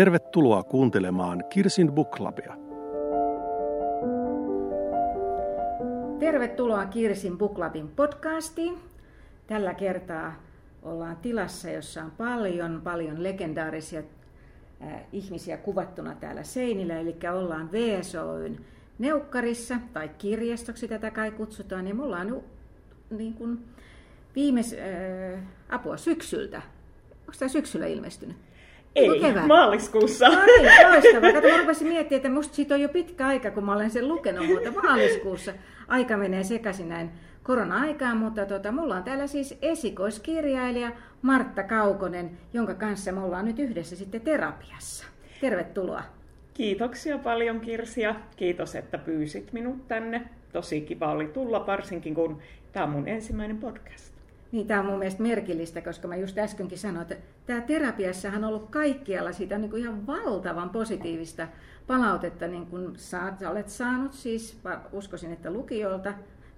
Tervetuloa 0.00 0.62
kuuntelemaan 0.62 1.44
Kirsin 1.50 1.92
Book 1.92 2.10
Clubia. 2.10 2.56
Tervetuloa 6.18 6.86
Kirsin 6.86 7.38
Book 7.38 7.54
Clubin 7.54 7.88
podcastiin. 7.88 8.78
Tällä 9.46 9.74
kertaa 9.74 10.42
ollaan 10.82 11.16
tilassa, 11.16 11.70
jossa 11.70 12.02
on 12.02 12.10
paljon, 12.10 12.80
paljon 12.84 13.22
legendaarisia 13.22 14.02
äh, 14.82 15.02
ihmisiä 15.12 15.56
kuvattuna 15.56 16.14
täällä 16.14 16.42
seinillä. 16.42 17.00
Eli 17.00 17.16
ollaan 17.34 17.72
VSOyn 17.72 18.64
neukkarissa, 18.98 19.76
tai 19.92 20.10
kirjastoksi 20.18 20.88
tätä 20.88 21.10
kai 21.10 21.30
kutsutaan, 21.30 21.86
ja 21.86 21.94
mulla 21.94 22.18
on 22.18 22.42
niin 23.10 23.34
kuin, 23.34 23.64
viimeis, 24.34 24.74
äh, 24.74 25.40
apua 25.68 25.96
syksyltä. 25.96 26.62
Onko 27.20 27.32
tämä 27.38 27.48
syksyllä 27.48 27.86
ilmestynyt? 27.86 28.49
Ei, 28.94 29.20
kevään? 29.20 29.48
maaliskuussa. 29.48 30.28
No 30.28 30.42
niin. 30.46 31.34
Kato, 31.34 31.48
mä 31.48 31.56
rupesin 31.60 31.88
miettimään, 31.88 32.16
että 32.16 32.30
musta 32.30 32.54
siitä 32.54 32.74
on 32.74 32.80
jo 32.80 32.88
pitkä 32.88 33.26
aika, 33.26 33.50
kun 33.50 33.64
mä 33.64 33.72
olen 33.72 33.90
sen 33.90 34.08
lukenut, 34.08 34.46
mutta 34.46 34.70
maaliskuussa 34.82 35.52
aika 35.88 36.16
menee 36.16 36.44
sekaisin 36.44 36.88
näin 36.88 37.10
korona-aikaan, 37.42 38.16
mutta 38.16 38.46
tota, 38.46 38.72
mulla 38.72 38.96
on 38.96 39.02
täällä 39.02 39.26
siis 39.26 39.58
esikoiskirjailija 39.62 40.92
Martta 41.22 41.62
Kaukonen, 41.62 42.30
jonka 42.52 42.74
kanssa 42.74 43.12
me 43.12 43.20
ollaan 43.20 43.44
nyt 43.44 43.58
yhdessä 43.58 43.96
sitten 43.96 44.20
terapiassa. 44.20 45.06
Tervetuloa. 45.40 46.02
Kiitoksia 46.54 47.18
paljon 47.18 47.60
Kirsi 47.60 48.00
ja 48.00 48.14
kiitos, 48.36 48.74
että 48.74 48.98
pyysit 48.98 49.52
minut 49.52 49.88
tänne. 49.88 50.22
Tosi 50.52 50.80
kiva 50.80 51.12
oli 51.12 51.26
tulla, 51.26 51.66
varsinkin 51.66 52.14
kun 52.14 52.38
tämä 52.72 52.84
on 52.84 52.90
mun 52.90 53.08
ensimmäinen 53.08 53.58
podcast. 53.58 54.09
Niin, 54.52 54.66
tämä 54.66 54.80
on 54.80 54.86
mun 54.86 54.98
mielestä 54.98 55.22
merkillistä, 55.22 55.80
koska 55.80 56.08
mä 56.08 56.16
just 56.16 56.38
äskenkin 56.38 56.78
sanoin, 56.78 57.02
että 57.02 57.16
tämä 57.46 57.60
terapiassahan 57.60 58.44
on 58.44 58.48
ollut 58.48 58.70
kaikkialla 58.70 59.32
siitä 59.32 59.58
niin 59.58 59.70
kuin 59.70 59.82
ihan 59.82 60.06
valtavan 60.06 60.70
positiivista 60.70 61.48
palautetta, 61.86 62.48
niin 62.48 62.66
kuin 62.66 62.92
saat, 62.96 63.38
sä 63.38 63.50
olet 63.50 63.68
saanut 63.68 64.12
siis, 64.12 64.60
uskoisin, 64.92 65.32
että 65.32 65.50
lukijoilta, 65.50 66.14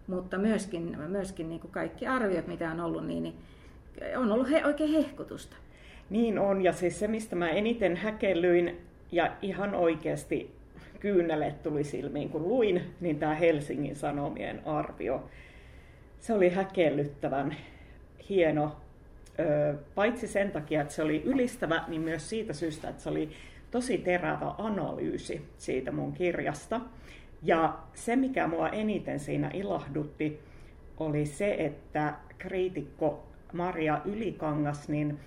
mutta 0.07 0.39
myöskin, 0.39 0.97
myöskin 1.09 1.49
niin 1.49 1.61
kuin 1.61 1.71
kaikki 1.71 2.07
arviot, 2.07 2.47
mitä 2.47 2.71
on 2.71 2.81
ollut, 2.81 3.07
niin, 3.07 3.23
niin 3.23 3.35
on 4.17 4.33
ollut 4.33 4.51
he, 4.51 4.67
oikein 4.67 4.93
hehkutusta. 4.93 5.57
Niin 6.11 6.39
on, 6.39 6.63
ja 6.63 6.73
siis 6.73 6.99
se, 6.99 7.09
mistä 7.09 7.37
mä 7.37 7.51
eniten 7.51 7.97
häkellyin 7.97 8.81
ja 9.13 9.33
ihan 9.43 9.75
oikeasti 9.75 10.51
kyynelet 11.01 11.63
tuli 11.63 11.85
silmiin, 11.85 12.29
kun 12.29 12.49
luin, 12.49 12.83
niin 13.01 13.19
tämä 13.19 13.35
Helsingin 13.35 13.97
Sanomien 13.97 14.63
arvio. 14.67 15.29
Se 16.21 16.33
oli 16.33 16.49
häkellyttävän 16.49 17.57
hieno, 18.29 18.77
paitsi 19.95 20.27
sen 20.27 20.51
takia, 20.51 20.81
että 20.83 20.95
se 20.95 21.03
oli 21.03 21.23
ylistävä, 21.25 21.85
niin 21.89 22.01
myös 22.01 22.29
siitä 22.29 22.53
syystä, 22.53 22.89
että 22.89 23.03
se 23.03 23.09
oli 23.09 23.31
tosi 23.71 23.99
terävä 23.99 24.55
analyysi 24.59 25.49
siitä 25.59 25.93
mun 25.93 26.13
kirjasta. 26.13 26.81
Ja 27.43 27.79
se, 27.95 28.17
mikä 28.17 28.47
mua 28.47 28.69
eniten 28.69 29.21
siinä 29.21 29.51
ilahdutti, 29.55 30.41
oli 30.99 31.27
se, 31.27 31.55
että 31.59 32.15
kriitikko 32.39 33.27
Maria 33.53 34.01
Ylikangas, 34.05 34.89
niin 34.89 35.19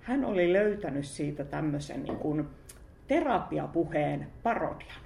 hän 0.00 0.24
oli 0.24 0.52
löytänyt 0.52 1.04
siitä 1.04 1.44
tämmöisen 1.44 2.02
niin 2.02 2.16
kuin 2.16 2.48
terapiapuheen 3.08 4.26
parodian, 4.42 5.00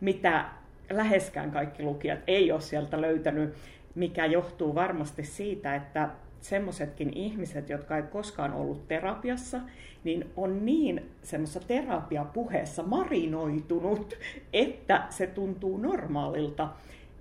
mitä 0.00 0.44
läheskään 0.90 1.50
kaikki 1.50 1.82
lukijat 1.82 2.18
ei 2.26 2.52
ole 2.52 2.60
sieltä 2.60 3.00
löytänyt, 3.00 3.54
mikä 3.94 4.26
johtuu 4.26 4.74
varmasti 4.74 5.24
siitä, 5.24 5.74
että 5.74 6.08
semmoisetkin 6.48 7.16
ihmiset, 7.16 7.68
jotka 7.68 7.96
ei 7.96 8.02
koskaan 8.02 8.52
ollut 8.52 8.88
terapiassa, 8.88 9.60
niin 10.04 10.30
on 10.36 10.66
niin 10.66 11.10
semmoisessa 11.22 11.68
terapiapuheessa 11.68 12.82
marinoitunut, 12.82 14.14
että 14.52 15.06
se 15.10 15.26
tuntuu 15.26 15.78
normaalilta. 15.78 16.68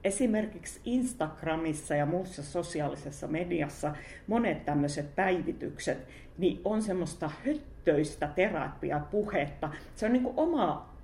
Esimerkiksi 0.04 0.80
Instagramissa 0.86 1.96
ja 1.96 2.06
muussa 2.06 2.44
sosiaalisessa 2.44 3.28
mediassa 3.28 3.96
monet 4.28 4.66
tämmöiset 4.66 5.16
päivitykset, 5.16 6.08
niin 6.38 6.62
on 6.64 6.82
semmoista 6.82 7.32
höttöistä 7.46 8.28
terapiapuhetta. 8.28 9.70
Se 9.96 10.06
on 10.06 10.14
niin 10.14 10.24
kuin 10.24 10.38
oma 10.38 10.95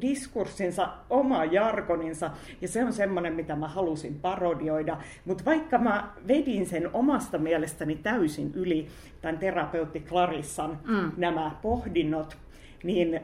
diskurssinsa, 0.00 0.88
oma 1.10 1.44
jargoninsa, 1.44 2.30
ja 2.60 2.68
se 2.68 2.84
on 2.84 2.92
semmoinen, 2.92 3.32
mitä 3.32 3.56
mä 3.56 3.68
halusin 3.68 4.14
parodioida. 4.14 4.96
Mutta 5.24 5.44
vaikka 5.44 5.78
mä 5.78 6.12
vedin 6.28 6.66
sen 6.66 6.90
omasta 6.92 7.38
mielestäni 7.38 7.96
täysin 7.96 8.52
yli 8.54 8.88
tämän 9.20 9.38
terapeutti 9.38 10.00
Clarissan 10.00 10.78
mm. 10.84 11.12
nämä 11.16 11.56
pohdinnot, 11.62 12.36
niin 12.82 13.20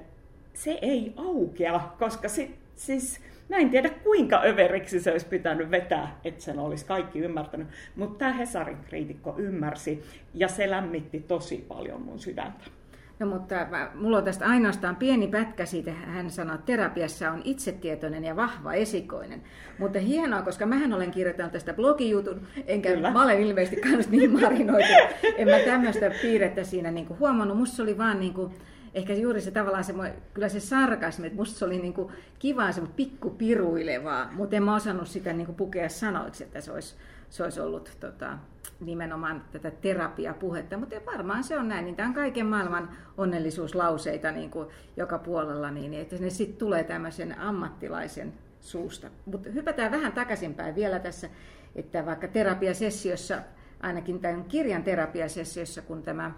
se 0.54 0.78
ei 0.82 1.12
aukea, 1.16 1.80
koska 1.98 2.28
si, 2.28 2.54
siis 2.74 3.20
mä 3.48 3.56
en 3.56 3.70
tiedä 3.70 3.90
kuinka 3.90 4.42
överiksi 4.44 5.00
se 5.00 5.12
olisi 5.12 5.26
pitänyt 5.26 5.70
vetää, 5.70 6.20
että 6.24 6.44
sen 6.44 6.58
olisi 6.58 6.86
kaikki 6.86 7.18
ymmärtänyt. 7.18 7.68
Mutta 7.96 8.18
tämä 8.18 8.32
Hesarin 8.32 8.78
kriitikko 8.88 9.34
ymmärsi 9.38 10.02
ja 10.34 10.48
se 10.48 10.70
lämmitti 10.70 11.20
tosi 11.20 11.64
paljon 11.68 12.02
mun 12.02 12.18
sydäntä. 12.18 12.77
No 13.18 13.26
mutta 13.26 13.54
mä, 13.70 13.90
mulla 13.94 14.18
on 14.18 14.24
tästä 14.24 14.46
ainoastaan 14.46 14.96
pieni 14.96 15.28
pätkä 15.28 15.66
siitä, 15.66 15.92
hän 15.92 16.30
sanoi, 16.30 16.54
että 16.54 16.66
terapiassa 16.66 17.30
on 17.30 17.42
itsetietoinen 17.44 18.24
ja 18.24 18.36
vahva 18.36 18.72
esikoinen. 18.72 19.42
Mutta 19.78 19.98
hienoa, 19.98 20.42
koska 20.42 20.66
mähän 20.66 20.92
olen 20.92 21.10
kirjoittanut 21.10 21.52
tästä 21.52 21.74
blogijutun, 21.74 22.46
enkä 22.66 22.92
Kyllä. 22.92 23.10
mä 23.10 23.22
olen 23.22 23.40
ilmeisesti 23.40 23.80
kanssa 23.80 24.10
niin 24.10 24.40
marinoitu. 24.40 24.92
En 25.36 25.48
mä 25.48 25.58
tämmöistä 25.58 26.10
piirrettä 26.22 26.64
siinä 26.64 26.90
niin 26.90 27.06
kuin 27.06 27.18
huomannut. 27.18 27.58
Musta 27.58 27.76
se 27.76 27.82
oli 27.82 27.98
vaan 27.98 28.20
niin 28.20 28.34
kuin, 28.34 28.54
ehkä 28.94 29.14
juuri 29.14 29.40
se 29.40 29.50
tavallaan 29.50 29.84
se, 29.84 29.94
kyllä 30.34 30.48
se 30.48 30.60
sarkasmi, 30.60 31.26
että 31.26 31.38
musta 31.38 31.58
se 31.58 31.64
oli 31.64 31.78
niin 31.78 31.94
kuin 31.94 32.12
kivaa 32.38 32.72
se 32.72 32.82
pikkupiruilevaa, 32.96 34.30
mutta 34.32 34.56
en 34.56 34.62
mä 34.62 34.74
osannut 34.74 35.08
sitä 35.08 35.32
niin 35.32 35.46
kuin 35.46 35.56
pukea 35.56 35.88
sanoiksi, 35.88 36.44
että 36.44 36.60
se 36.60 36.72
olisi, 36.72 36.94
se 37.30 37.44
olisi 37.44 37.60
ollut 37.60 37.90
tota, 38.00 38.38
nimenomaan 38.80 39.44
tätä 39.52 39.70
terapiapuhetta, 39.70 40.78
mutta 40.78 40.96
varmaan 41.06 41.44
se 41.44 41.58
on 41.58 41.68
näin, 41.68 41.84
niin 41.84 41.96
tämä 41.96 42.08
on 42.08 42.14
kaiken 42.14 42.46
maailman 42.46 42.90
onnellisuuslauseita 43.16 44.32
niin 44.32 44.50
kuin 44.50 44.68
joka 44.96 45.18
puolella, 45.18 45.70
niin 45.70 45.94
että 45.94 46.16
ne 46.16 46.30
sitten 46.30 46.58
tulee 46.58 46.84
tämmöisen 46.84 47.38
ammattilaisen 47.38 48.32
suusta. 48.60 49.10
Mutta 49.26 49.50
hypätään 49.50 49.92
vähän 49.92 50.12
takaisinpäin 50.12 50.74
vielä 50.74 50.98
tässä, 50.98 51.28
että 51.76 52.06
vaikka 52.06 52.28
terapiasessiossa, 52.28 53.38
ainakin 53.80 54.20
tämän 54.20 54.44
kirjan 54.44 54.82
terapiasessiossa, 54.82 55.82
kun 55.82 56.02
tämä 56.02 56.32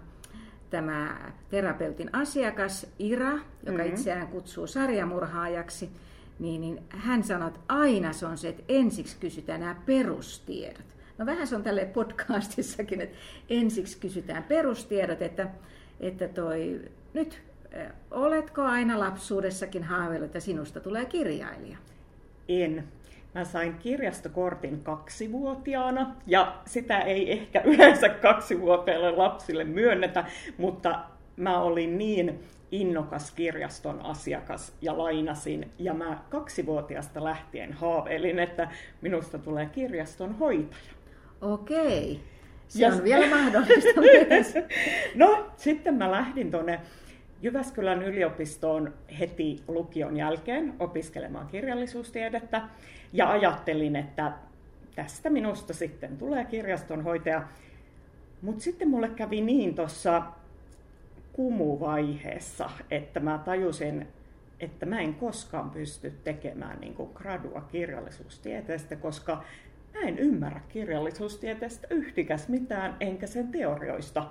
tämä 0.71 1.17
terapeutin 1.49 2.09
asiakas 2.15 2.87
Ira, 2.99 3.31
joka 3.65 3.77
mm-hmm. 3.77 3.93
itseään 3.93 4.27
kutsuu 4.27 4.67
sarjamurhaajaksi, 4.67 5.89
niin, 6.39 6.61
niin 6.61 6.83
hän 6.89 7.23
sanoi, 7.23 7.47
että 7.47 7.59
aina 7.67 8.13
se 8.13 8.25
on 8.25 8.37
se, 8.37 8.49
että 8.49 8.63
ensiksi 8.69 9.17
kysytään 9.19 9.59
nämä 9.59 9.75
perustiedot. 9.85 10.95
No 11.21 11.25
vähän 11.25 11.47
se 11.47 11.55
on 11.55 11.63
tälle 11.63 11.85
podcastissakin, 11.85 13.01
että 13.01 13.17
ensiksi 13.49 13.99
kysytään 13.99 14.43
perustiedot, 14.43 15.21
että, 15.21 15.47
että 15.99 16.27
toi, 16.27 16.81
nyt 17.13 17.41
oletko 18.11 18.61
aina 18.61 18.99
lapsuudessakin 18.99 19.83
haaveillut, 19.83 20.25
että 20.25 20.39
sinusta 20.39 20.79
tulee 20.79 21.05
kirjailija? 21.05 21.77
En. 22.49 22.83
Mä 23.35 23.43
sain 23.43 23.73
kirjastokortin 23.73 24.83
kaksivuotiaana 24.83 26.15
ja 26.27 26.61
sitä 26.65 26.99
ei 26.99 27.31
ehkä 27.31 27.61
yleensä 27.73 28.09
kaksivuotiaille 28.09 29.11
lapsille 29.11 29.63
myönnetä, 29.63 30.25
mutta 30.57 30.99
mä 31.37 31.59
olin 31.59 31.97
niin 31.97 32.43
innokas 32.71 33.31
kirjaston 33.31 34.05
asiakas 34.05 34.73
ja 34.81 34.97
lainasin. 34.97 35.71
Ja 35.79 35.93
mä 35.93 36.17
kaksivuotiaasta 36.29 37.23
lähtien 37.23 37.73
haaveilin, 37.73 38.39
että 38.39 38.69
minusta 39.01 39.39
tulee 39.39 39.65
kirjaston 39.65 40.35
hoitaja. 40.39 41.00
Okei. 41.41 42.19
Se 42.67 42.79
ja... 42.79 42.93
on 42.93 43.03
vielä 43.03 43.29
mahdollista 43.29 44.01
myös. 44.29 44.53
no, 45.15 45.51
sitten 45.57 45.95
mä 45.95 46.11
lähdin 46.11 46.51
tuonne 46.51 46.79
Jyväskylän 47.41 48.03
yliopistoon 48.03 48.93
heti 49.19 49.63
lukion 49.67 50.17
jälkeen 50.17 50.73
opiskelemaan 50.79 51.47
kirjallisuustiedettä 51.47 52.61
ja 53.13 53.29
ajattelin, 53.29 53.95
että 53.95 54.31
tästä 54.95 55.29
minusta 55.29 55.73
sitten 55.73 56.17
tulee 56.17 56.45
kirjastonhoitaja. 56.45 57.43
Mutta 58.41 58.63
sitten 58.63 58.89
mulle 58.89 59.09
kävi 59.09 59.41
niin 59.41 59.75
tuossa 59.75 60.23
kumuvaiheessa, 61.33 62.69
että 62.91 63.19
mä 63.19 63.37
tajusin, 63.45 64.07
että 64.59 64.85
mä 64.85 64.99
en 64.99 65.13
koskaan 65.13 65.69
pysty 65.69 66.13
tekemään 66.23 66.79
niin 66.79 66.93
kuin 66.93 67.09
gradua 67.13 67.61
kirjallisuustieteestä, 67.61 68.95
koska 68.95 69.43
mä 69.93 70.07
en 70.07 70.19
ymmärrä 70.19 70.61
kirjallisuustieteestä 70.69 71.87
yhtikäs 71.89 72.47
mitään, 72.47 72.95
enkä 72.99 73.27
sen 73.27 73.47
teorioista. 73.47 74.27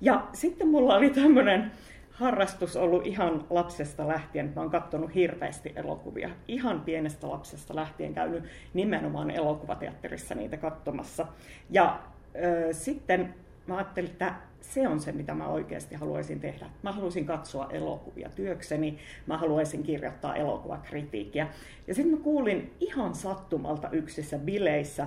Ja 0.00 0.26
sitten 0.32 0.68
mulla 0.68 0.96
oli 0.96 1.10
tämmöinen 1.10 1.70
harrastus 2.10 2.76
ollut 2.76 3.06
ihan 3.06 3.44
lapsesta 3.50 4.08
lähtien. 4.08 4.52
Mä 4.56 4.62
oon 4.62 4.70
katsonut 4.70 5.14
hirveästi 5.14 5.72
elokuvia. 5.76 6.30
Ihan 6.48 6.80
pienestä 6.80 7.28
lapsesta 7.28 7.76
lähtien 7.76 8.14
käynyt 8.14 8.44
nimenomaan 8.74 9.30
elokuvateatterissa 9.30 10.34
niitä 10.34 10.56
katsomassa. 10.56 11.26
Ja 11.70 12.00
ö, 12.36 12.72
sitten 12.72 13.34
mä 13.66 13.76
ajattelin, 13.76 14.10
että 14.10 14.34
se 14.60 14.88
on 14.88 15.00
se, 15.00 15.12
mitä 15.12 15.34
mä 15.34 15.46
oikeasti 15.46 15.94
haluaisin 15.94 16.40
tehdä. 16.40 16.66
Mä 16.82 16.92
haluaisin 16.92 17.26
katsoa 17.26 17.68
elokuvia 17.70 18.28
työkseni, 18.28 18.98
mä 19.26 19.38
haluaisin 19.38 19.82
kirjoittaa 19.82 20.36
elokuvakritiikkiä. 20.36 21.48
Ja 21.86 21.94
sitten 21.94 22.14
mä 22.14 22.24
kuulin 22.24 22.74
ihan 22.80 23.14
sattumalta 23.14 23.90
yksissä 23.90 24.38
bileissä, 24.38 25.06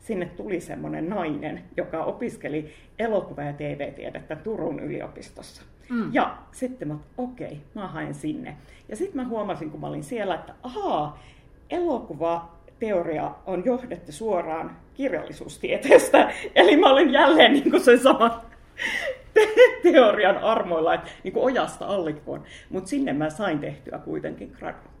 sinne 0.00 0.26
tuli 0.26 0.60
semmoinen 0.60 1.08
nainen, 1.08 1.64
joka 1.76 2.04
opiskeli 2.04 2.72
elokuva- 2.98 3.42
ja 3.42 3.52
TV-tiedettä 3.52 4.36
Turun 4.36 4.80
yliopistossa. 4.80 5.62
Mm. 5.90 6.14
Ja 6.14 6.38
sitten 6.52 6.88
mä 6.88 6.96
okei, 7.16 7.46
okay, 7.46 7.58
mä 7.74 7.88
haen 7.88 8.14
sinne. 8.14 8.56
Ja 8.88 8.96
sitten 8.96 9.16
mä 9.16 9.28
huomasin, 9.28 9.70
kun 9.70 9.80
mä 9.80 9.86
olin 9.86 10.04
siellä, 10.04 10.34
että 10.34 10.54
ahaa, 10.62 11.18
elokuvateoria 12.82 13.34
on 13.46 13.64
johdettu 13.64 14.12
suoraan 14.12 14.76
kirjallisuustieteestä. 14.94 16.32
Eli 16.54 16.76
mä 16.76 16.92
olin 16.92 17.12
jälleen 17.12 17.52
niin 17.52 17.70
kuin 17.70 17.84
sen 17.84 17.98
saman 17.98 18.40
teorian 19.82 20.38
armoilla, 20.38 20.94
että 20.94 21.10
niin 21.24 21.32
kuin 21.32 21.44
ojasta 21.44 21.86
allikkoon. 21.86 22.44
Mutta 22.70 22.90
sinne 22.90 23.12
mä 23.12 23.30
sain 23.30 23.58
tehtyä 23.58 23.98
kuitenkin 23.98 24.52
gradu. 24.58 24.92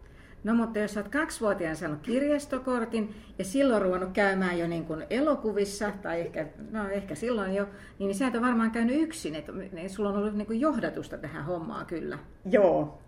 No 0.44 0.54
mutta 0.54 0.78
jos 0.78 0.96
olet 0.96 1.08
kaksivuotiaan 1.08 1.76
saanut 1.76 2.00
kirjastokortin 2.02 3.14
ja 3.38 3.44
silloin 3.44 3.82
ruvennut 3.82 4.12
käymään 4.12 4.58
jo 4.58 4.66
niin 4.66 4.84
kuin 4.84 5.06
elokuvissa, 5.10 5.92
tai 6.02 6.20
ehkä, 6.20 6.46
no 6.70 6.88
ehkä 6.88 7.14
silloin 7.14 7.54
jo, 7.54 7.66
niin, 7.98 8.14
sä 8.14 8.26
et 8.26 8.34
ole 8.34 8.42
varmaan 8.42 8.70
käynyt 8.70 9.02
yksin, 9.02 9.34
että 9.34 9.52
niin 9.72 9.90
sulla 9.90 10.08
on 10.08 10.16
ollut 10.16 10.34
niin 10.34 10.46
kuin 10.46 10.60
johdatusta 10.60 11.18
tähän 11.18 11.44
hommaan 11.44 11.86
kyllä. 11.86 12.18
Joo, 12.50 12.98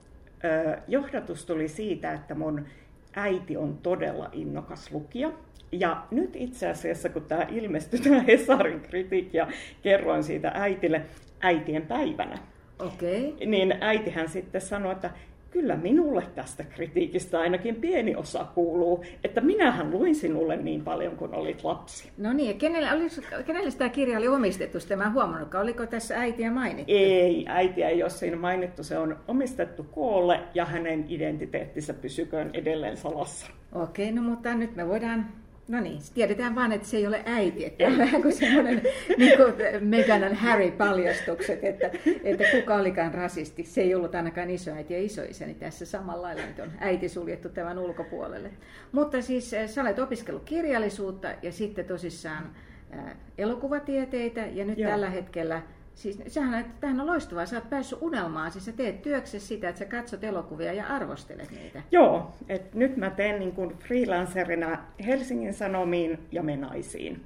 johdatus 0.88 1.47
tuli 1.47 1.69
siitä, 1.69 2.12
että 2.12 2.35
mun 2.35 2.67
äiti 3.16 3.56
on 3.56 3.78
todella 3.82 4.28
innokas 4.32 4.93
lukija. 4.93 5.32
Ja 5.72 6.06
nyt 6.11 6.31
itse 6.34 6.69
asiassa, 6.69 7.08
kun 7.08 7.25
tämä 7.25 7.46
ilmestyi, 7.50 8.00
tämä 8.00 8.22
Hesarin 8.22 8.81
kritiikki, 8.81 9.37
ja 9.37 9.49
kerroin 9.82 10.25
siitä 10.25 10.52
äitille 10.55 11.02
äitien 11.40 11.87
päivänä, 11.87 12.38
okay. 12.78 13.46
niin 13.46 13.75
äitihän 13.81 14.28
sitten 14.28 14.61
sanoi, 14.61 14.93
että 14.93 15.11
kyllä 15.54 15.76
minulle 15.76 16.22
tästä 16.34 16.64
kritiikistä 16.64 17.40
ainakin 17.40 17.76
pieni 17.76 18.16
osa 18.16 18.46
kuuluu, 18.54 19.04
että 19.24 19.40
minähän 19.40 19.90
luin 19.90 20.14
sinulle 20.14 20.56
niin 20.56 20.84
paljon 20.84 21.16
kuin 21.16 21.34
olit 21.34 21.64
lapsi. 21.64 22.10
No 22.18 22.32
niin, 22.32 22.48
ja 22.48 22.54
kenelle, 22.54 22.92
olis, 22.92 23.20
kenelle 23.46 23.70
tämä 23.70 23.90
kirja 23.90 24.18
oli 24.18 24.28
omistettu, 24.28 24.80
sitä 24.80 24.96
mä 24.96 25.10
huomannut, 25.10 25.54
oliko 25.54 25.86
tässä 25.86 26.18
äitiä 26.18 26.50
mainittu? 26.50 26.92
Ei, 26.92 27.44
äitiä 27.48 27.88
ei 27.88 28.02
ole 28.02 28.10
siinä 28.10 28.36
mainittu, 28.36 28.84
se 28.84 28.98
on 28.98 29.16
omistettu 29.28 29.82
koolle 29.82 30.40
ja 30.54 30.64
hänen 30.64 31.04
identiteettinsä 31.08 31.94
pysyköön 31.94 32.50
edelleen 32.52 32.96
salassa. 32.96 33.46
Okei, 33.72 34.12
no 34.12 34.22
mutta 34.22 34.54
nyt 34.54 34.76
me 34.76 34.88
voidaan 34.88 35.26
No 35.69 35.81
niin, 35.81 35.99
tiedetään 36.14 36.55
vaan, 36.55 36.72
että 36.72 36.88
se 36.88 36.96
ei 36.96 37.06
ole 37.06 37.22
äiti, 37.26 37.64
että 37.64 37.87
on 37.87 37.99
vähän 37.99 38.22
kuin 38.22 38.34
semmoinen 38.34 38.82
niin 39.19 39.37
kuin 39.37 39.55
Meghan 39.81 40.34
Harry-paljastukset, 40.34 41.64
että, 41.64 41.90
että 42.25 42.44
kuka 42.50 42.75
olikaan 42.75 43.14
rasisti. 43.14 43.64
Se 43.64 43.81
ei 43.81 43.94
ollut 43.94 44.14
ainakaan 44.14 44.50
isoäiti 44.50 44.94
ja 44.94 45.02
isoisäni 45.02 45.52
niin 45.52 45.61
tässä 45.61 45.87
samalla 45.87 46.22
lailla, 46.22 46.43
nyt 46.46 46.58
on 46.58 46.72
äiti 46.78 47.08
suljettu 47.08 47.49
tämän 47.49 47.78
ulkopuolelle. 47.78 48.50
Mutta 48.93 49.22
siis 49.22 49.52
eh, 49.52 49.69
sä 49.69 49.82
olet 49.82 49.99
opiskellut 49.99 50.44
kirjallisuutta 50.44 51.28
ja 51.43 51.52
sitten 51.52 51.84
tosissaan 51.84 52.50
ää, 52.90 53.16
elokuvatieteitä 53.38 54.40
ja 54.40 54.64
nyt 54.64 54.78
Joo. 54.78 54.90
tällä 54.90 55.11
hetkellä 55.11 55.62
Siis 55.94 56.23
sehän, 56.26 56.75
tämähän 56.81 57.00
on 57.00 57.06
loistavaa, 57.06 57.46
sä 57.46 57.56
oot 57.56 57.70
päässyt 57.70 57.99
unelmaan, 58.02 58.52
siis 58.52 58.64
sä 58.64 58.73
teet 58.73 59.02
työksessä 59.02 59.49
sitä, 59.49 59.69
että 59.69 59.79
sä 59.79 59.85
katsot 59.85 60.25
elokuvia 60.25 60.73
ja 60.73 60.87
arvostelet 60.87 61.50
niitä. 61.50 61.82
Joo, 61.91 62.31
että 62.49 62.79
nyt 62.79 62.96
mä 62.96 63.11
teen 63.11 63.38
niin 63.38 63.52
kuin 63.52 63.79
freelancerina 63.79 64.79
Helsingin 65.06 65.55
Sanomiin 65.55 66.19
ja 66.32 66.43
Menaisiin. 66.43 67.23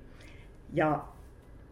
Ja 0.72 1.04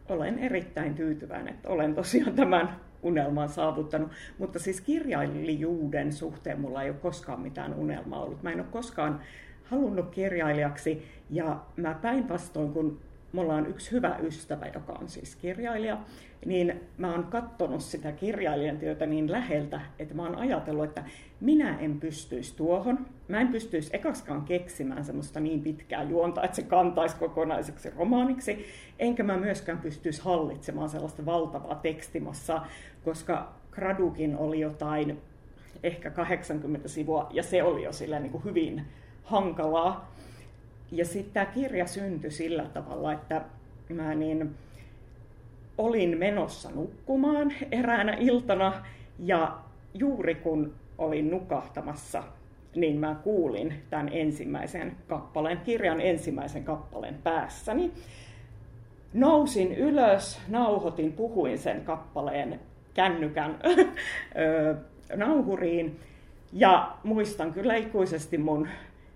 olen 0.08 0.38
erittäin 0.38 0.94
tyytyväinen, 0.94 1.54
että 1.54 1.68
olen 1.68 1.94
tosiaan 1.94 2.34
tämän 2.34 2.80
unelman 3.02 3.48
saavuttanut. 3.48 4.10
Mutta 4.38 4.58
siis 4.58 4.80
kirjailijuuden 4.80 6.12
suhteen 6.12 6.60
mulla 6.60 6.82
ei 6.82 6.90
ole 6.90 6.98
koskaan 7.02 7.40
mitään 7.40 7.74
unelmaa 7.74 8.22
ollut. 8.22 8.42
Mä 8.42 8.52
en 8.52 8.60
ole 8.60 8.66
koskaan 8.70 9.20
halunnut 9.64 10.10
kirjailijaksi 10.10 11.06
ja 11.30 11.60
mä 11.76 11.98
päinvastoin, 12.02 12.72
kun 12.72 13.00
mulla 13.36 13.54
on 13.54 13.66
yksi 13.66 13.92
hyvä 13.92 14.16
ystävä, 14.22 14.66
joka 14.74 14.92
on 14.92 15.08
siis 15.08 15.36
kirjailija, 15.36 15.98
niin 16.44 16.80
mä 16.98 17.12
oon 17.12 17.24
katsonut 17.24 17.80
sitä 17.80 18.12
kirjailijan 18.12 18.78
työtä 18.78 19.06
niin 19.06 19.32
läheltä, 19.32 19.80
että 19.98 20.14
mä 20.14 20.22
oon 20.22 20.34
ajatellut, 20.34 20.84
että 20.84 21.04
minä 21.40 21.78
en 21.78 22.00
pystyisi 22.00 22.56
tuohon. 22.56 23.06
Mä 23.28 23.40
en 23.40 23.48
pystyisi 23.48 23.90
ekakskaan 23.92 24.42
keksimään 24.42 25.04
semmoista 25.04 25.40
niin 25.40 25.62
pitkää 25.62 26.02
juonta, 26.02 26.42
että 26.42 26.56
se 26.56 26.62
kantaisi 26.62 27.16
kokonaiseksi 27.16 27.90
romaaniksi, 27.90 28.66
enkä 28.98 29.22
mä 29.22 29.36
myöskään 29.36 29.78
pystyisi 29.78 30.22
hallitsemaan 30.22 30.88
sellaista 30.88 31.26
valtavaa 31.26 31.74
tekstimassaa, 31.74 32.66
koska 33.04 33.52
Gradukin 33.70 34.36
oli 34.36 34.60
jotain 34.60 35.18
ehkä 35.82 36.10
80 36.10 36.88
sivua, 36.88 37.28
ja 37.32 37.42
se 37.42 37.62
oli 37.62 37.82
jo 37.82 37.92
sillä 37.92 38.20
niin 38.20 38.32
kuin 38.32 38.44
hyvin 38.44 38.82
hankalaa. 39.22 40.15
Ja 40.92 41.04
sitten 41.04 41.32
tämä 41.32 41.46
kirja 41.46 41.86
syntyi 41.86 42.30
sillä 42.30 42.64
tavalla, 42.64 43.12
että 43.12 43.42
mä 43.88 44.14
niin 44.14 44.54
olin 45.78 46.18
menossa 46.18 46.70
nukkumaan 46.70 47.52
eräänä 47.70 48.16
iltana 48.20 48.84
ja 49.18 49.58
juuri 49.94 50.34
kun 50.34 50.74
olin 50.98 51.30
nukahtamassa, 51.30 52.22
niin 52.74 52.96
mä 52.96 53.16
kuulin 53.24 53.74
tämän 53.90 54.08
ensimmäisen 54.12 54.96
kappaleen, 55.08 55.58
kirjan 55.58 56.00
ensimmäisen 56.00 56.64
kappaleen 56.64 57.18
päässäni. 57.24 57.92
Nousin 59.14 59.72
ylös, 59.74 60.40
nauhoitin, 60.48 61.12
puhuin 61.12 61.58
sen 61.58 61.80
kappaleen 61.80 62.60
kännykän 62.94 63.58
nauhuriin 65.16 66.00
ja 66.52 66.96
muistan 67.04 67.52
kyllä 67.52 67.74
ikuisesti 67.74 68.38
mun 68.38 68.68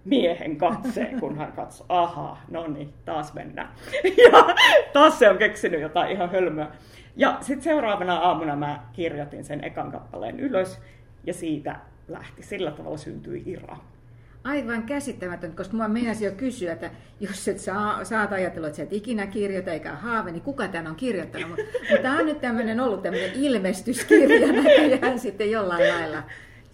miehen 0.04 0.56
katseen, 0.56 1.20
kun 1.20 1.36
hän 1.36 1.52
katsoi, 1.52 1.86
aha, 1.88 2.38
no 2.50 2.66
niin, 2.66 2.94
taas 3.04 3.34
mennään. 3.34 3.68
Ja 4.32 4.54
taas 4.92 5.18
se 5.18 5.30
on 5.30 5.38
keksinyt 5.38 5.80
jotain 5.80 6.12
ihan 6.12 6.30
hölmöä. 6.30 6.68
Ja 7.16 7.38
sitten 7.40 7.62
seuraavana 7.62 8.16
aamuna 8.16 8.56
mä 8.56 8.82
kirjoitin 8.92 9.44
sen 9.44 9.64
ekan 9.64 9.92
kappaleen 9.92 10.40
ylös, 10.40 10.80
ja 11.24 11.34
siitä 11.34 11.76
lähti. 12.08 12.42
Sillä 12.42 12.70
tavalla 12.70 12.96
syntyi 12.96 13.42
Ira. 13.46 13.76
Aivan 14.44 14.82
käsittämätön, 14.82 15.56
koska 15.56 15.76
mua 15.76 15.88
meinasi 15.88 16.24
jo 16.24 16.32
kysyä, 16.32 16.72
että 16.72 16.90
jos 17.20 17.48
et 17.48 17.58
saa, 17.58 18.04
saat 18.04 18.32
ajatella, 18.32 18.66
että 18.66 18.76
sä 18.76 18.82
et 18.82 18.92
ikinä 18.92 19.26
kirjoita 19.26 19.70
eikä 19.70 19.92
haave, 19.92 20.32
niin 20.32 20.42
kuka 20.42 20.68
tämän 20.68 20.86
on 20.86 20.96
kirjoittanut? 20.96 21.48
Mutta, 21.48 21.62
mutta 21.78 22.02
tämä 22.02 22.18
on 22.18 22.26
nyt 22.26 22.40
tämmöinen 22.40 22.80
ollut 22.80 23.02
tämmöinen 23.02 23.30
ilmestyskirja 23.34 24.52
näköjään 24.52 25.18
sitten 25.18 25.50
jollain 25.50 25.88
lailla. 25.88 26.22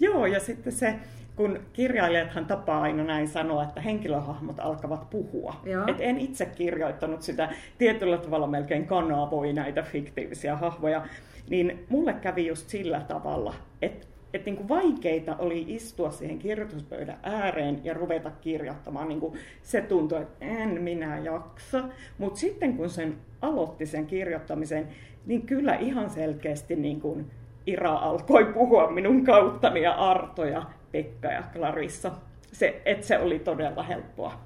Joo, 0.00 0.26
ja 0.26 0.40
sitten 0.40 0.72
se 0.72 0.94
kun 1.36 1.60
kirjailijathan 1.72 2.46
tapaa 2.46 2.82
aina 2.82 3.04
näin 3.04 3.28
sanoa, 3.28 3.62
että 3.62 3.80
henkilöhahmot 3.80 4.60
alkavat 4.60 5.10
puhua. 5.10 5.60
Et 5.86 5.96
en 6.00 6.18
itse 6.18 6.46
kirjoittanut 6.46 7.22
sitä 7.22 7.48
tietyllä 7.78 8.18
tavalla 8.18 8.46
melkein 8.46 8.86
kanavoi 8.86 9.52
näitä 9.52 9.82
fiktiivisiä 9.82 10.56
hahmoja, 10.56 11.06
niin 11.50 11.84
mulle 11.88 12.12
kävi 12.12 12.46
just 12.46 12.68
sillä 12.68 13.00
tavalla, 13.00 13.54
että 13.82 14.06
että 14.34 14.50
niin 14.50 14.56
kuin 14.56 14.68
vaikeita 14.68 15.36
oli 15.38 15.64
istua 15.68 16.10
siihen 16.10 16.38
kirjoituspöydän 16.38 17.18
ääreen 17.22 17.80
ja 17.84 17.94
ruveta 17.94 18.30
kirjoittamaan. 18.40 19.08
Niin 19.08 19.20
kuin 19.20 19.38
se 19.62 19.80
tuntui, 19.80 20.22
että 20.22 20.44
en 20.44 20.82
minä 20.82 21.18
jaksa. 21.18 21.84
Mutta 22.18 22.40
sitten 22.40 22.76
kun 22.76 22.90
sen 22.90 23.16
aloitti 23.42 23.86
sen 23.86 24.06
kirjoittamisen, 24.06 24.88
niin 25.26 25.42
kyllä 25.42 25.74
ihan 25.74 26.10
selkeästi 26.10 26.76
niin 26.76 27.00
kuin 27.00 27.30
Ira 27.66 27.94
alkoi 27.94 28.44
puhua 28.44 28.90
minun 28.90 29.24
kauttani 29.24 29.82
ja 29.82 29.92
Arto 29.92 30.44
ja 30.44 30.62
Pekka 30.96 31.28
ja 31.28 31.42
Clarissa. 31.52 32.12
Se, 32.52 32.82
et 32.84 33.04
se 33.04 33.18
oli 33.18 33.38
todella 33.38 33.82
helppoa. 33.82 34.40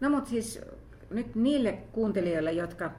No 0.00 0.10
mutta 0.10 0.30
siis 0.30 0.60
nyt 1.10 1.34
niille 1.34 1.78
kuuntelijoille, 1.92 2.52
jotka 2.52 2.90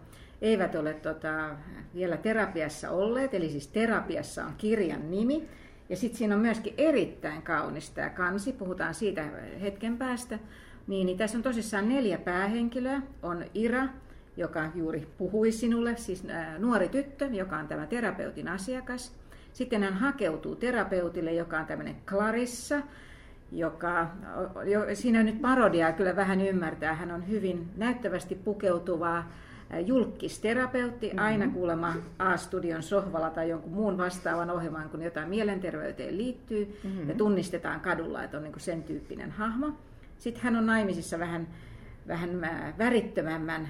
eivät 0.42 0.76
ole 0.76 0.94
tota, 0.94 1.50
vielä 1.96 2.18
terapiassa 2.18 2.92
olleet, 2.92 3.34
eli 3.34 3.50
siis 3.50 3.68
terapiassa 3.68 4.46
on 4.46 4.54
kirjan 4.58 5.12
nimi, 5.12 5.48
ja 5.90 5.96
sitten 5.96 6.18
siinä 6.18 6.36
on 6.36 6.42
myöskin 6.42 6.74
erittäin 6.78 7.42
kaunis 7.42 7.90
tämä 7.90 8.10
kansi, 8.10 8.54
puhutaan 8.54 8.94
siitä 8.94 9.24
hetken 9.62 9.98
päästä, 9.98 10.40
niin, 10.88 11.06
niin 11.06 11.18
tässä 11.18 11.38
on 11.38 11.44
tosissaan 11.44 11.90
neljä 11.90 12.18
päähenkilöä. 12.18 13.02
On 13.24 13.46
Ira, 13.54 13.88
joka 14.38 14.72
juuri 14.76 15.08
puhui 15.18 15.52
sinulle, 15.52 15.98
siis 15.98 16.24
nuori 16.58 16.90
tyttö, 16.90 17.26
joka 17.26 17.58
on 17.58 17.68
tämä 17.68 17.86
terapeutin 17.86 18.48
asiakas. 18.48 19.16
Sitten 19.58 19.84
hän 19.84 19.94
hakeutuu 19.94 20.56
terapeutille, 20.56 21.34
joka 21.34 21.60
on 21.60 21.66
tämmöinen 21.66 21.96
Clarissa, 22.08 22.82
joka, 23.52 24.08
jo, 24.66 24.82
siinä 24.94 25.24
nyt 25.24 25.42
parodiaa 25.42 25.92
kyllä 25.92 26.16
vähän 26.16 26.42
ymmärtää. 26.42 26.94
Hän 26.94 27.12
on 27.12 27.28
hyvin 27.28 27.70
näyttävästi 27.78 28.36
pukeutuva 28.36 29.24
julkisterapeutti, 29.86 31.08
mm-hmm. 31.08 31.20
aina 31.20 31.48
kuulemma 31.48 31.94
A-studion 32.20 32.84
sohvalla 32.84 33.30
tai 33.30 33.50
jonkun 33.50 33.74
muun 33.74 33.98
vastaavan 33.98 34.50
ohjelman, 34.50 34.90
kun 34.90 35.02
jotain 35.02 35.30
mielenterveyteen 35.30 36.18
liittyy, 36.18 36.80
mm-hmm. 36.84 37.10
ja 37.10 37.16
tunnistetaan 37.16 37.80
kadulla, 37.80 38.24
että 38.24 38.38
on 38.38 38.44
niin 38.44 38.54
sen 38.58 38.84
tyyppinen 38.84 39.32
hahmo. 39.32 39.72
Sitten 40.20 40.44
hän 40.44 40.56
on 40.56 40.66
naimisissa 40.66 41.20
vähän 41.20 41.48
vähän 42.08 42.42
värittömämmän 42.78 43.70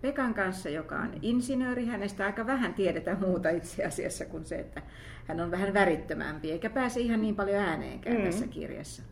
Pekan 0.00 0.34
kanssa, 0.34 0.68
joka 0.68 0.96
on 0.96 1.10
insinööri. 1.22 1.86
Hänestä 1.86 2.26
aika 2.26 2.46
vähän 2.46 2.74
tiedetään 2.74 3.20
muuta 3.20 3.50
itse 3.50 3.84
asiassa 3.84 4.24
kuin 4.24 4.44
se, 4.44 4.56
että 4.56 4.82
hän 5.26 5.40
on 5.40 5.50
vähän 5.50 5.74
värittömämpi, 5.74 6.52
eikä 6.52 6.70
pääse 6.70 7.00
ihan 7.00 7.22
niin 7.22 7.36
paljon 7.36 7.58
ääneenkään 7.58 8.16
mm. 8.16 8.24
tässä 8.24 8.46
kirjassa. 8.46 9.02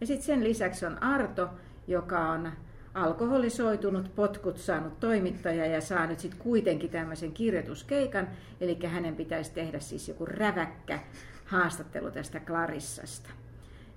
Ja 0.00 0.06
sitten 0.06 0.26
sen 0.26 0.44
lisäksi 0.44 0.86
on 0.86 1.02
Arto, 1.02 1.48
joka 1.86 2.30
on 2.30 2.52
alkoholisoitunut, 2.94 4.14
potkut 4.14 4.58
saanut 4.58 5.00
toimittaja 5.00 5.66
ja 5.66 5.80
saa 5.80 6.06
nyt 6.06 6.18
sitten 6.18 6.40
kuitenkin 6.40 6.90
tämmöisen 6.90 7.32
kirjoituskeikan, 7.32 8.28
eli 8.60 8.78
hänen 8.86 9.16
pitäisi 9.16 9.52
tehdä 9.52 9.80
siis 9.80 10.08
joku 10.08 10.26
räväkkä 10.26 10.98
haastattelu 11.44 12.10
tästä 12.10 12.40
Clarissasta. 12.40 13.30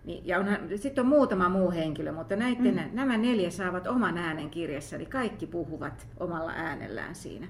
Niin, 0.06 0.28
ja 0.28 0.38
sitten 0.76 1.02
on 1.02 1.10
muutama 1.10 1.50
muu 1.50 1.72
henkilö, 1.72 2.12
mutta 2.12 2.36
näiden, 2.36 2.76
mm. 2.76 2.90
nämä 2.94 3.18
neljä 3.18 3.50
saavat 3.50 3.88
oman 3.88 4.18
äänen 4.18 4.50
kirjassa, 4.50 4.96
eli 4.96 5.06
kaikki 5.06 5.48
puhuvat 5.48 6.08
omalla 6.20 6.52
äänellään 6.52 7.16
siinä. 7.16 7.48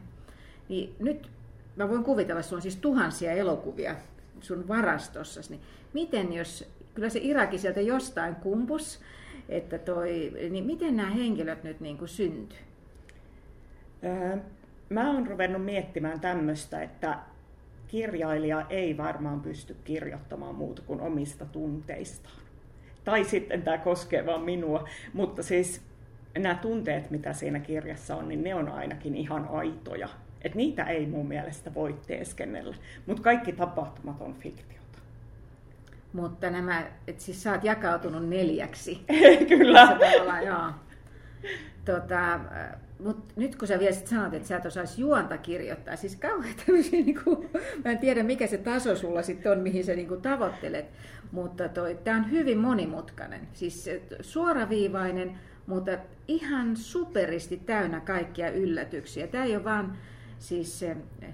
Niin 0.69 0.95
nyt 0.99 1.31
mä 1.75 1.89
voin 1.89 2.03
kuvitella, 2.03 2.41
sulla 2.41 2.57
on 2.57 2.61
siis 2.61 2.75
tuhansia 2.75 3.31
elokuvia 3.31 3.95
sun 4.41 4.67
varastossasi, 4.67 5.49
niin 5.49 5.61
miten 5.93 6.33
jos, 6.33 6.69
kyllä 6.93 7.09
se 7.09 7.19
Iraki 7.23 7.57
sieltä 7.57 7.81
jostain 7.81 8.35
kumpus, 8.35 8.99
että 9.49 9.77
toi, 9.77 10.33
niin 10.49 10.65
miten 10.65 10.95
nämä 10.95 11.09
henkilöt 11.09 11.63
nyt 11.63 11.79
niin 11.79 11.97
kuin 11.97 12.09
syntyi? 12.09 12.59
Öö, 14.03 14.37
mä 14.89 15.11
oon 15.11 15.27
ruvennut 15.27 15.65
miettimään 15.65 16.19
tämmöistä, 16.19 16.83
että 16.83 17.17
kirjailija 17.89 18.65
ei 18.69 18.97
varmaan 18.97 19.41
pysty 19.41 19.75
kirjoittamaan 19.83 20.55
muuta 20.55 20.81
kuin 20.81 21.01
omista 21.01 21.45
tunteistaan. 21.45 22.39
Tai 23.03 23.23
sitten 23.23 23.61
tämä 23.61 23.77
koskee 23.77 24.25
vain 24.25 24.41
minua, 24.41 24.89
mutta 25.13 25.43
siis 25.43 25.81
nämä 26.37 26.55
tunteet, 26.55 27.11
mitä 27.11 27.33
siinä 27.33 27.59
kirjassa 27.59 28.15
on, 28.15 28.27
niin 28.27 28.43
ne 28.43 28.55
on 28.55 28.69
ainakin 28.69 29.15
ihan 29.15 29.47
aitoja. 29.51 30.09
Et 30.41 30.55
niitä 30.55 30.83
ei 30.83 31.05
mun 31.05 31.27
mielestä 31.27 31.73
voi 31.73 31.99
teeskennellä, 32.07 32.75
mutta 33.05 33.23
kaikki 33.23 33.53
tapahtumat 33.53 34.21
on 34.21 34.33
fiktiota. 34.33 34.99
Mutta 36.13 36.49
nämä, 36.49 36.83
että 37.07 37.23
siis 37.23 37.43
sä 37.43 37.51
oot 37.51 37.63
jakautunut 37.63 38.29
neljäksi. 38.29 39.05
Kyllä. 39.49 39.97
joo. 40.45 40.71
Tota, 41.85 42.39
mutta 43.03 43.33
nyt 43.35 43.55
kun 43.55 43.67
sä 43.67 43.79
vielä 43.79 43.91
sit 43.91 44.07
sanot, 44.07 44.33
että 44.33 44.47
sä 44.47 44.57
et 44.57 44.65
osaisi 44.65 45.01
juonta 45.01 45.37
kirjoittaa, 45.37 45.95
siis 45.95 46.15
kauhean 46.15 46.55
tämmöisiä, 46.65 46.99
niin 46.99 47.23
kuin, 47.23 47.49
mä 47.85 47.91
en 47.91 47.97
tiedä 47.97 48.23
mikä 48.23 48.47
se 48.47 48.57
taso 48.57 48.95
sulla 48.95 49.21
sitten 49.21 49.51
on, 49.51 49.59
mihin 49.59 49.83
sä 49.83 49.95
niin 49.95 50.07
kuin 50.07 50.21
tavoittelet, 50.21 50.85
mutta 51.31 51.63
tämä 52.03 52.17
on 52.17 52.31
hyvin 52.31 52.57
monimutkainen, 52.57 53.47
siis 53.53 53.89
suoraviivainen, 54.21 55.39
mutta 55.67 55.91
ihan 56.27 56.77
superisti 56.77 57.57
täynnä 57.57 57.99
kaikkia 57.99 58.49
yllätyksiä. 58.49 59.27
Tämä 59.27 59.43
ei 59.43 59.55
ole 59.55 59.63
vaan 59.63 59.97
siis 60.39 60.85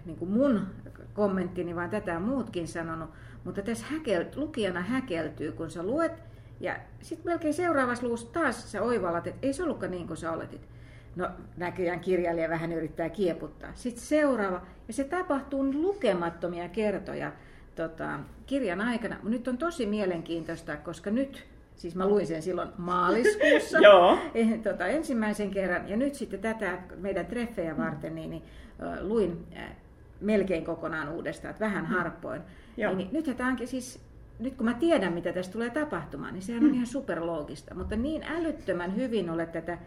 niin 0.06 0.18
kuin 0.18 0.32
mun 0.32 0.68
kommenttini, 1.14 1.76
vaan 1.76 1.90
tätä 1.90 2.16
on 2.16 2.22
muutkin 2.22 2.68
sanonut, 2.68 3.10
mutta 3.44 3.62
tässä 3.62 3.86
häkel, 3.90 4.26
lukijana 4.36 4.82
häkeltyy, 4.82 5.52
kun 5.52 5.72
sä 5.72 5.84
luet, 5.84 6.24
ja 6.60 6.76
sitten 7.02 7.32
melkein 7.32 7.54
seuraavassa 7.54 8.06
luvussa 8.06 8.34
taas 8.34 8.72
sä 8.72 8.82
oivallat, 8.82 9.28
että 9.28 9.48
ei 9.48 9.54
se 9.54 9.64
ollutkaan 9.64 9.92
niin 9.92 10.08
kuin 10.08 10.18
sä 10.18 10.32
oletit. 10.32 10.75
No 11.16 11.30
näköjään 11.58 12.00
kirjailija 12.00 12.50
vähän 12.50 12.72
yrittää 12.72 13.10
kieputtaa. 13.10 13.72
Sitten 13.74 14.04
seuraava, 14.04 14.62
ja 14.88 14.94
se 14.94 15.04
tapahtuu 15.04 15.74
lukemattomia 15.74 16.70
kertoja 16.70 17.32
tota, 17.76 18.20
kirjan 18.46 18.82
aikana. 18.82 19.18
Nyt 19.24 19.48
on 19.48 19.58
tosi 19.58 19.86
mielenkiintoista, 19.86 20.78
koska 20.78 21.10
nyt, 21.12 21.46
siis 21.76 21.96
mä 21.96 22.08
luin 22.08 22.28
sen 22.28 22.42
silloin 22.42 22.70
maaliskuussa 22.78 23.80
Joo. 23.88 24.20
Eh, 24.34 24.60
tota, 24.64 24.88
ensimmäisen 24.88 25.52
kerran, 25.52 25.90
ja 25.90 25.98
nyt 25.98 26.16
sitten 26.16 26.40
tätä 26.40 26.78
meidän 26.98 27.26
treffejä 27.26 27.78
varten, 27.78 28.16
niin, 28.16 28.30
niin 28.30 28.44
uh, 28.44 29.08
luin 29.08 29.48
äh, 29.58 29.76
melkein 30.22 30.66
kokonaan 30.66 31.10
uudestaan, 31.10 31.52
että 31.52 31.66
vähän 31.66 31.86
harpoin. 31.86 32.42
Niin, 32.78 32.98
niin, 32.98 33.10
nyt 33.12 33.38
tämä 33.38 33.50
onkin 33.50 33.68
siis 33.68 34.06
nyt 34.40 34.56
kun 34.56 34.66
mä 34.66 34.74
tiedän, 34.74 35.14
mitä 35.14 35.34
tästä 35.34 35.54
tulee 35.54 35.70
tapahtumaan, 35.70 36.34
niin 36.34 36.42
sehän 36.42 36.64
on 36.64 36.70
mm. 36.70 36.74
ihan 36.74 36.88
superloogista. 36.88 37.76
Mutta 37.76 37.96
niin 37.96 38.24
älyttömän 38.24 38.96
hyvin 38.96 39.30
olet 39.30 39.52
tätä 39.52 39.78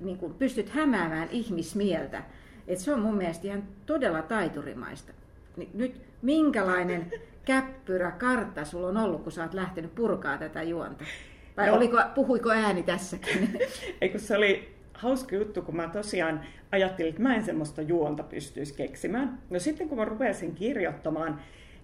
niin 0.00 0.18
kuin 0.18 0.34
pystyt 0.34 0.68
hämäämään 0.68 1.28
ihmismieltä. 1.30 2.22
Että 2.68 2.84
se 2.84 2.92
on 2.92 3.00
mun 3.00 3.16
mielestä 3.16 3.46
ihan 3.46 3.62
todella 3.86 4.22
taiturimaista. 4.22 5.12
Nyt 5.74 6.00
minkälainen 6.22 7.12
käppyrä, 7.44 8.10
kartta 8.10 8.64
sulla 8.64 8.88
on 8.88 8.96
ollut, 8.96 9.22
kun 9.22 9.32
sä 9.32 9.42
oot 9.42 9.54
lähtenyt 9.54 9.94
purkaa 9.94 10.38
tätä 10.38 10.62
juonta? 10.62 11.04
Vai 11.56 11.66
no. 11.66 11.74
oliko, 11.74 11.98
puhuiko 12.14 12.50
ääni 12.50 12.82
tässäkin? 12.82 13.58
Eikö 14.00 14.18
se 14.18 14.36
oli 14.36 14.74
hauska 14.94 15.36
juttu, 15.36 15.62
kun 15.62 15.76
mä 15.76 15.88
tosiaan 15.88 16.40
ajattelin, 16.72 17.10
että 17.10 17.22
mä 17.22 17.34
en 17.34 17.44
semmoista 17.44 17.82
juonta 17.82 18.22
pystyisi 18.22 18.74
keksimään. 18.74 19.38
No 19.50 19.58
sitten 19.58 19.88
kun 19.88 19.98
mä 19.98 20.04
rupesin 20.04 20.54
kirjoittamaan, 20.54 21.40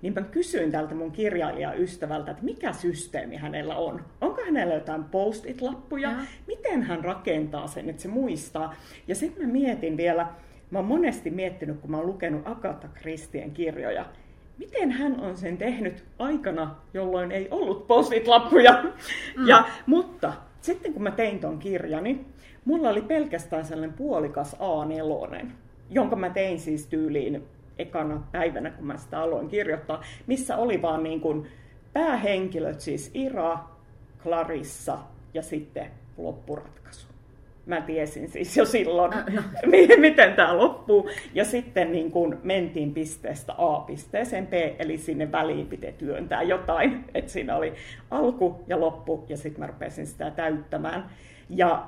niin 0.06 0.14
mä 0.14 0.22
kysyin 0.22 0.72
tältä 0.72 0.94
mun 0.94 1.12
kirjailijaystävältä, 1.12 2.30
että 2.30 2.44
mikä 2.44 2.72
systeemi 2.72 3.36
hänellä 3.36 3.76
on. 3.76 4.04
Onko 4.20 4.42
hänellä 4.44 4.74
jotain 4.74 5.04
post-it-lappuja? 5.04 6.10
Ja. 6.10 6.16
Miten 6.46 6.82
hän 6.82 7.04
rakentaa 7.04 7.66
sen, 7.66 7.88
että 7.88 8.02
se 8.02 8.08
muistaa? 8.08 8.74
Ja 9.08 9.14
sitten 9.14 9.46
mä 9.46 9.52
mietin 9.52 9.96
vielä, 9.96 10.26
mä 10.70 10.78
oon 10.78 10.84
monesti 10.84 11.30
miettinyt, 11.30 11.80
kun 11.80 11.90
mä 11.90 11.96
oon 11.96 12.06
lukenut 12.06 12.42
Agatha 12.44 12.88
Christien 12.88 13.50
kirjoja, 13.50 14.06
miten 14.58 14.90
hän 14.90 15.20
on 15.20 15.36
sen 15.36 15.58
tehnyt 15.58 16.04
aikana, 16.18 16.76
jolloin 16.94 17.32
ei 17.32 17.48
ollut 17.50 17.86
post-it-lappuja. 17.86 18.82
Mm. 19.36 19.48
Ja, 19.48 19.64
mutta 19.86 20.32
sitten 20.60 20.92
kun 20.92 21.02
mä 21.02 21.10
tein 21.10 21.38
ton 21.38 21.58
kirjani, 21.58 22.24
mulla 22.64 22.88
oli 22.88 23.02
pelkästään 23.02 23.64
sellainen 23.64 23.96
puolikas 23.96 24.56
A4, 24.56 25.46
jonka 25.90 26.16
mä 26.16 26.30
tein 26.30 26.60
siis 26.60 26.86
tyyliin 26.86 27.42
ekana 27.78 28.22
päivänä, 28.32 28.70
kun 28.70 28.86
mä 28.86 28.96
sitä 28.96 29.20
aloin 29.20 29.48
kirjoittaa, 29.48 30.04
missä 30.26 30.56
oli 30.56 30.82
vaan 30.82 31.02
niin 31.02 31.20
kuin 31.20 31.46
päähenkilöt, 31.92 32.80
siis 32.80 33.10
Ira, 33.14 33.58
Clarissa 34.22 34.98
ja 35.34 35.42
sitten 35.42 35.86
loppuratkaisu. 36.16 37.06
Mä 37.66 37.80
tiesin 37.80 38.30
siis 38.30 38.56
jo 38.56 38.64
silloin, 38.64 39.10
no. 39.10 39.42
miten 40.00 40.34
tämä 40.34 40.56
loppuu. 40.56 41.10
Ja 41.34 41.44
sitten 41.44 41.92
niin 41.92 42.10
kun 42.10 42.38
mentiin 42.42 42.94
pisteestä 42.94 43.54
A 43.58 43.80
pisteeseen 43.80 44.46
B, 44.46 44.52
eli 44.78 44.98
sinne 44.98 45.32
väliin 45.32 45.66
piti 45.66 45.92
työntää 45.92 46.42
jotain. 46.42 47.04
Että 47.14 47.32
siinä 47.32 47.56
oli 47.56 47.72
alku 48.10 48.64
ja 48.66 48.80
loppu, 48.80 49.24
ja 49.28 49.36
sitten 49.36 49.60
mä 49.60 49.66
rupesin 49.66 50.06
sitä 50.06 50.30
täyttämään. 50.30 51.10
Ja 51.50 51.86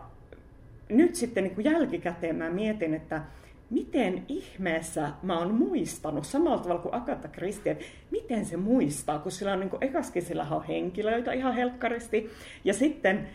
nyt 0.89 1.15
sitten 1.15 1.45
niin 1.45 1.65
jälkikäteen 1.65 2.37
mä 2.37 2.51
mietin, 2.51 2.95
että 2.95 3.23
miten 3.71 4.25
ihmeessä 4.29 5.11
mä 5.23 5.39
oon 5.39 5.55
muistanut, 5.55 6.25
samalla 6.25 6.59
tavalla 6.59 6.83
kuin 6.83 6.95
Agatha 6.95 7.29
Christie, 7.29 7.73
että 7.73 7.85
miten 8.11 8.45
se 8.45 8.57
muistaa, 8.57 9.19
kun 9.19 9.33
sillä 9.33 9.53
on 9.53 9.61
niin 9.61 9.71
kuin, 9.71 9.85
ekaskin 9.85 10.23
sillä 10.23 10.47
on 10.51 10.65
henkilöitä 10.65 11.33
ihan 11.33 11.55
helkkaristi, 11.55 12.31
ja 12.65 12.75
sitten 12.75 13.29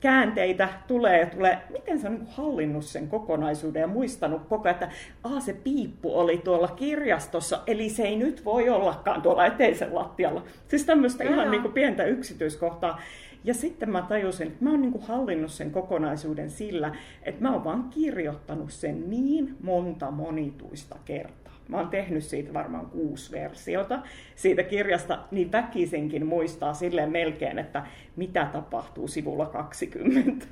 käänteitä 0.00 0.68
tulee 0.86 1.20
ja 1.20 1.26
tulee, 1.26 1.58
miten 1.70 2.00
sä 2.00 2.08
on 2.08 2.14
niin 2.14 2.26
hallinnut 2.30 2.84
sen 2.84 3.08
kokonaisuuden 3.08 3.80
ja 3.80 3.86
muistanut 3.86 4.42
koko 4.48 4.68
ajan, 4.68 4.74
että 4.74 4.90
Aa, 5.24 5.40
se 5.40 5.52
piippu 5.52 6.18
oli 6.18 6.38
tuolla 6.38 6.68
kirjastossa, 6.68 7.60
eli 7.66 7.88
se 7.88 8.02
ei 8.02 8.16
nyt 8.16 8.44
voi 8.44 8.68
ollakaan 8.68 9.22
tuolla 9.22 9.46
eteisen 9.46 9.94
lattialla. 9.94 10.42
Siis 10.68 10.84
tämmöistä 10.84 11.24
ihan 11.24 11.50
niin 11.50 11.62
kuin 11.62 11.74
pientä 11.74 12.04
yksityiskohtaa. 12.04 13.00
Ja 13.44 13.54
sitten 13.54 13.90
mä 13.90 14.02
tajusin, 14.02 14.46
että 14.46 14.64
mä 14.64 14.70
oon 14.70 14.80
niin 14.80 14.92
kuin 14.92 15.04
hallinnut 15.04 15.50
sen 15.52 15.70
kokonaisuuden 15.70 16.50
sillä, 16.50 16.94
että 17.22 17.42
mä 17.42 17.52
oon 17.52 17.64
vaan 17.64 17.84
kirjoittanut 17.90 18.72
sen 18.72 19.10
niin 19.10 19.56
monta 19.62 20.10
monituista 20.10 20.96
kertaa. 21.04 21.52
Mä 21.68 21.76
oon 21.76 21.88
tehnyt 21.88 22.24
siitä 22.24 22.54
varmaan 22.54 22.86
kuusi 22.86 23.32
versiota 23.32 24.02
siitä 24.36 24.62
kirjasta, 24.62 25.18
niin 25.30 25.52
väkisenkin 25.52 26.26
muistaa 26.26 26.74
silleen 26.74 27.12
melkein, 27.12 27.58
että 27.58 27.86
mitä 28.16 28.48
tapahtuu 28.52 29.08
sivulla 29.08 29.46
20. 29.46 30.46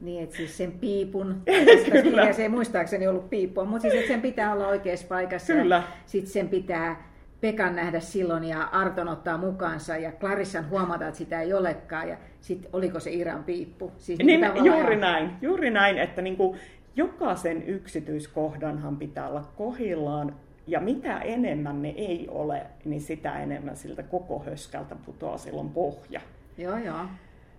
Niin, 0.00 0.24
että 0.24 0.36
siis 0.36 0.56
sen 0.56 0.72
piipun, 0.72 1.42
Kyllä. 2.02 2.32
se 2.32 2.42
ei 2.42 2.48
muistaakseni 2.48 3.06
ollut 3.06 3.30
piippua, 3.30 3.64
mutta 3.64 3.82
siis 3.82 3.94
että 3.94 4.08
sen 4.08 4.22
pitää 4.22 4.52
olla 4.52 4.68
oikeassa 4.68 5.06
paikassa. 5.06 5.52
Kyllä. 5.52 5.82
Sitten 6.06 6.32
sen 6.32 6.48
pitää 6.48 7.08
Pekan 7.40 7.76
nähdä 7.76 8.00
silloin 8.00 8.44
ja 8.44 8.62
Arton 8.62 9.08
ottaa 9.08 9.38
mukaansa 9.38 9.96
ja 9.96 10.12
Clarissan 10.12 10.70
huomata, 10.70 11.06
että 11.06 11.18
sitä 11.18 11.40
ei 11.40 11.52
olekaan 11.52 12.08
ja 12.08 12.16
sitten 12.40 12.70
oliko 12.72 13.00
se 13.00 13.10
Iran 13.10 13.44
piippu. 13.44 13.92
Siis 13.98 14.18
niin, 14.18 14.40
niin 14.40 14.64
juuri 14.64 14.80
ihan... 14.80 15.00
näin, 15.00 15.30
juuri 15.42 15.70
näin, 15.70 15.98
että 15.98 16.22
niin 16.22 16.36
kuin 16.36 16.58
jokaisen 16.96 17.62
yksityiskohdanhan 17.62 18.96
pitää 18.96 19.28
olla 19.28 19.44
kohillaan 19.56 20.34
ja 20.66 20.80
mitä 20.80 21.18
enemmän 21.18 21.82
ne 21.82 21.88
ei 21.88 22.28
ole, 22.30 22.66
niin 22.84 23.00
sitä 23.00 23.42
enemmän 23.42 23.76
siltä 23.76 24.02
koko 24.02 24.42
höskältä 24.46 24.96
putoaa 25.06 25.38
silloin 25.38 25.68
pohja. 25.68 26.20
Joo, 26.58 26.78
joo. 26.78 27.06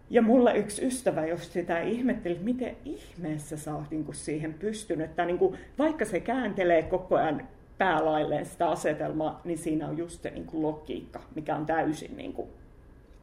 Ja 0.09 0.21
mulle 0.21 0.57
yksi 0.57 0.85
ystävä 0.85 1.25
jos 1.25 1.53
sitä 1.53 1.81
ihmetteli, 1.81 2.33
että 2.33 2.45
miten 2.45 2.75
ihmeessä 2.85 3.57
sä 3.57 3.75
oot 3.75 3.91
niin 3.91 4.05
kuin 4.05 4.15
siihen 4.15 4.53
pystynyt. 4.53 5.09
Että 5.09 5.25
niin 5.25 5.37
kuin, 5.37 5.57
vaikka 5.77 6.05
se 6.05 6.19
kääntelee 6.19 6.83
koko 6.83 7.15
ajan 7.15 7.47
päälailleen 7.79 8.45
sitä 8.45 8.69
asetelmaa, 8.69 9.41
niin 9.43 9.57
siinä 9.57 9.87
on 9.87 9.97
just 9.97 10.21
se 10.21 10.29
niin 10.29 10.45
kuin 10.45 10.63
logiikka, 10.63 11.19
mikä 11.35 11.55
on 11.55 11.65
täysin 11.65 12.17
niin 12.17 12.33
kuin 12.33 12.49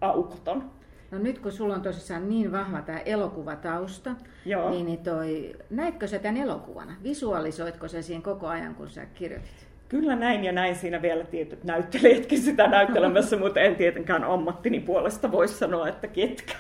aukoton. 0.01 0.71
No 1.11 1.19
nyt 1.19 1.39
kun 1.39 1.53
sulla 1.53 1.75
on 1.75 1.83
tosissaan 1.83 2.29
niin 2.29 2.53
vahva 2.53 2.83
tämä 2.83 2.99
elokuvatausta, 2.99 4.11
Joo. 4.45 4.71
niin, 4.71 4.87
niin 4.87 4.99
toi, 4.99 5.57
näitkö 5.71 6.07
sä 6.07 6.19
tämän 6.19 6.37
elokuvana? 6.37 6.93
Visualisoitko 7.03 7.89
sä 7.89 8.03
siinä 8.03 8.23
koko 8.23 8.47
ajan, 8.47 8.75
kun 8.75 8.91
sä 8.91 9.07
kirjoitit? 9.15 9.67
Kyllä 9.89 10.17
näin 10.17 10.45
ja 10.45 10.53
näin 10.53 10.77
siinä 10.77 11.03
vielä 11.03 11.25
tietyt 11.25 11.65
näyttelijätkin 11.65 12.39
sitä 12.39 12.67
näyttelemässä, 12.67 13.37
mutta 13.45 13.61
en 13.61 13.77
tietenkään 13.77 14.25
ammattini 14.25 14.81
puolesta 14.81 15.33
voi 15.33 15.49
sanoa, 15.49 15.89
että 15.89 16.07
ketkä. 16.07 16.55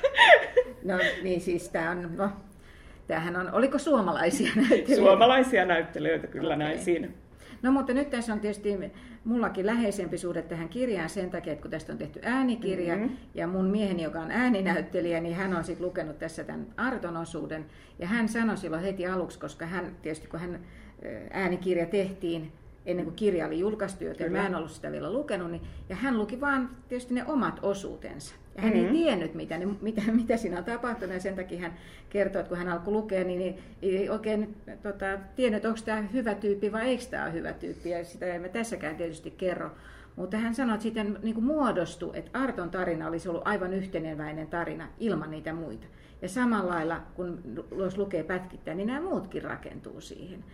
No 0.85 0.99
niin 1.23 1.41
siis 1.41 1.69
tämä 1.69 1.91
on, 1.91 2.17
no, 2.17 2.31
tämähän 3.07 3.37
on, 3.37 3.53
oliko 3.53 3.79
suomalaisia 3.79 4.51
näyttelijöitä? 4.57 4.97
Suomalaisia 4.97 5.65
näyttelijöitä 5.65 6.27
kyllä 6.27 6.55
Okei. 6.55 6.67
näin 6.67 6.79
siinä. 6.79 7.09
No 7.63 7.73
mutta 7.73 7.93
nyt 7.95 8.11
tässä 8.11 8.33
on 8.33 8.41
tietysti 8.41 8.75
mullakin 9.25 9.67
läheisempi 9.67 10.19
suhde 10.19 10.43
tähän 10.43 10.69
kirjaan 10.69 11.09
sen 11.09 11.31
takia, 11.31 11.53
että 11.53 11.63
kun 11.63 11.71
tästä 11.71 11.93
on 11.93 11.99
tehty 11.99 12.21
äänikirja 12.23 12.97
Mhm. 12.97 13.07
ja 13.35 13.47
mun 13.47 13.65
mieheni, 13.65 14.03
joka 14.03 14.21
on 14.21 14.31
ääninäyttelijä, 14.31 15.21
niin 15.21 15.35
hän 15.37 15.57
on 15.57 15.65
sitten 15.65 15.87
lukenut 15.87 16.19
tässä 16.19 16.45
tämän 16.45 16.67
Arton 16.77 17.17
osuuden 17.17 17.67
ja 17.99 18.07
hän 18.07 18.29
sanoi 18.29 18.57
silloin 18.57 18.83
heti 18.83 19.07
aluksi, 19.07 19.39
koska 19.39 19.67
hän 19.67 19.97
tietysti 20.03 20.29
kun 20.29 20.41
hän 20.41 20.61
äänikirja 21.33 21.87
tehtiin 21.87 22.53
ennen 22.87 23.05
kuin 23.05 23.17
kirja 23.17 23.47
oli 23.47 23.59
julkaistu, 23.59 24.05
joten 24.05 24.27
Kyllä. 24.27 24.41
mä 24.41 24.47
en 24.47 24.55
ollut 24.55 24.71
sitä 24.71 24.93
vielä 24.93 25.13
lukenut, 25.13 25.51
niin, 25.51 25.63
ja 25.89 25.97
hän 25.97 26.19
luki 26.19 26.41
vaan 26.41 26.71
tietysti 26.89 27.15
ne 27.15 27.25
omat 27.27 27.59
osuutensa. 27.63 28.35
Ja 28.57 28.63
hän 28.63 28.73
Mhm. 28.73 28.85
ei 28.87 28.93
tiennyt, 28.93 29.35
mitä, 29.35 29.59
ne, 29.59 29.67
mitä, 29.83 30.03
mitä 30.13 30.37
siinä 30.37 30.59
on 30.59 30.65
tapahtunut, 30.65 31.15
ja 31.15 31.21
sen 31.21 31.37
takia 31.37 31.61
hän 31.61 31.75
kertoi, 32.11 32.41
että 32.41 32.49
kun 32.49 32.59
hän 32.59 32.69
alkoi 32.69 32.93
lukea, 32.93 33.25
niin 33.25 33.41
ei, 33.41 33.57
ei 33.83 34.09
oikein 34.11 34.57
tota, 34.83 35.07
tiennyt, 35.37 35.57
että 35.57 35.69
onko 35.69 35.81
tämä 35.85 36.03
hyvä 36.13 36.35
tyyppi 36.35 36.73
vai 36.73 36.89
eikö 36.89 37.05
tämä 37.11 37.25
ole 37.25 37.33
hyvä 37.33 37.53
tyyppi, 37.53 37.91
ja 37.91 38.05
sitä 38.05 38.27
emme 38.27 38.49
tässäkään 38.49 38.97
tietysti 38.97 39.31
kerro. 39.31 39.71
Mutta 40.17 40.37
hän 40.37 40.55
sanoi, 40.55 40.75
että 40.75 40.83
sitten 40.83 41.19
niin 41.23 41.45
muodostui, 41.45 42.11
että 42.19 42.39
Arton 42.39 42.71
tarina 42.71 43.09
olisi 43.09 43.29
ollut 43.29 43.43
aivan 43.49 43.73
yhteneväinen 43.75 44.47
tarina 44.47 44.89
ilman 45.01 45.31
niitä 45.31 45.53
muita. 45.53 45.87
Ja 46.23 46.29
samalla 46.29 46.75
lailla, 46.75 47.01
kun 47.15 47.41
jos 47.79 47.99
lukee 47.99 48.23
pätkittäin, 48.23 48.77
niin 48.77 48.87
nämä 48.87 49.01
muutkin 49.01 49.43
rakentuu 49.43 50.01
siihen. 50.01 50.45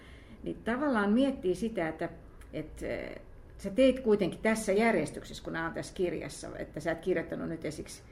Niin 0.43 0.57
tavallaan 0.65 1.13
miettii 1.13 1.55
sitä, 1.55 1.89
että, 1.89 2.09
että 2.53 2.87
sä 3.63 3.71
teit 3.71 4.01
kuitenkin 4.01 4.41
tässä 4.43 4.73
järjestyksessä, 4.73 5.45
kun 5.45 5.53
nämä 5.53 5.67
on 5.67 5.73
tässä 5.73 5.95
kirjassa, 5.95 6.49
että 6.59 6.81
sä 6.81 6.93
et 6.93 7.01
kirjoittanut 7.01 7.49
nyt 7.49 7.65
esiksi 7.65 8.03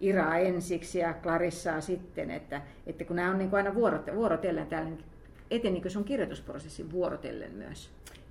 Iraa 0.00 0.38
ensiksi 0.38 0.98
ja 0.98 1.14
Clarissaa 1.22 1.80
sitten, 1.80 2.30
että, 2.30 2.62
että 2.86 3.04
kun 3.04 3.16
nämä 3.16 3.30
on 3.30 3.38
niin 3.38 3.50
kuin 3.50 3.58
aina 3.58 3.70
vuorot- 3.70 4.14
vuorotellen 4.14 4.66
täällä, 4.66 4.90
niin 4.90 5.04
etenikö 5.50 5.90
sun 5.90 6.04
kirjoitusprosessin 6.04 6.92
vuorotellen 6.92 7.52
myös? 7.52 7.90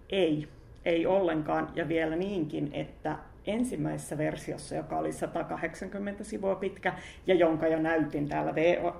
Ei, 0.09 0.47
ei 0.85 1.05
ollenkaan. 1.05 1.69
Ja 1.75 1.87
vielä 1.87 2.15
niinkin, 2.15 2.69
että 2.73 3.15
ensimmäisessä 3.45 4.17
versiossa, 4.17 4.75
joka 4.75 4.97
oli 4.97 5.11
180 5.11 6.23
sivua 6.23 6.55
pitkä 6.55 6.93
ja 7.27 7.35
jonka 7.35 7.67
jo 7.67 7.79
näytin 7.79 8.29
täällä 8.29 8.55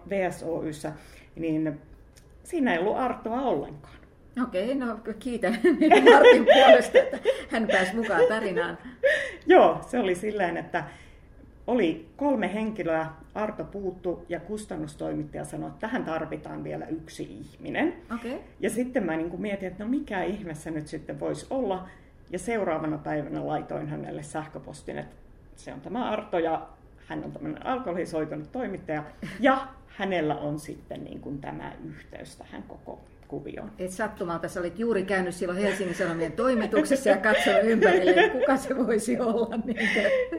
VSOYssä, 0.10 0.92
niin 1.36 1.80
siinä 2.44 2.74
ei 2.74 2.80
ollut 2.80 2.98
Artoa 2.98 3.42
ollenkaan. 3.42 3.99
Okei, 4.44 4.76
no 4.76 5.00
kiitän 5.20 5.54
Martin 6.14 6.46
puolesta, 6.46 6.98
että 7.00 7.20
hän 7.50 7.68
pääsi 7.68 7.96
mukaan 7.96 8.22
tarinaan. 8.30 8.78
Joo, 9.46 9.82
se 9.88 10.00
oli 10.00 10.16
silleen, 10.16 10.58
että 10.58 10.84
oli 11.68 12.08
kolme 12.18 12.54
henkilöä, 12.54 13.08
Arto 13.36 13.64
puuttu 13.64 14.26
ja 14.30 14.40
kustannustoimittaja 14.40 15.46
sanoi, 15.46 15.70
että 15.70 15.80
tähän 15.80 16.06
tarvitaan 16.06 16.64
vielä 16.64 16.86
yksi 16.86 17.24
ihminen. 17.24 17.94
Okei. 18.16 18.40
Ja 18.60 18.70
sitten 18.70 19.04
mä 19.04 19.18
niin 19.18 19.30
kuin 19.30 19.42
mietin, 19.42 19.68
että 19.68 19.84
no 19.84 19.90
mikä 19.90 20.24
ihme 20.24 20.56
se 20.56 20.72
nyt 20.72 20.88
sitten 20.88 21.20
voisi 21.20 21.48
olla. 21.50 21.88
Ja 22.30 22.40
seuraavana 22.40 22.98
päivänä 22.98 23.48
laitoin 23.48 23.88
hänelle 23.88 24.24
sähköpostin, 24.24 24.98
että 24.98 25.16
se 25.56 25.74
on 25.74 25.82
tämä 25.82 26.10
Arto 26.10 26.40
ja 26.40 26.68
hän 27.08 27.24
on 27.24 27.32
tämmöinen 27.32 27.66
alkoholisoitunut 27.66 28.52
toimittaja. 28.52 29.04
Ja 29.40 29.68
hänellä 29.88 30.36
on 30.36 30.60
sitten 30.60 31.04
niin 31.04 31.20
kuin 31.20 31.42
tämä 31.42 31.74
yhteys 31.86 32.36
tähän 32.36 32.64
koko 32.64 33.00
kuvioon. 33.30 33.72
Et 33.80 33.92
sattumalta 33.92 34.48
sä 34.48 34.60
olit 34.60 34.80
juuri 34.80 35.04
käynyt 35.04 35.36
silloin 35.36 35.60
Helsingin 35.60 35.96
Sanomien 35.96 36.32
toimituksessa 36.32 37.10
ja 37.10 37.18
katsonut 37.18 37.64
ympärille, 37.64 38.12
että 38.12 38.38
kuka 38.38 38.58
se 38.58 38.78
voisi 38.78 39.20
olla. 39.20 39.60
Niin 39.66 39.78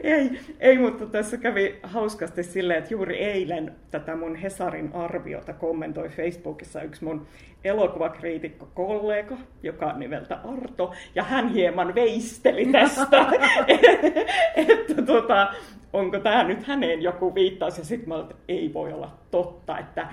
Ei, 0.03 0.39
ei, 0.59 0.77
mutta 0.77 1.05
tässä 1.05 1.37
kävi 1.37 1.79
hauskasti 1.83 2.43
silleen, 2.43 2.79
että 2.79 2.93
juuri 2.93 3.17
eilen 3.17 3.75
tätä 3.91 4.15
mun 4.15 4.35
Hesarin 4.35 4.91
arviota 4.93 5.53
kommentoi 5.53 6.09
Facebookissa 6.09 6.81
yksi 6.81 7.03
mun 7.03 7.27
elokuvakriitikko 7.63 8.67
kollega, 8.73 9.37
joka 9.63 9.85
on 9.85 9.99
nimeltä 9.99 10.39
Arto, 10.43 10.93
ja 11.15 11.23
hän 11.23 11.49
hieman 11.49 11.95
veisteli 11.95 12.65
tästä, 12.65 13.25
että 14.55 15.01
tota, 15.05 15.53
onko 15.93 16.19
tämä 16.19 16.43
nyt 16.43 16.67
häneen 16.67 17.01
joku 17.01 17.35
viittaus, 17.35 17.77
ja 17.77 17.83
sitten 17.83 18.09
mä 18.09 18.15
olin, 18.15 18.25
että 18.25 18.43
ei 18.47 18.73
voi 18.73 18.93
olla 18.93 19.17
totta, 19.31 19.79
että 19.79 20.07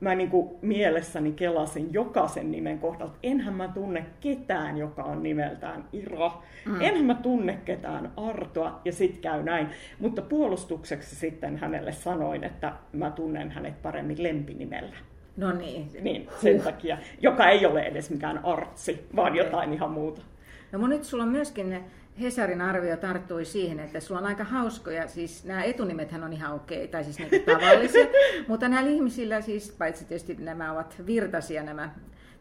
mä 0.00 0.14
niin 0.14 0.30
kuin 0.30 0.50
mielessäni 0.62 1.32
kelasin 1.32 1.92
jokaisen 1.92 2.50
nimen 2.50 2.78
kohdalta. 2.78 3.18
Enhän 3.22 3.54
mä 3.54 3.68
tunne 3.68 4.06
ketään, 4.20 4.78
joka 4.78 5.02
on 5.02 5.22
nimeltään 5.22 5.84
Ira. 5.92 6.32
Mm. 6.66 6.80
Enhän 6.80 7.04
mä 7.04 7.14
tunne 7.14 7.58
ketään 7.64 8.12
Artoa, 8.16 8.80
ja 8.84 8.92
sit 8.92 9.18
käy 9.18 9.42
näin. 9.42 9.68
Mutta 9.98 10.22
puolustukseksi 10.22 11.16
sitten 11.16 11.56
hänelle 11.56 11.92
sanoin, 11.92 12.44
että 12.44 12.72
mä 12.92 13.10
tunnen 13.10 13.50
hänet 13.50 13.82
paremmin 13.82 14.22
lempinimellä. 14.22 14.96
No 15.36 15.52
niin. 15.52 15.90
Niin, 16.00 16.28
sen 16.40 16.60
takia, 16.60 16.98
joka 17.20 17.48
ei 17.48 17.66
ole 17.66 17.82
edes 17.82 18.10
mikään 18.10 18.44
artsi, 18.44 19.06
vaan 19.16 19.36
jotain 19.36 19.72
ihan 19.72 19.90
muuta. 19.90 20.22
No 20.72 20.78
mun 20.78 20.90
nyt 20.90 21.04
sulla 21.04 21.22
on 21.22 21.28
myöskin 21.28 21.70
ne 21.70 21.82
Hesarin 22.20 22.60
arvio 22.60 22.96
tarttui 22.96 23.44
siihen, 23.44 23.80
että 23.80 24.00
sulla 24.00 24.20
on 24.20 24.26
aika 24.26 24.44
hauskoja, 24.44 25.08
siis 25.08 25.44
nämä 25.44 25.62
etunimethän 25.62 26.24
on 26.24 26.32
ihan 26.32 26.54
okei, 26.54 26.88
tai 26.88 27.04
siis 27.04 27.18
niin 27.18 27.42
tavallisia, 27.42 28.06
mutta 28.48 28.68
näillä 28.68 28.90
ihmisillä 28.90 29.40
siis, 29.40 29.74
paitsi 29.78 30.04
tietysti 30.04 30.34
nämä 30.34 30.72
ovat 30.72 31.02
virtaisia 31.06 31.62
nämä, 31.62 31.90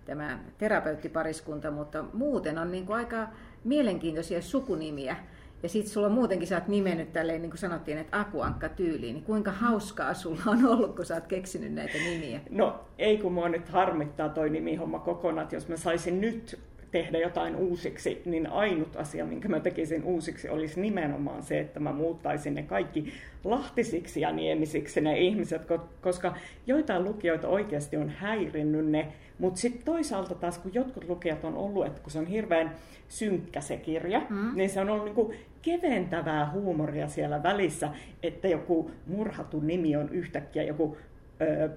tämä 0.05 0.39
terapeuttipariskunta, 0.57 1.71
mutta 1.71 2.05
muuten 2.13 2.57
on 2.57 2.71
niin 2.71 2.85
kuin 2.85 2.97
aika 2.97 3.27
mielenkiintoisia 3.63 4.41
sukunimiä. 4.41 5.15
Ja 5.63 5.69
sitten 5.69 5.93
sulla 5.93 6.09
muutenkin 6.09 6.47
sä 6.47 6.55
oot 6.55 6.67
nimennyt 6.67 7.13
tälleen, 7.13 7.41
niin 7.41 7.49
kuin 7.49 7.59
sanottiin, 7.59 7.97
että 7.97 8.19
akuankka 8.19 8.69
tyyliin. 8.69 9.15
Niin 9.15 9.23
kuinka 9.23 9.51
hauskaa 9.51 10.13
sulla 10.13 10.41
on 10.47 10.65
ollut, 10.65 10.95
kun 10.95 11.05
sä 11.05 11.13
oot 11.13 11.27
keksinyt 11.27 11.73
näitä 11.73 11.97
nimiä? 11.97 12.39
No 12.49 12.79
ei 12.97 13.17
kun 13.17 13.33
mua 13.33 13.49
nyt 13.49 13.69
harmittaa 13.69 14.29
toi 14.29 14.49
nimihomma 14.49 14.99
kokonaan, 14.99 15.47
jos 15.51 15.67
mä 15.67 15.77
saisin 15.77 16.21
nyt 16.21 16.59
tehdä 16.91 17.17
jotain 17.17 17.55
uusiksi, 17.55 18.21
niin 18.25 18.47
ainut 18.47 18.95
asia, 18.95 19.25
minkä 19.25 19.47
mä 19.47 19.59
tekisin 19.59 20.03
uusiksi, 20.03 20.49
olisi 20.49 20.81
nimenomaan 20.81 21.43
se, 21.43 21.59
että 21.59 21.79
mä 21.79 21.91
muuttaisin 21.91 22.55
ne 22.55 22.63
kaikki 22.63 23.13
lahtisiksi 23.43 24.21
ja 24.21 24.31
niemisiksi 24.31 25.01
ne 25.01 25.19
ihmiset, 25.19 25.61
koska 26.01 26.35
joitain 26.67 27.03
lukijoita 27.03 27.47
oikeasti 27.47 27.97
on 27.97 28.09
häirinnyt 28.09 28.85
ne, 28.85 29.07
mutta 29.39 29.59
sitten 29.59 29.85
toisaalta 29.85 30.35
taas, 30.35 30.57
kun 30.57 30.73
jotkut 30.73 31.09
lukijat 31.09 31.43
on 31.43 31.55
ollut, 31.55 31.85
että 31.85 32.01
kun 32.01 32.11
se 32.11 32.19
on 32.19 32.25
hirveän 32.25 32.75
synkkä 33.07 33.61
se 33.61 33.77
kirja, 33.77 34.21
mm. 34.29 34.55
niin 34.55 34.69
se 34.69 34.81
on 34.81 34.89
ollut 34.89 35.05
niinku 35.05 35.33
keventävää 35.61 36.51
huumoria 36.51 37.07
siellä 37.07 37.43
välissä, 37.43 37.89
että 38.23 38.47
joku 38.47 38.91
murhattu 39.07 39.59
nimi 39.59 39.95
on 39.95 40.09
yhtäkkiä 40.09 40.63
joku... 40.63 40.97
Öö, 41.41 41.69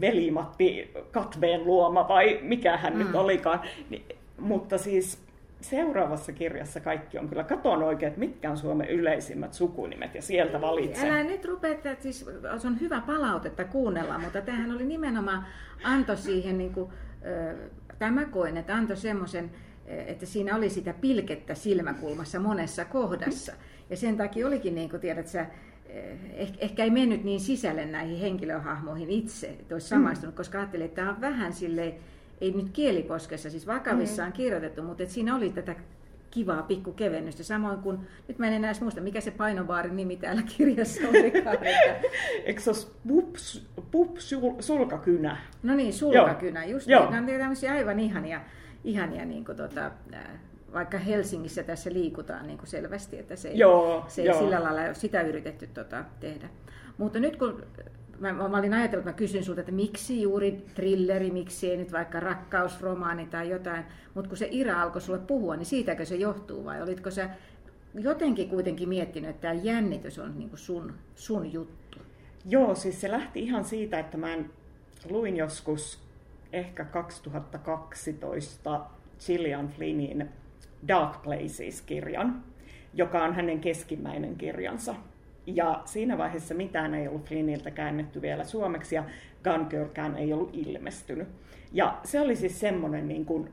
Veli-Matti 0.00 0.90
Katveen 1.10 1.64
luoma 1.64 2.08
vai 2.08 2.38
mikä 2.42 2.76
hän 2.76 2.92
mm. 2.92 2.98
nyt 2.98 3.14
olikaan. 3.14 3.60
Niin, 3.90 4.02
mutta 4.38 4.78
siis 4.78 5.18
seuraavassa 5.60 6.32
kirjassa 6.32 6.80
kaikki 6.80 7.18
on 7.18 7.28
kyllä, 7.28 7.44
katon 7.44 7.82
oikein, 7.82 8.08
että 8.08 8.20
mitkä 8.20 8.50
on 8.50 8.56
Suomen 8.56 8.88
yleisimmät 8.88 9.54
sukunimet 9.54 10.14
ja 10.14 10.22
sieltä 10.22 10.60
valitsen. 10.60 11.10
Älä 11.10 11.22
nyt 11.22 11.44
rupea, 11.44 11.70
että 11.70 11.96
siis 12.00 12.26
se 12.58 12.66
on 12.66 12.80
hyvä 12.80 13.02
palautetta 13.06 13.64
kuunnella, 13.64 14.18
mutta 14.18 14.40
tämähän 14.40 14.70
oli 14.70 14.84
nimenomaan 14.84 15.46
anto 15.84 16.16
siihen, 16.16 16.58
niin 16.58 16.72
kuin, 16.72 16.90
tai 17.98 18.10
mä 18.10 18.24
koin, 18.24 18.56
että 18.56 18.74
antoi 18.74 18.96
semmoisen, 18.96 19.50
että 19.86 20.26
siinä 20.26 20.56
oli 20.56 20.70
sitä 20.70 20.94
pilkettä 21.00 21.54
silmäkulmassa 21.54 22.40
monessa 22.40 22.84
kohdassa. 22.84 23.52
Ja 23.90 23.96
sen 23.96 24.16
takia 24.16 24.46
olikin, 24.46 24.74
niin 24.74 24.90
kuin 24.90 25.00
tiedät 25.00 25.26
sä, 25.26 25.46
ehkä 26.58 26.84
ei 26.84 26.90
mennyt 26.90 27.24
niin 27.24 27.40
sisälle 27.40 27.86
näihin 27.86 28.18
henkilöhahmoihin 28.18 29.10
itse, 29.10 29.46
että 29.46 29.74
olisi 29.74 29.88
samaistunut, 29.88 30.34
koska 30.34 30.58
ajattelin, 30.58 30.86
että 30.86 30.96
tämä 30.96 31.10
on 31.10 31.20
vähän 31.20 31.52
silleen, 31.52 31.94
ei 32.40 32.50
nyt 32.50 32.70
kieliposkessa, 32.72 33.50
siis 33.50 33.66
vakavissaan 33.66 34.28
mm. 34.28 34.32
kirjoitettu, 34.32 34.82
mutta 34.82 35.02
että 35.02 35.14
siinä 35.14 35.36
oli 35.36 35.50
tätä 35.50 35.74
kivaa 36.30 36.62
pikkukevennystä. 36.62 37.42
Samoin 37.42 37.78
kuin, 37.78 37.98
nyt 38.28 38.38
mä 38.38 38.46
en 38.46 38.52
enää 38.52 38.72
muista, 38.80 39.00
mikä 39.00 39.20
se 39.20 39.30
painovaarin 39.30 39.96
nimi 39.96 40.16
täällä 40.16 40.42
kirjassa 40.56 41.08
olikaan. 41.08 41.54
Että... 41.54 42.08
Eikö 42.44 42.60
se 42.60 42.86
pups, 43.90 44.34
sulkakynä? 44.60 45.36
No 45.62 45.74
niin, 45.74 45.92
sulkakynä, 45.92 46.64
Joo. 46.64 46.72
just 46.72 46.88
Joo. 46.88 47.00
niin. 47.00 47.12
Nämä 47.12 47.32
on 47.32 47.38
tämmöisiä 47.38 47.72
aivan 47.72 48.00
ihania, 48.00 48.40
ihania 48.84 49.24
niin 49.24 49.44
kuin 49.44 49.56
tota, 49.56 49.90
vaikka 50.72 50.98
Helsingissä 50.98 51.62
tässä 51.62 51.92
liikutaan 51.92 52.46
niin 52.46 52.58
kuin 52.58 52.68
selvästi, 52.68 53.18
että 53.18 53.36
se 53.36 53.48
ei, 53.48 53.58
joo, 53.58 54.04
se 54.08 54.22
ei 54.22 54.28
joo. 54.28 54.38
sillä 54.38 54.62
lailla 54.62 54.80
ole 54.80 54.94
sitä 54.94 55.20
yritetty 55.20 55.66
tota, 55.66 56.04
tehdä. 56.20 56.48
Mutta 56.98 57.20
nyt 57.20 57.36
kun 57.36 57.62
mä, 58.20 58.32
mä 58.32 58.58
olin 58.58 58.74
ajatellut, 58.74 59.02
että 59.02 59.10
mä 59.10 59.16
kysyn 59.16 59.44
sulta, 59.44 59.60
että 59.60 59.72
miksi 59.72 60.22
juuri 60.22 60.64
trilleri, 60.74 61.30
miksi 61.30 61.70
ei 61.70 61.76
nyt 61.76 61.92
vaikka 61.92 62.20
rakkausromaani 62.20 63.26
tai 63.26 63.50
jotain, 63.50 63.84
mutta 64.14 64.28
kun 64.28 64.38
se 64.38 64.48
Ira 64.50 64.82
alkoi 64.82 65.00
sulle 65.00 65.18
puhua, 65.18 65.56
niin 65.56 65.66
siitäkö 65.66 66.04
se 66.04 66.16
johtuu 66.16 66.64
vai 66.64 66.82
olitko 66.82 67.10
sä 67.10 67.30
jotenkin 67.94 68.48
kuitenkin 68.48 68.88
miettinyt, 68.88 69.30
että 69.30 69.40
tämä 69.40 69.54
jännitys 69.54 70.18
on 70.18 70.38
niin 70.38 70.50
sun, 70.54 70.94
sun 71.14 71.52
juttu. 71.52 71.98
Joo, 72.44 72.74
siis 72.74 73.00
se 73.00 73.10
lähti 73.10 73.40
ihan 73.40 73.64
siitä, 73.64 73.98
että 73.98 74.16
mä 74.16 74.36
luin 75.10 75.36
joskus 75.36 75.98
ehkä 76.52 76.84
2012 76.84 78.86
Gillian 79.26 79.68
Flynnin 79.68 80.28
Dark 80.88 81.22
Places-kirjan, 81.22 82.44
joka 82.94 83.24
on 83.24 83.34
hänen 83.34 83.60
keskimmäinen 83.60 84.36
kirjansa. 84.36 84.94
Ja 85.54 85.82
siinä 85.84 86.18
vaiheessa 86.18 86.54
mitään 86.54 86.94
ei 86.94 87.08
ollut 87.08 87.24
Flynniltä 87.24 87.70
käännetty 87.70 88.22
vielä 88.22 88.44
suomeksi 88.44 88.94
ja 88.94 89.04
Gun 89.44 89.66
Girlkään 89.70 90.16
ei 90.16 90.32
ollut 90.32 90.50
ilmestynyt. 90.52 91.28
Ja 91.72 91.98
se 92.04 92.20
oli 92.20 92.36
siis 92.36 92.60
semmoinen, 92.60 93.08
niin 93.08 93.24
kuin, 93.24 93.48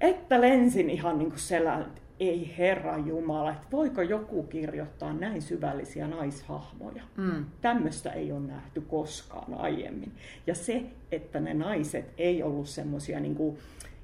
että 0.00 0.40
lensin 0.40 0.90
ihan 0.90 1.18
niin 1.18 1.30
kuin 1.30 1.40
selän, 1.40 1.86
ei 2.20 2.54
herra 2.58 2.98
Jumala, 2.98 3.50
että 3.50 3.66
voiko 3.72 4.02
joku 4.02 4.42
kirjoittaa 4.42 5.12
näin 5.12 5.42
syvällisiä 5.42 6.06
naishahmoja. 6.06 7.02
Mm. 7.16 7.44
Tämmöistä 7.60 8.12
ei 8.12 8.32
ole 8.32 8.40
nähty 8.40 8.80
koskaan 8.80 9.54
aiemmin. 9.54 10.12
Ja 10.46 10.54
se, 10.54 10.82
että 11.12 11.40
ne 11.40 11.54
naiset 11.54 12.14
ei 12.18 12.42
ollut 12.42 12.68
semmoisia 12.68 13.20
niin 13.20 13.58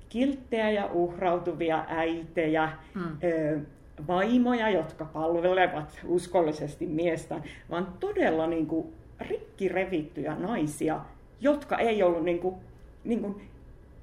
kilttejä 0.09 0.71
ja 0.71 0.87
uhrautuvia 0.93 1.85
äitejä, 1.89 2.73
mm. 2.95 3.03
ö, 3.25 3.61
vaimoja, 4.07 4.71
jotka 4.71 5.05
palvelevat 5.05 6.01
uskollisesti 6.07 6.87
miestä, 6.87 7.41
vaan 7.71 7.89
todella 8.01 8.47
niin 8.47 8.67
kuin 8.67 8.87
rikki 9.21 9.69
revittyjä 9.69 10.35
naisia, 10.35 11.01
jotka 11.41 11.79
ei 11.79 12.03
ollut 12.03 12.25
niin 12.25 12.39
kuin, 12.39 12.55
niin 13.05 13.21
kuin, 13.21 13.49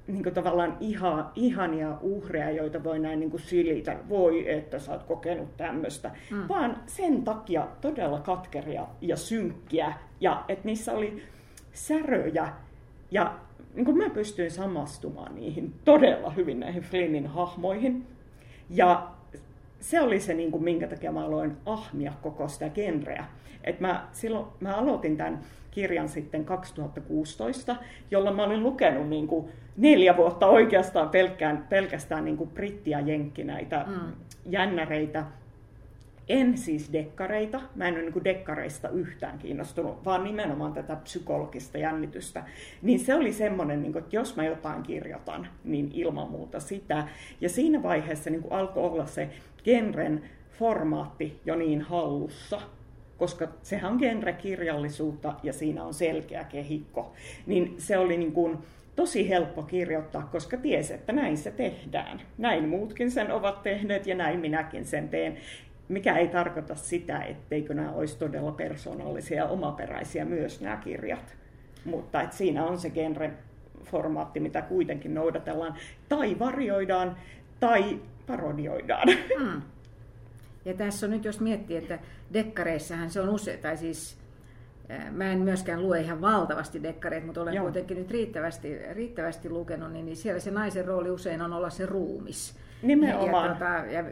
niin 0.06 0.22
kuin 0.22 0.34
tavallaan 0.34 0.76
ihan, 0.80 1.30
ihania 1.34 1.96
uhreja, 2.00 2.50
joita 2.50 2.84
voi 2.84 2.98
näin 2.98 3.20
niin 3.20 3.30
kuin 3.30 3.42
silitä, 3.42 3.96
voi 4.08 4.52
että 4.52 4.78
sä 4.78 4.92
oot 4.92 5.02
kokenut 5.02 5.56
tämmöistä, 5.56 6.10
mm. 6.30 6.48
vaan 6.48 6.76
sen 6.86 7.24
takia 7.24 7.66
todella 7.80 8.20
katkeria 8.20 8.86
ja 9.00 9.16
synkkiä, 9.16 9.92
ja 10.20 10.44
että 10.48 10.64
niissä 10.64 10.92
oli 10.92 11.22
säröjä, 11.72 12.48
ja 13.10 13.34
niin 13.74 13.84
kuin 13.84 13.98
mä 13.98 14.10
pystyin 14.10 14.50
samastumaan 14.50 15.34
niihin 15.34 15.74
todella 15.84 16.30
hyvin 16.30 16.60
näihin 16.60 16.82
Flynnin 16.82 17.26
hahmoihin. 17.26 18.06
Ja 18.70 19.08
se 19.80 20.00
oli 20.00 20.20
se, 20.20 20.34
niin 20.34 20.50
kuin, 20.50 20.64
minkä 20.64 20.86
takia 20.86 21.12
mä 21.12 21.24
aloin 21.24 21.56
ahmia 21.66 22.12
koko 22.22 22.48
sitä 22.48 22.68
genreä. 22.68 23.24
Et 23.64 23.80
mä, 23.80 24.08
silloin 24.12 24.46
mä 24.60 24.74
aloitin 24.74 25.16
tämän 25.16 25.40
kirjan 25.70 26.08
sitten 26.08 26.44
2016, 26.44 27.76
jolla 28.10 28.32
mä 28.32 28.44
olin 28.44 28.62
lukenut 28.62 29.08
niin 29.08 29.26
kuin 29.26 29.48
neljä 29.76 30.16
vuotta 30.16 30.46
oikeastaan 30.46 31.08
pelkkään, 31.08 31.66
pelkästään 31.68 32.24
niin 32.24 32.36
kuin 32.36 32.50
britti- 32.54 32.90
ja 32.90 33.00
jenkki 33.00 33.44
näitä 33.44 33.84
mm. 33.88 34.12
jännäreitä 34.46 35.24
en 36.30 36.58
siis 36.58 36.92
dekkareita, 36.92 37.60
mä 37.74 37.88
en 37.88 37.94
ole 37.94 38.02
niin 38.02 38.24
dekkareista 38.24 38.88
yhtään 38.88 39.38
kiinnostunut, 39.38 40.04
vaan 40.04 40.24
nimenomaan 40.24 40.72
tätä 40.72 40.96
psykologista 40.96 41.78
jännitystä. 41.78 42.44
Niin 42.82 43.00
se 43.00 43.14
oli 43.14 43.32
semmoinen, 43.32 43.82
niin 43.82 43.92
kuin, 43.92 44.02
että 44.02 44.16
jos 44.16 44.36
mä 44.36 44.44
jotain 44.44 44.82
kirjoitan, 44.82 45.48
niin 45.64 45.90
ilman 45.94 46.30
muuta 46.30 46.60
sitä. 46.60 47.08
Ja 47.40 47.48
siinä 47.48 47.82
vaiheessa 47.82 48.30
niin 48.30 48.42
kuin 48.42 48.52
alkoi 48.52 48.84
olla 48.84 49.06
se 49.06 49.28
genren 49.64 50.22
formaatti 50.58 51.40
jo 51.44 51.56
niin 51.56 51.80
hallussa, 51.80 52.60
koska 53.18 53.48
sehän 53.62 53.92
on 53.92 53.98
genrekirjallisuutta 53.98 55.34
ja 55.42 55.52
siinä 55.52 55.84
on 55.84 55.94
selkeä 55.94 56.44
kehikko. 56.44 57.12
Niin 57.46 57.74
se 57.78 57.98
oli 57.98 58.16
niin 58.16 58.32
kuin, 58.32 58.58
tosi 58.96 59.28
helppo 59.28 59.62
kirjoittaa, 59.62 60.28
koska 60.32 60.56
tiesi, 60.56 60.94
että 60.94 61.12
näin 61.12 61.36
se 61.36 61.50
tehdään. 61.50 62.20
Näin 62.38 62.68
muutkin 62.68 63.10
sen 63.10 63.32
ovat 63.32 63.62
tehneet 63.62 64.06
ja 64.06 64.14
näin 64.14 64.40
minäkin 64.40 64.84
sen 64.84 65.08
teen 65.08 65.38
mikä 65.90 66.16
ei 66.16 66.28
tarkoita 66.28 66.74
sitä, 66.74 67.22
etteikö 67.22 67.74
nämä 67.74 67.92
olisi 67.92 68.18
todella 68.18 68.52
persoonallisia 68.52 69.36
ja 69.36 69.46
omaperäisiä 69.46 70.24
myös 70.24 70.60
nämä 70.60 70.76
kirjat. 70.76 71.36
Mutta 71.84 72.22
että 72.22 72.36
siinä 72.36 72.64
on 72.64 72.78
se 72.78 72.88
genre-formaatti, 72.90 74.40
mitä 74.40 74.62
kuitenkin 74.62 75.14
noudatellaan. 75.14 75.74
Tai 76.08 76.38
varjoidaan, 76.38 77.16
tai 77.60 78.00
parodioidaan. 78.30 79.08
Mm. 79.38 79.62
Ja 80.64 80.74
tässä 80.74 81.06
on 81.06 81.10
nyt, 81.10 81.24
jos 81.24 81.40
miettii, 81.40 81.76
että 81.76 81.98
dekkareissahan 82.32 83.10
se 83.10 83.20
on 83.20 83.28
usein, 83.28 83.58
tai 83.58 83.76
siis 83.76 84.20
mä 85.10 85.32
en 85.32 85.38
myöskään 85.38 85.82
lue 85.82 86.00
ihan 86.00 86.20
valtavasti 86.20 86.82
dekkareita, 86.82 87.26
mutta 87.26 87.42
olen 87.42 87.54
Joo. 87.54 87.64
kuitenkin 87.64 87.96
nyt 87.96 88.10
riittävästi, 88.10 88.78
riittävästi 88.92 89.50
lukenut, 89.50 89.92
niin, 89.92 90.06
niin 90.06 90.16
siellä 90.16 90.40
se 90.40 90.50
naisen 90.50 90.84
rooli 90.84 91.10
usein 91.10 91.42
on 91.42 91.52
olla 91.52 91.70
se 91.70 91.86
ruumis. 91.86 92.58
Nimenomaan. 92.82 93.46
Ja, 93.46 93.52
tota, 93.52 93.92
ja 93.92 94.04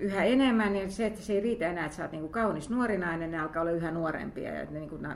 yhä 0.00 0.24
enemmän, 0.24 0.72
niin 0.72 0.90
se, 0.90 1.06
että 1.06 1.20
se 1.20 1.32
ei 1.32 1.40
riitä 1.40 1.66
enää, 1.66 1.84
että 1.84 1.96
sä 1.96 2.02
oot 2.02 2.12
niin 2.12 2.20
kuin 2.20 2.32
kaunis 2.32 2.70
nuori 2.70 2.98
nainen, 2.98 3.30
ne 3.30 3.38
alkaa 3.38 3.62
olla 3.62 3.70
yhä 3.72 3.90
nuorempia. 3.90 4.54
Ja 4.54 4.66
niin 4.70 4.88
kuin, 4.88 5.06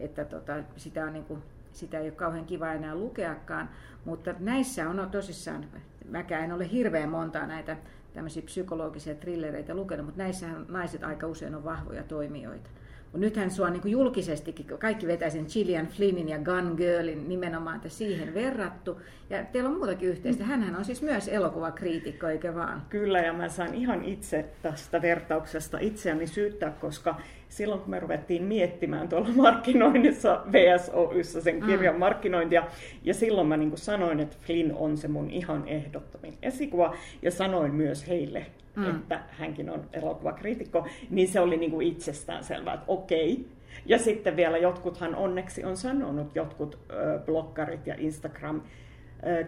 että 0.00 0.24
tota, 0.24 0.52
sitä, 0.76 1.04
on 1.04 1.12
niin 1.12 1.24
kuin, 1.24 1.42
sitä 1.72 1.98
ei 1.98 2.04
ole 2.04 2.10
kauhean 2.10 2.44
kiva 2.44 2.72
enää 2.72 2.94
lukeakaan. 2.94 3.68
Mutta 4.04 4.34
näissä 4.38 4.88
on 4.88 5.08
tosissaan, 5.10 5.64
mäkään 6.10 6.44
en 6.44 6.52
ole 6.52 6.70
hirveän 6.70 7.08
montaa 7.08 7.46
näitä 7.46 7.76
tämmöisiä 8.14 8.42
psykologisia 8.42 9.14
trillereitä 9.14 9.74
lukenut, 9.74 10.06
mutta 10.06 10.22
näissä 10.22 10.46
naiset 10.68 11.04
aika 11.04 11.26
usein 11.26 11.54
on 11.54 11.64
vahvoja 11.64 12.02
toimijoita. 12.02 12.70
Mutta 13.12 13.26
nythän 13.26 13.50
sua 13.50 13.70
niin 13.70 13.82
kuin 13.82 13.92
julkisestikin, 13.92 14.66
kaikki 14.78 15.06
vetää 15.06 15.30
sen 15.30 15.46
Gillian 15.52 15.86
Flynnin 15.86 16.28
ja 16.28 16.38
Gun 16.38 16.74
Girlin 16.76 17.28
nimenomaan 17.28 17.76
että 17.76 17.88
siihen 17.88 18.34
verrattu. 18.34 19.00
Ja 19.30 19.44
teillä 19.44 19.70
on 19.70 19.76
muutakin 19.76 20.08
yhteistä. 20.08 20.44
Hänhän 20.44 20.76
on 20.76 20.84
siis 20.84 21.02
myös 21.02 21.28
elokuvakriitikko, 21.28 22.26
eikö 22.28 22.54
vaan? 22.54 22.82
Kyllä, 22.88 23.20
ja 23.20 23.32
mä 23.32 23.48
saan 23.48 23.74
ihan 23.74 24.04
itse 24.04 24.44
tästä 24.62 25.02
vertauksesta 25.02 25.78
itseäni 25.80 26.26
syyttää, 26.26 26.70
koska 26.70 27.14
silloin 27.48 27.80
kun 27.80 27.90
me 27.90 28.00
ruvettiin 28.00 28.42
miettimään 28.42 29.08
tuolla 29.08 29.28
markkinoinnissa 29.36 30.42
VSOYssä 30.52 31.40
sen 31.40 31.60
mm. 31.60 31.66
kirjan 31.66 31.94
mm. 31.94 31.98
markkinointia, 31.98 32.66
ja 33.04 33.14
silloin 33.14 33.46
mä 33.46 33.56
niin 33.56 33.76
sanoin, 33.78 34.20
että 34.20 34.36
Flynn 34.40 34.74
on 34.74 34.96
se 34.96 35.08
mun 35.08 35.30
ihan 35.30 35.68
ehdottomin 35.68 36.38
esikuva, 36.42 36.96
ja 37.22 37.30
sanoin 37.30 37.74
myös 37.74 38.08
heille, 38.08 38.46
mm. 38.80 38.90
että 38.90 39.20
hänkin 39.30 39.70
on 39.70 39.84
elokuvakriitikko, 39.92 40.86
niin 41.10 41.28
se 41.28 41.40
oli 41.40 41.56
niin 41.56 41.70
kuin 41.70 41.86
itsestään 41.86 42.44
selvää, 42.44 42.74
että 42.74 42.86
okei. 42.88 43.46
Ja 43.86 43.98
sitten 43.98 44.36
vielä 44.36 44.58
jotkuthan 44.58 45.14
onneksi 45.14 45.64
on 45.64 45.76
sanonut, 45.76 46.36
jotkut 46.36 46.78
äh, 46.90 47.24
bloggarit 47.24 47.86
ja 47.86 47.94
Instagram 47.98 48.62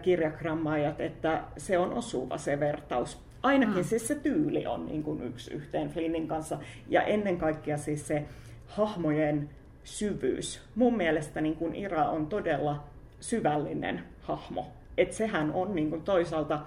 kirjakrammaajat, 0.01 1.01
että 1.01 1.43
se 1.57 1.77
on 1.77 1.93
osuva 1.93 2.37
se 2.37 2.59
vertaus. 2.59 3.21
Ainakin 3.43 3.77
mm. 3.77 3.83
siis 3.83 4.07
se 4.07 4.15
tyyli 4.15 4.65
on 4.65 4.85
niin 4.85 5.03
kuin 5.03 5.23
yksi 5.23 5.53
yhteen 5.53 5.89
Flynnin 5.89 6.27
kanssa. 6.27 6.57
Ja 6.89 7.01
ennen 7.01 7.37
kaikkea 7.37 7.77
siis 7.77 8.07
se 8.07 8.25
hahmojen 8.67 9.49
syvyys. 9.83 10.61
Mun 10.75 10.97
mielestä 10.97 11.41
niin 11.41 11.55
kuin 11.55 11.75
Ira 11.75 12.09
on 12.09 12.27
todella 12.27 12.83
syvällinen 13.19 14.03
hahmo. 14.21 14.67
Et 14.97 15.13
sehän 15.13 15.51
on 15.51 15.75
niin 15.75 15.89
kuin 15.89 16.01
toisaalta 16.01 16.59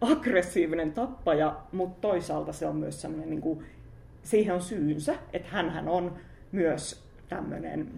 aggressiivinen 0.00 0.92
tappaja, 0.92 1.56
mutta 1.72 2.08
toisaalta 2.08 2.52
se 2.52 2.66
on 2.66 2.76
myös 2.76 3.00
sellainen, 3.00 3.30
niin 3.30 3.40
kuin, 3.40 3.64
siihen 4.22 4.54
on 4.54 4.62
syynsä, 4.62 5.14
että 5.32 5.48
hän 5.48 5.88
on 5.88 6.16
myös 6.52 7.04
tämmöinen 7.28 7.88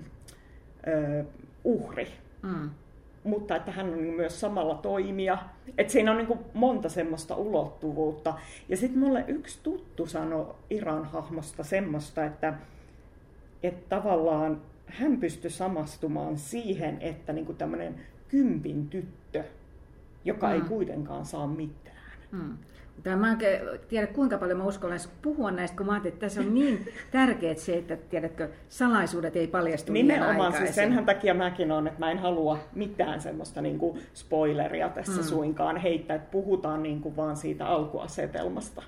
uhri. 1.65 2.09
Mm 2.43 2.71
mutta 3.25 3.57
että 3.57 3.73
hän 3.73 3.93
on 3.93 3.99
myös 3.99 4.41
samalla 4.41 4.75
toimija. 4.75 5.39
Että 5.79 5.93
siinä 5.93 6.11
on 6.11 6.17
niin 6.17 6.39
monta 6.55 6.89
semmoista 6.89 7.37
ulottuvuutta. 7.37 8.35
Ja 8.69 8.77
sitten 8.77 9.01
mulle 9.01 9.25
yksi 9.29 9.59
tuttu 9.63 10.07
sanoi 10.07 10.55
Iran 10.71 11.05
hahmosta 11.05 11.65
semmoista, 11.65 12.25
että, 12.25 12.55
että 13.63 13.89
tavallaan 13.89 14.63
hän 14.87 15.17
pystyi 15.17 15.51
samastumaan 15.51 16.39
siihen, 16.39 16.99
että 17.01 17.33
niin 17.33 17.57
tämmöinen 17.57 17.95
kympin 18.29 18.89
tyttö, 18.89 19.45
joka 20.25 20.49
mm. 20.49 20.55
ei 20.55 20.61
kuitenkaan 20.61 21.27
saa 21.27 21.47
mitään. 21.47 21.97
Mm. 22.33 22.59
Tai 23.03 23.17
mä 23.17 23.31
en 23.33 23.39
tiedä 23.89 24.07
kuinka 24.07 24.39
paljon 24.39 24.59
mä 24.59 24.65
uskallan 24.65 24.99
puhua 25.23 25.51
näistä, 25.51 25.77
kun 25.77 25.87
mä 25.87 25.93
ajattelin, 25.93 26.15
että 26.15 26.27
tässä 26.27 26.41
on 26.41 26.55
niin 26.55 26.89
tärkeää 27.11 27.55
se, 27.55 27.79
että 27.79 27.97
tiedätkö, 27.97 28.49
salaisuudet 28.69 29.37
ei 29.37 29.47
paljastu 29.47 29.93
Nimenomaan, 29.93 30.53
siis 30.53 30.75
senhän 30.75 31.07
takia 31.07 31.35
mäkin 31.35 31.73
on, 31.73 31.87
että 31.87 32.01
mä 32.01 32.11
en 32.11 32.19
halua 32.19 32.59
mitään 32.75 33.21
semmoista 33.21 33.61
niin 33.61 33.79
kuin 33.79 33.99
spoileria 34.15 34.89
tässä 34.89 35.13
hmm. 35.13 35.23
suinkaan 35.23 35.77
heittää, 35.77 36.17
että 36.17 36.31
puhutaan 36.31 36.83
niin 36.83 37.01
kuin 37.01 37.17
vaan 37.17 37.37
siitä 37.37 37.67
alkuasetelmasta. 37.67 38.83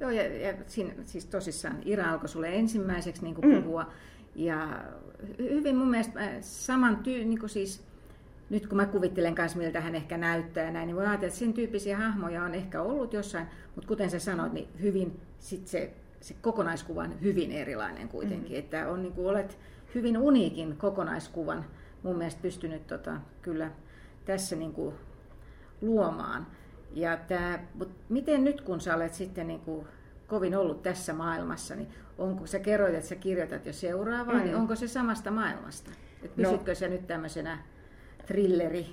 Joo, 0.00 0.10
ja, 0.10 0.22
ja 0.22 0.54
siinä, 0.66 0.92
siis 1.04 1.24
tosissaan 1.24 1.76
Ira 1.84 2.12
alkoi 2.12 2.28
sulle 2.28 2.54
ensimmäiseksi 2.54 3.22
niin 3.22 3.34
kuin 3.34 3.48
mm. 3.48 3.62
puhua, 3.62 3.86
ja 4.34 4.68
hyvin 5.38 5.76
mun 5.76 5.88
mielestä 5.88 6.20
äh, 6.20 6.30
saman 6.40 6.96
tyy, 6.96 7.24
niin 7.24 7.38
kuin 7.38 7.50
siis 7.50 7.87
nyt 8.50 8.66
kun 8.66 8.76
mä 8.76 8.86
kuvittelen 8.86 9.34
myös, 9.38 9.56
miltä 9.56 9.80
hän 9.80 9.94
ehkä 9.94 10.18
näyttää 10.18 10.64
ja 10.64 10.70
näin, 10.70 10.86
niin 10.86 10.96
voi 10.96 11.06
ajatella, 11.06 11.26
että 11.26 11.38
sen 11.38 11.52
tyyppisiä 11.52 11.98
hahmoja 11.98 12.42
on 12.42 12.54
ehkä 12.54 12.82
ollut 12.82 13.12
jossain, 13.12 13.46
mutta 13.74 13.88
kuten 13.88 14.10
sä 14.10 14.18
sanoit, 14.18 14.52
niin 14.52 14.68
hyvin 14.82 15.20
sit 15.38 15.66
se, 15.66 15.92
se 16.20 16.34
kokonaiskuva 16.40 17.02
on 17.02 17.20
hyvin 17.20 17.52
erilainen 17.52 18.08
kuitenkin, 18.08 18.52
mm. 18.52 18.58
että 18.58 18.88
on, 18.90 19.02
niin 19.02 19.12
kuin, 19.12 19.28
olet 19.28 19.58
hyvin 19.94 20.18
uniikin 20.18 20.76
kokonaiskuvan 20.76 21.64
mun 22.02 22.16
mielestä 22.16 22.42
pystynyt 22.42 22.86
tota, 22.86 23.16
kyllä 23.42 23.70
tässä 24.24 24.56
niin 24.56 24.72
kuin, 24.72 24.94
luomaan. 25.80 26.46
Ja 26.94 27.16
tää, 27.16 27.66
mut 27.74 27.90
miten 28.08 28.44
nyt 28.44 28.60
kun 28.60 28.80
sä 28.80 28.94
olet 28.94 29.14
sitten 29.14 29.46
niin 29.46 29.60
kuin, 29.60 29.86
kovin 30.26 30.56
ollut 30.56 30.82
tässä 30.82 31.12
maailmassa, 31.12 31.74
niin 31.74 31.88
onko, 32.18 32.46
sä 32.46 32.58
kerroit, 32.58 32.94
että 32.94 33.08
sä 33.08 33.16
kirjoitat 33.16 33.66
jo 33.66 33.72
seuraavaa, 33.72 34.34
mm. 34.34 34.40
niin 34.40 34.56
onko 34.56 34.74
se 34.74 34.88
samasta 34.88 35.30
maailmasta? 35.30 35.90
Et 36.22 36.36
no. 36.36 36.44
pysytkö 36.44 36.70
no. 36.70 36.74
sä 36.74 36.88
nyt 36.88 37.06
tämmöisenä 37.06 37.58
thrilleri, 38.28 38.86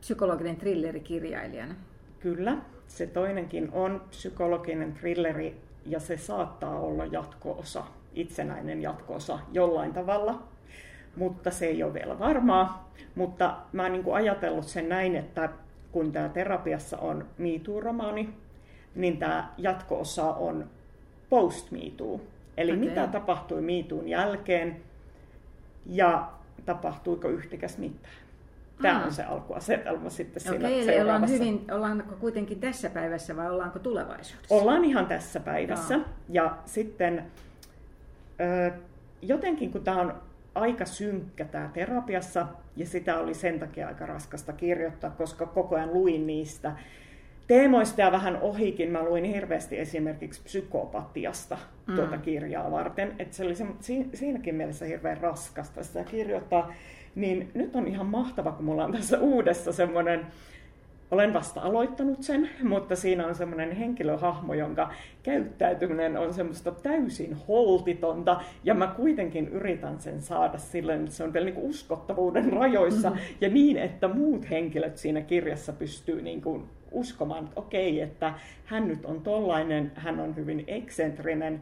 psykologinen 0.00 0.56
thrillerikirjailijana? 0.56 1.74
Kyllä, 2.20 2.56
se 2.86 3.06
toinenkin 3.06 3.68
on 3.72 4.02
psykologinen 4.10 4.92
thrilleri 4.92 5.60
ja 5.86 6.00
se 6.00 6.16
saattaa 6.16 6.80
olla 6.80 7.04
jatkoosa, 7.04 7.84
itsenäinen 8.14 8.82
jatkoosa 8.82 9.38
jollain 9.52 9.92
tavalla, 9.92 10.42
mutta 11.16 11.50
se 11.50 11.66
ei 11.66 11.82
ole 11.82 11.94
vielä 11.94 12.18
varmaa. 12.18 12.90
Mutta 13.14 13.56
mä 13.72 13.82
oon 13.82 13.92
niin 13.92 14.14
ajatellut 14.14 14.64
sen 14.64 14.88
näin, 14.88 15.16
että 15.16 15.48
kun 15.92 16.12
tämä 16.12 16.28
terapiassa 16.28 16.98
on 16.98 17.26
MeToo-romaani, 17.38 18.28
niin 18.94 19.18
tämä 19.18 19.52
jatko-osa 19.58 20.34
on 20.34 20.70
post 21.28 21.70
MeToo. 21.70 22.20
Eli 22.56 22.72
okay. 22.72 22.84
mitä 22.84 23.06
tapahtui 23.06 23.60
MeToon 23.60 24.08
jälkeen 24.08 24.82
ja 25.86 26.30
tapahtuiko 26.66 27.28
yhtikäs 27.28 27.78
mitään. 27.78 28.14
Tämä 28.82 28.98
Aa. 28.98 29.04
on 29.04 29.12
se 29.12 29.24
alkuasetelma 29.24 30.10
sitten 30.10 30.42
siinä 30.42 30.68
Okei, 30.68 30.88
eli 30.88 31.00
ollaan 31.00 31.28
hyvin, 31.28 31.64
ollaanko 31.70 32.16
kuitenkin 32.20 32.60
tässä 32.60 32.90
päivässä 32.90 33.36
vai 33.36 33.50
ollaanko 33.50 33.78
tulevaisuudessa? 33.78 34.54
Ollaan 34.54 34.84
ihan 34.84 35.06
tässä 35.06 35.40
päivässä. 35.40 35.94
Aa. 35.94 36.04
Ja 36.28 36.58
sitten 36.64 37.24
jotenkin 39.22 39.72
kun 39.72 39.84
tämä 39.84 40.00
on 40.00 40.14
aika 40.54 40.84
synkkä 40.84 41.44
tämä 41.44 41.70
terapiassa, 41.74 42.46
ja 42.76 42.86
sitä 42.86 43.18
oli 43.18 43.34
sen 43.34 43.58
takia 43.58 43.88
aika 43.88 44.06
raskasta 44.06 44.52
kirjoittaa, 44.52 45.10
koska 45.10 45.46
koko 45.46 45.76
ajan 45.76 45.92
luin 45.92 46.26
niistä 46.26 46.72
teemoista 47.46 48.00
ja 48.00 48.12
vähän 48.12 48.38
ohikin. 48.40 48.90
Mä 48.90 49.02
luin 49.02 49.24
hirveästi 49.24 49.78
esimerkiksi 49.78 50.42
psykopatiasta 50.42 51.58
mm. 51.86 51.96
tuota 51.96 52.18
kirjaa 52.18 52.70
varten, 52.70 53.14
että 53.18 53.36
se 53.36 53.44
oli 53.44 53.54
se, 53.54 53.66
siinäkin 54.14 54.54
mielessä 54.54 54.84
hirveän 54.84 55.18
raskasta 55.18 55.84
sitä 55.84 56.04
kirjoittaa. 56.04 56.72
Niin 57.14 57.50
nyt 57.54 57.76
on 57.76 57.88
ihan 57.88 58.06
mahtava, 58.06 58.52
kun 58.52 58.64
mulla 58.64 58.84
on 58.84 58.92
tässä 58.92 59.18
uudessa 59.18 59.72
semmoinen 59.72 60.26
olen 61.10 61.34
vasta 61.34 61.60
aloittanut 61.60 62.22
sen, 62.22 62.50
mutta 62.62 62.96
siinä 62.96 63.26
on 63.26 63.34
semmoinen 63.34 63.72
henkilöhahmo, 63.72 64.54
jonka 64.54 64.90
käyttäytyminen 65.22 66.16
on 66.16 66.34
semmoista 66.34 66.70
täysin 66.70 67.36
holtitonta, 67.48 68.40
ja 68.64 68.74
mä 68.74 68.86
kuitenkin 68.86 69.48
yritän 69.48 70.00
sen 70.00 70.22
saada 70.22 70.58
silleen, 70.58 71.00
että 71.00 71.14
se 71.16 71.24
on 71.24 71.32
vielä 71.32 71.50
niin 71.50 71.70
uskottavuuden 71.70 72.52
rajoissa, 72.52 73.10
mm-hmm. 73.10 73.24
ja 73.40 73.48
niin, 73.48 73.76
että 73.76 74.08
muut 74.08 74.50
henkilöt 74.50 74.96
siinä 74.96 75.20
kirjassa 75.20 75.72
pystyy 75.72 76.22
niin 76.22 76.42
kuin 76.42 76.64
uskomaan, 76.90 77.44
että 77.44 77.60
okei, 77.60 78.00
että 78.00 78.34
hän 78.64 78.88
nyt 78.88 79.04
on 79.04 79.20
tollainen, 79.20 79.92
hän 79.94 80.20
on 80.20 80.36
hyvin 80.36 80.64
eksentrinen, 80.66 81.60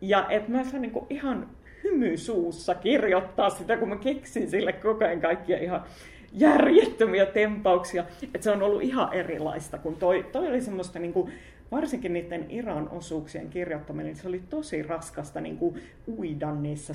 ja 0.00 0.26
että 0.28 0.50
mä 0.50 0.64
saan 0.64 0.82
niin 0.82 0.92
kuin 0.92 1.06
ihan 1.10 1.48
hymy 1.84 2.16
suussa 2.16 2.74
kirjoittaa 2.74 3.50
sitä, 3.50 3.76
kun 3.76 3.88
mä 3.88 3.96
keksin 3.96 4.50
sille 4.50 4.72
koko 4.72 5.04
ajan 5.04 5.20
kaikkia 5.20 5.58
ihan 5.58 5.84
järjettömiä 6.32 7.26
tempauksia. 7.26 8.04
Että 8.22 8.44
se 8.44 8.50
on 8.50 8.62
ollut 8.62 8.82
ihan 8.82 9.12
erilaista, 9.12 9.78
kun 9.78 9.96
toi, 9.96 10.26
toi 10.32 10.48
oli 10.48 10.60
semmoista 10.60 10.98
niin 10.98 11.12
kuin, 11.12 11.32
varsinkin 11.70 12.12
niiden 12.12 12.50
Iran 12.50 12.88
osuuksien 12.88 13.50
kirjoittaminen, 13.50 14.06
niin 14.06 14.22
se 14.22 14.28
oli 14.28 14.42
tosi 14.50 14.82
raskasta 14.82 15.40
niin 15.40 15.58
kuin, 15.58 15.82
uida 16.18 16.52
niissä 16.52 16.92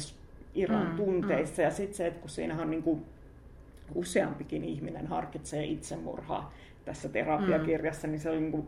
Iran 0.56 0.88
mm, 0.88 0.96
tunteissa. 0.96 1.62
Mm. 1.62 1.66
Ja 1.66 1.72
sitten 1.72 1.98
se, 1.98 2.08
että 2.08 2.20
kun 2.20 2.30
siinä 2.30 2.62
on 2.62 2.72
niin 2.72 2.84
kuin, 2.84 3.06
useampikin 3.96 4.64
ihminen 4.64 5.08
harkitsee 5.08 5.64
itsemurhaa 5.64 6.54
tässä 6.86 7.10
terapiakirjassa, 7.10 8.08
mm. 8.08 8.12
niin 8.12 8.20
se 8.20 8.30
oli 8.30 8.40
niin 8.40 8.52
kuin, 8.52 8.68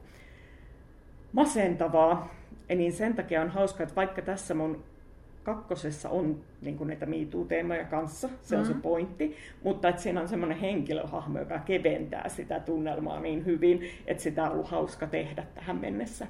masentavaa. 1.34 2.36
Ja 2.69 2.75
niin 2.75 2.93
sen 2.93 3.13
takia 3.13 3.41
on 3.41 3.49
hauska, 3.49 3.84
että 3.84 3.95
vaikka 3.95 4.21
tässä 4.21 4.53
mun 4.53 4.84
kakkosessa 5.43 6.10
on 6.10 6.41
niin 6.62 6.77
kuin 6.77 6.88
näitä 6.88 7.06
MeToo-teemoja 7.06 7.86
kanssa, 7.86 8.30
se 8.41 8.56
on 8.56 8.62
mm. 8.62 8.67
se 8.67 8.73
pointti, 8.73 9.36
mutta 9.63 9.89
että 9.89 10.01
siinä 10.01 10.21
on 10.21 10.27
semmoinen 10.27 10.58
henkilöhahmo, 10.58 11.39
joka 11.39 11.60
keventää 11.60 12.30
sitä 12.30 12.60
tunnelmaa 12.60 13.19
niin 13.19 13.45
hyvin, 13.45 13.82
että 14.08 14.23
sitä 14.23 14.43
on 14.43 14.51
ollut 14.51 14.67
hauska 14.67 15.08
tehdä 15.08 15.43
tähän 15.56 15.75
mennessä. 15.75 16.27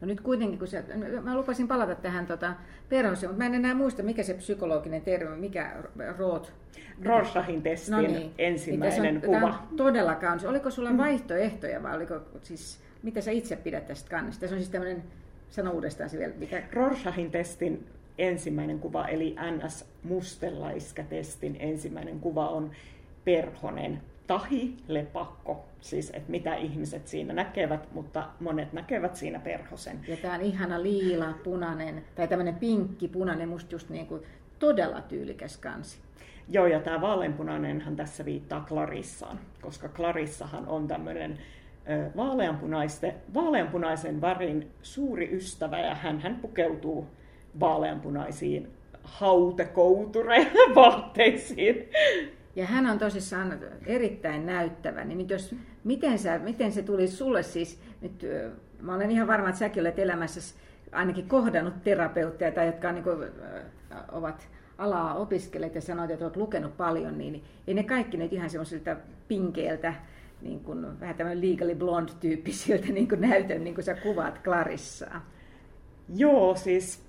No 0.00 0.06
nyt 0.06 0.20
kuitenkin, 0.20 0.58
kun 0.58 0.68
se, 0.68 0.84
mä 1.22 1.36
lupasin 1.36 1.68
palata 1.68 1.94
tähän 1.94 2.26
tota, 2.26 2.54
perhooseen, 2.88 3.30
mutta 3.30 3.42
mä 3.42 3.46
en 3.46 3.54
enää 3.54 3.74
muista, 3.74 4.02
mikä 4.02 4.22
se 4.22 4.34
psykologinen 4.34 5.02
termi, 5.02 5.36
mikä 5.36 5.72
Roth. 6.18 6.52
Rorsachin 7.04 7.62
testin 7.62 7.92
no 7.92 8.00
niin, 8.00 8.30
ensimmäinen 8.38 9.02
niin 9.02 9.16
on, 9.16 9.40
kuva. 9.40 9.46
On 9.46 9.76
todella 9.76 10.14
kaunis. 10.14 10.44
Oliko 10.44 10.70
sulla 10.70 10.90
mm. 10.90 10.96
vaihtoehtoja 10.96 11.82
vai 11.82 11.96
oliko 11.96 12.14
siis, 12.42 12.80
mitä 13.02 13.20
sä 13.20 13.30
itse 13.30 13.56
pidät 13.56 13.86
tästä 13.86 14.10
kannesta? 14.10 14.48
Se 14.48 14.54
on 14.54 14.60
siis 14.60 14.70
tämmöinen, 14.70 15.02
sano 15.50 15.70
uudestaan 15.70 16.10
se 16.10 16.18
vielä. 16.18 16.34
Mikä... 16.38 16.62
Rorsachin 16.72 17.30
testin 17.30 17.86
ensimmäinen 18.18 18.78
kuva, 18.78 19.08
eli 19.08 19.36
NS-mustellaiskätestin 19.56 21.56
ensimmäinen 21.58 22.20
kuva 22.20 22.48
on 22.48 22.70
perhonen 23.24 24.00
tahi 24.26 24.76
lepakko, 24.88 25.64
siis 25.80 26.10
että 26.10 26.30
mitä 26.30 26.54
ihmiset 26.54 27.08
siinä 27.08 27.34
näkevät, 27.34 27.88
mutta 27.92 28.28
monet 28.40 28.72
näkevät 28.72 29.16
siinä 29.16 29.38
perhosen. 29.38 30.00
Ja 30.08 30.16
tämä 30.16 30.34
on 30.34 30.40
ihana 30.40 30.82
liila, 30.82 31.34
punainen, 31.44 32.04
tai 32.14 32.28
tämmöinen 32.28 32.54
pinkki, 32.54 33.08
punainen, 33.08 33.48
musta 33.48 33.74
just 33.74 33.90
niin 33.90 34.06
kuin 34.06 34.22
todella 34.58 35.00
tyylikäs 35.00 35.56
kansi. 35.56 35.98
Joo, 36.48 36.66
ja 36.66 36.80
tämä 36.80 37.00
vaaleanpunainenhan 37.00 37.96
tässä 37.96 38.24
viittaa 38.24 38.64
Clarissaan, 38.68 39.40
koska 39.62 39.88
Clarissahan 39.88 40.68
on 40.68 40.88
tämmöinen 40.88 41.38
vaaleanpunaisen 43.34 44.20
värin 44.20 44.70
suuri 44.82 45.36
ystävä, 45.36 45.78
ja 45.78 45.94
hän, 45.94 46.20
hän 46.20 46.36
pukeutuu 46.36 47.06
vaaleanpunaisiin 47.60 48.68
hautekoutureihin 49.04 50.74
vaatteisiin. 50.74 51.88
Ja 52.56 52.66
hän 52.66 52.86
on 52.86 52.98
tosissaan 52.98 53.58
erittäin 53.86 54.46
näyttävä. 54.46 55.04
Niin 55.04 55.28
jos, 55.28 55.54
miten, 55.84 56.18
sä, 56.18 56.38
miten 56.38 56.72
se 56.72 56.82
tuli 56.82 57.08
sulle 57.08 57.42
siis, 57.42 57.80
nyt, 58.00 58.26
mä 58.80 58.94
olen 58.94 59.10
ihan 59.10 59.26
varma, 59.26 59.48
että 59.48 59.58
säkin 59.58 59.80
olet 59.80 59.98
elämässä 59.98 60.54
ainakin 60.92 61.28
kohdannut 61.28 61.82
terapeutteja 61.84 62.52
tai 62.52 62.66
jotka 62.66 62.88
on, 62.88 62.94
niin 62.94 63.04
kuin, 63.04 63.18
ovat 64.12 64.48
alaa 64.78 65.14
opiskelleet 65.14 65.74
ja 65.74 65.80
sanoit, 65.80 66.10
että 66.10 66.24
olet 66.24 66.36
lukenut 66.36 66.76
paljon, 66.76 67.18
niin 67.18 67.44
ei 67.66 67.74
ne 67.74 67.82
kaikki 67.82 68.16
nyt 68.16 68.32
ihan 68.32 68.50
semmoisilta 68.50 68.96
pinkeiltä, 69.28 69.94
niin 70.42 70.60
kuin, 70.60 71.00
vähän 71.00 71.16
tämmöinen 71.16 71.50
legally 71.50 71.74
blonde-tyyppisiltä 71.74 72.92
niin 72.92 73.08
kuin 73.08 73.20
näytön, 73.20 73.64
niin 73.64 73.74
kuin 73.74 73.84
sä 73.84 73.94
kuvaat 73.94 74.40
Clarissaa. 74.44 75.30
Joo, 76.16 76.54
siis 76.54 77.02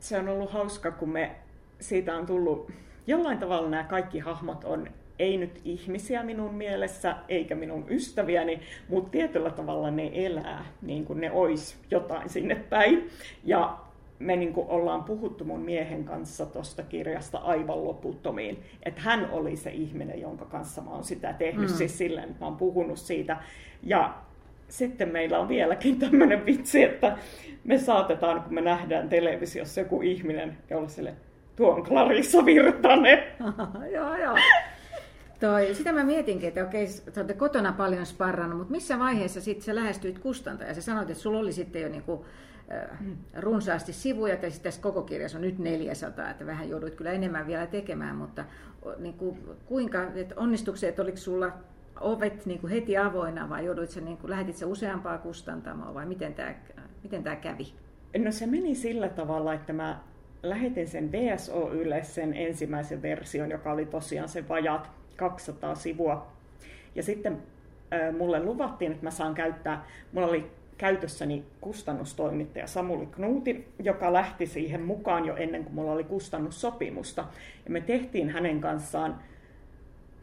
se 0.00 0.18
on 0.18 0.28
ollut 0.28 0.50
hauska, 0.50 0.90
kun 0.90 1.08
me 1.08 1.36
siitä 1.80 2.16
on 2.16 2.26
tullut, 2.26 2.70
jollain 3.06 3.38
tavalla 3.38 3.68
nämä 3.68 3.84
kaikki 3.84 4.18
hahmot 4.18 4.64
on 4.64 4.88
ei 5.20 5.36
nyt 5.36 5.60
ihmisiä 5.64 6.22
minun 6.22 6.54
mielessä, 6.54 7.16
eikä 7.28 7.54
minun 7.54 7.84
ystäviäni, 7.90 8.60
mutta 8.88 9.10
tietyllä 9.10 9.50
tavalla 9.50 9.90
ne 9.90 10.10
elää 10.14 10.64
niin 10.82 11.04
kuin 11.04 11.20
ne 11.20 11.32
ois 11.32 11.78
jotain 11.90 12.28
sinne 12.28 12.54
päin. 12.54 13.08
Ja 13.44 13.78
me 14.18 14.36
niin 14.36 14.52
kuin 14.52 14.68
ollaan 14.68 15.04
puhuttu 15.04 15.44
mun 15.44 15.60
miehen 15.60 16.04
kanssa 16.04 16.46
tuosta 16.46 16.82
kirjasta 16.82 17.38
aivan 17.38 17.84
loputtomiin. 17.84 18.62
Että 18.82 19.00
hän 19.00 19.30
oli 19.30 19.56
se 19.56 19.70
ihminen, 19.70 20.20
jonka 20.20 20.44
kanssa 20.44 20.82
mä 20.82 20.90
oon 20.90 21.04
sitä 21.04 21.32
tehnyt, 21.32 21.70
mm. 21.70 21.76
siis 21.76 21.98
silleen, 21.98 22.28
että 22.28 22.40
mä 22.40 22.46
oon 22.46 22.56
puhunut 22.56 22.98
siitä. 22.98 23.36
Ja 23.82 24.14
sitten 24.70 25.08
meillä 25.08 25.38
on 25.38 25.48
vieläkin 25.48 25.98
tämmöinen 25.98 26.46
vitsi, 26.46 26.82
että 26.82 27.16
me 27.64 27.78
saatetaan, 27.78 28.42
kun 28.42 28.54
me 28.54 28.60
nähdään 28.60 29.08
televisiossa 29.08 29.80
joku 29.80 30.02
ihminen, 30.02 30.58
ja 30.70 30.78
olla 30.78 30.88
sille, 30.88 31.14
tuo 31.56 31.70
on 31.70 31.82
Clarissa 31.82 32.44
Virtanen. 32.44 33.22
joo, 33.94 34.16
joo. 34.16 34.36
Toi, 35.40 35.74
sitä 35.74 35.92
mä 35.92 36.04
mietinkin, 36.04 36.48
että 36.48 36.64
okei, 36.64 36.86
sä 36.86 37.02
olette 37.16 37.34
kotona 37.34 37.72
paljon 37.72 38.06
sparrannut, 38.06 38.58
mutta 38.58 38.72
missä 38.72 38.98
vaiheessa 38.98 39.40
sitten 39.40 39.64
sä 39.64 39.74
lähestyit 39.74 40.18
kustantaja? 40.18 40.74
Sä 40.74 40.82
sanoit, 40.82 41.10
että 41.10 41.22
sulla 41.22 41.38
oli 41.38 41.52
sitten 41.52 41.82
jo 41.82 41.88
niinku, 41.88 42.24
äh, 42.72 42.98
runsaasti 43.36 43.92
sivuja, 43.92 44.34
ja 44.34 44.50
sitten 44.50 44.62
tässä 44.62 44.82
koko 44.82 45.02
kirjassa 45.02 45.38
on 45.38 45.42
nyt 45.42 45.58
400, 45.58 46.30
että 46.30 46.46
vähän 46.46 46.68
jouduit 46.68 46.94
kyllä 46.94 47.12
enemmän 47.12 47.46
vielä 47.46 47.66
tekemään, 47.66 48.16
mutta 48.16 48.44
niin 48.98 49.14
kuin, 49.14 49.38
kuinka, 49.66 50.02
että 50.14 50.34
onnistukset, 50.36 50.98
oliko 50.98 51.16
sulla 51.16 51.52
ovet 52.00 52.46
niin 52.46 52.60
kuin 52.60 52.72
heti 52.72 52.96
avoinna 52.96 53.48
vai 53.48 53.64
joudut 53.64 53.96
niin 54.00 54.16
kuin, 54.16 54.30
lähetit 54.30 54.56
se 54.56 54.64
useampaa 54.64 55.18
kustantamoa 55.18 55.94
vai 55.94 56.06
miten 56.06 56.34
tämä, 56.34 56.54
miten 57.02 57.22
tämä 57.22 57.36
kävi? 57.36 57.72
No 58.18 58.32
se 58.32 58.46
meni 58.46 58.74
sillä 58.74 59.08
tavalla, 59.08 59.54
että 59.54 59.72
mä 59.72 60.00
lähetin 60.42 60.88
sen 60.88 61.12
VSOYlle 61.12 62.04
sen 62.04 62.34
ensimmäisen 62.34 63.02
version, 63.02 63.50
joka 63.50 63.72
oli 63.72 63.86
tosiaan 63.86 64.28
se 64.28 64.48
vajat 64.48 64.90
200 65.16 65.74
sivua. 65.74 66.32
Ja 66.94 67.02
sitten 67.02 67.42
mulle 68.18 68.44
luvattiin, 68.44 68.92
että 68.92 69.04
mä 69.04 69.10
saan 69.10 69.34
käyttää, 69.34 69.86
mulla 70.12 70.26
oli 70.26 70.50
käytössäni 70.78 71.44
kustannustoimittaja 71.60 72.66
Samuli 72.66 73.06
Knuuti, 73.06 73.68
joka 73.78 74.12
lähti 74.12 74.46
siihen 74.46 74.82
mukaan 74.82 75.24
jo 75.24 75.36
ennen 75.36 75.64
kuin 75.64 75.74
mulla 75.74 75.92
oli 75.92 76.04
kustannussopimusta. 76.04 77.24
Ja 77.64 77.70
me 77.70 77.80
tehtiin 77.80 78.30
hänen 78.30 78.60
kanssaan 78.60 79.20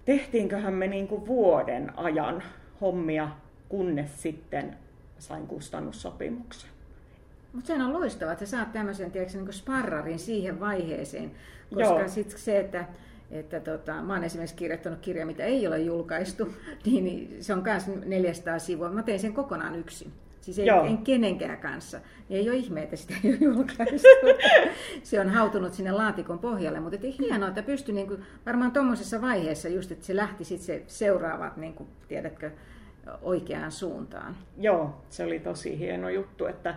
tehtiinköhän 0.07 0.73
me 0.73 0.87
niin 0.87 1.07
kuin 1.07 1.25
vuoden 1.25 1.99
ajan 1.99 2.43
hommia, 2.81 3.29
kunnes 3.69 4.21
sitten 4.21 4.77
sain 5.19 5.47
kustannussopimuksen. 5.47 6.69
Mutta 7.53 7.67
sehän 7.67 7.87
on 7.87 7.93
loistavaa, 7.93 8.33
että 8.33 8.45
sä 8.45 8.57
saat 8.57 8.73
tämmöisen 8.73 9.11
tiedätkö, 9.11 9.37
niin 9.37 9.53
sparrarin 9.53 10.19
siihen 10.19 10.59
vaiheeseen, 10.59 11.31
koska 11.73 12.07
sitten 12.07 12.39
se, 12.39 12.59
että 12.59 12.85
että 13.31 13.59
tota, 13.59 14.01
mä 14.01 14.13
oon 14.13 14.23
esimerkiksi 14.23 14.55
kirjoittanut 14.55 14.99
kirja, 14.99 15.25
mitä 15.25 15.43
ei 15.43 15.67
ole 15.67 15.79
julkaistu, 15.79 16.53
niin, 16.85 17.03
niin 17.05 17.43
se 17.43 17.53
on 17.53 17.63
myös 17.63 17.87
400 18.05 18.59
sivua. 18.59 18.89
Mä 18.89 19.03
tein 19.03 19.19
sen 19.19 19.33
kokonaan 19.33 19.75
yksin. 19.75 20.11
Siis 20.47 20.59
ei, 20.59 20.69
en 20.69 20.97
kenenkään 20.97 21.57
kanssa. 21.57 21.99
Niin 22.29 22.39
ei 22.39 22.49
ole 22.49 22.57
ihme, 22.57 22.83
että 22.83 22.95
sitä 22.95 23.13
ei 23.23 23.29
ole 23.29 23.37
julkaistu. 23.41 24.07
se 25.03 25.19
on 25.19 25.29
hautunut 25.29 25.73
sinne 25.73 25.91
laatikon 25.91 26.39
pohjalle, 26.39 26.79
mutta 26.79 26.95
että 26.95 27.07
hienoa, 27.19 27.49
että 27.49 27.63
pystyi 27.63 27.95
niin 27.95 28.07
kuin, 28.07 28.23
varmaan 28.45 28.71
tuommoisessa 28.71 29.21
vaiheessa 29.21 29.69
just, 29.69 29.91
että 29.91 30.05
se 30.05 30.15
lähti 30.15 30.43
sitten 30.43 30.65
se 30.65 30.83
seuraavat, 30.87 31.57
niin 31.57 31.73
kuin, 31.73 31.89
tiedätkö, 32.07 32.51
oikeaan 33.21 33.71
suuntaan. 33.71 34.37
Joo, 34.57 35.01
se 35.09 35.23
oli 35.23 35.39
tosi 35.39 35.79
hieno 35.79 36.09
juttu, 36.09 36.45
että 36.45 36.75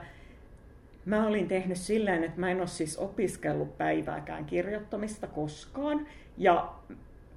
mä 1.05 1.27
olin 1.27 1.49
tehnyt 1.49 1.79
silleen, 1.79 2.25
että 2.25 2.41
mä 2.41 2.51
en 2.51 2.59
ole 2.59 2.67
siis 2.67 2.99
opiskellut 2.99 3.79
päivääkään 3.79 4.45
kirjoittamista 4.45 5.27
koskaan. 5.27 6.07
Ja 6.39 6.73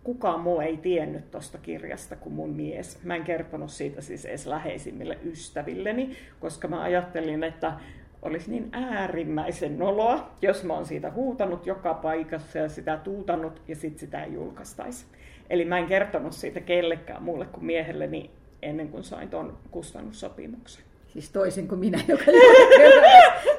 kukaan 0.03 0.39
muu 0.39 0.59
ei 0.59 0.77
tiennyt 0.77 1.31
tuosta 1.31 1.57
kirjasta 1.57 2.15
kuin 2.15 2.33
mun 2.33 2.49
mies. 2.49 3.03
Mä 3.03 3.15
en 3.15 3.23
kertonut 3.23 3.71
siitä 3.71 4.01
siis 4.01 4.25
edes 4.25 4.47
läheisimmille 4.47 5.17
ystävilleni, 5.25 6.17
koska 6.39 6.67
mä 6.67 6.81
ajattelin, 6.81 7.43
että 7.43 7.73
olisi 8.21 8.51
niin 8.51 8.69
äärimmäisen 8.71 9.79
noloa, 9.79 10.31
jos 10.41 10.63
mä 10.63 10.73
oon 10.73 10.85
siitä 10.85 11.11
huutanut 11.11 11.65
joka 11.65 11.93
paikassa 11.93 12.57
ja 12.59 12.69
sitä 12.69 12.97
tuutanut 12.97 13.61
ja 13.67 13.75
sitten 13.75 13.99
sitä 13.99 14.23
ei 14.23 14.33
julkaistaisi. 14.33 15.05
Eli 15.49 15.65
mä 15.65 15.77
en 15.77 15.85
kertonut 15.85 16.33
siitä 16.33 16.59
kellekään 16.59 17.23
muulle 17.23 17.45
kuin 17.45 17.65
miehelleni 17.65 18.31
ennen 18.61 18.89
kuin 18.89 19.03
sain 19.03 19.29
tuon 19.29 19.57
kustannussopimuksen. 19.71 20.83
Siis 21.07 21.29
toisin 21.29 21.67
kuin 21.67 21.79
minä, 21.79 21.99
joka 22.07 22.23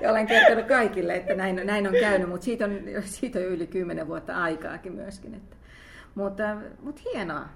ja 0.00 0.10
olen 0.10 0.26
kertonut 0.26 0.66
kaikille, 0.66 1.14
että 1.14 1.34
näin, 1.34 1.60
näin 1.64 1.86
on 1.86 1.94
käynyt, 2.00 2.28
mutta 2.28 2.44
siitä 2.44 2.64
on, 2.64 2.80
siitä 3.04 3.38
on 3.38 3.44
yli 3.44 3.66
kymmenen 3.66 4.08
vuotta 4.08 4.36
aikaakin 4.36 4.92
myöskin. 4.92 5.34
Että. 5.34 5.56
Mutta, 6.14 6.56
mutta 6.82 7.02
hienoa. 7.04 7.48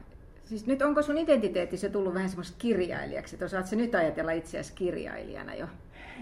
Siis 0.44 0.66
nyt 0.66 0.82
onko 0.82 1.02
sun 1.02 1.18
identiteetti 1.18 1.76
se 1.76 1.88
tullut 1.88 2.14
vähän 2.14 2.28
semmoista 2.28 2.56
kirjailijaksi, 2.58 3.34
että 3.34 3.44
osaat 3.44 3.72
nyt 3.72 3.94
ajatella 3.94 4.32
itseäsi 4.32 4.72
kirjailijana 4.74 5.54
jo? 5.54 5.66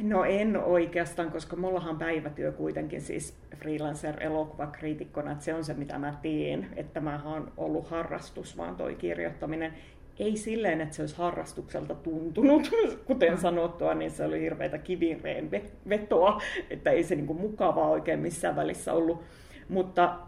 No 0.02 0.24
en 0.24 0.56
oikeastaan, 0.56 1.30
koska 1.30 1.56
mullahan 1.56 1.98
päivätyö 1.98 2.52
kuitenkin 2.52 3.00
siis 3.00 3.34
freelancer-elokuvakriitikkona, 3.56 5.32
että 5.32 5.44
se 5.44 5.54
on 5.54 5.64
se 5.64 5.74
mitä 5.74 5.98
mä 5.98 6.18
teen, 6.22 6.66
että 6.76 7.00
mä 7.00 7.20
oon 7.24 7.52
ollut 7.56 7.90
harrastus 7.90 8.56
vaan 8.56 8.76
toi 8.76 8.94
kirjoittaminen 8.94 9.74
ei 10.18 10.36
silleen, 10.36 10.80
että 10.80 10.96
se 10.96 11.02
olisi 11.02 11.16
harrastukselta 11.16 11.94
tuntunut, 11.94 12.70
kuten 13.06 13.32
mm. 13.32 13.38
sanottua, 13.38 13.94
niin 13.94 14.10
se 14.10 14.24
oli 14.24 14.40
hirveätä 14.40 14.78
kivireen 14.78 15.50
vetoa, 15.88 16.42
että 16.70 16.90
ei 16.90 17.04
se 17.04 17.14
niin 17.14 17.26
kuin 17.26 17.40
mukavaa 17.40 17.88
oikein 17.88 18.20
missään 18.20 18.56
välissä 18.56 18.92
ollut. 18.92 19.22
Mutta, 19.68 20.18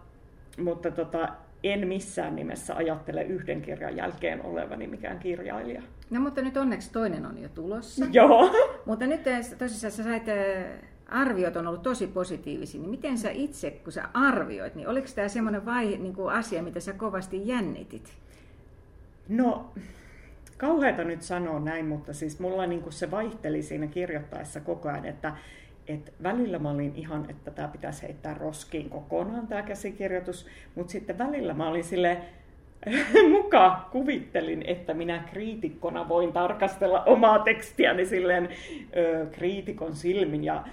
mutta 0.58 0.90
tota, 0.90 1.28
en 1.64 1.88
missään 1.88 2.36
nimessä 2.36 2.76
ajattele 2.76 3.22
yhden 3.22 3.62
kirjan 3.62 3.96
jälkeen 3.96 4.44
olevani 4.44 4.86
mikään 4.86 5.18
kirjailija. 5.18 5.82
No 6.10 6.20
mutta 6.20 6.42
nyt 6.42 6.56
onneksi 6.56 6.92
toinen 6.92 7.26
on 7.26 7.38
jo 7.38 7.48
tulossa. 7.48 8.06
Joo. 8.12 8.50
Mutta 8.86 9.06
nyt 9.06 9.20
tosissaan 9.58 9.90
sä 9.92 10.02
sait 10.02 10.22
arviot 11.08 11.56
on 11.56 11.66
ollut 11.66 11.82
tosi 11.82 12.06
positiivisia, 12.06 12.80
niin 12.80 12.90
miten 12.90 13.18
sä 13.18 13.30
itse, 13.30 13.70
kun 13.70 13.92
sä 13.92 14.08
arvioit, 14.14 14.74
niin 14.74 14.88
oliko 14.88 15.08
tämä 15.14 15.28
semmoinen 15.28 15.66
vaihe, 15.66 15.96
niin 15.96 16.14
kuin 16.14 16.34
asia, 16.34 16.62
mitä 16.62 16.80
sä 16.80 16.92
kovasti 16.92 17.48
jännitit? 17.48 18.12
No, 19.28 19.72
kauheata 20.56 21.04
nyt 21.04 21.22
sanoa 21.22 21.60
näin, 21.60 21.86
mutta 21.86 22.12
siis 22.12 22.40
mulla 22.40 22.66
niin 22.66 22.82
kuin 22.82 22.92
se 22.92 23.10
vaihteli 23.10 23.62
siinä 23.62 23.86
kirjoittaessa 23.86 24.60
koko 24.60 24.88
ajan, 24.88 25.04
että 25.04 25.32
et 25.88 26.12
välillä 26.22 26.58
mä 26.58 26.70
olin 26.70 26.92
ihan, 26.96 27.26
että 27.30 27.50
tämä 27.50 27.68
pitäisi 27.68 28.02
heittää 28.02 28.34
roskiin 28.34 28.90
kokonaan 28.90 29.46
tämä 29.46 29.62
käsikirjoitus, 29.62 30.46
mutta 30.74 30.92
sitten 30.92 31.18
välillä 31.18 31.54
mä 31.54 31.68
olin 31.68 31.84
sille 31.84 32.18
muka 33.38 33.88
kuvittelin, 33.92 34.64
että 34.66 34.94
minä 34.94 35.24
kriitikkona 35.30 36.08
voin 36.08 36.32
tarkastella 36.32 37.04
omaa 37.04 37.38
tekstiäni 37.38 38.06
silleen 38.06 38.48
ö, 38.96 39.26
kriitikon 39.32 39.96
silmin 39.96 40.44
ja 40.44 40.64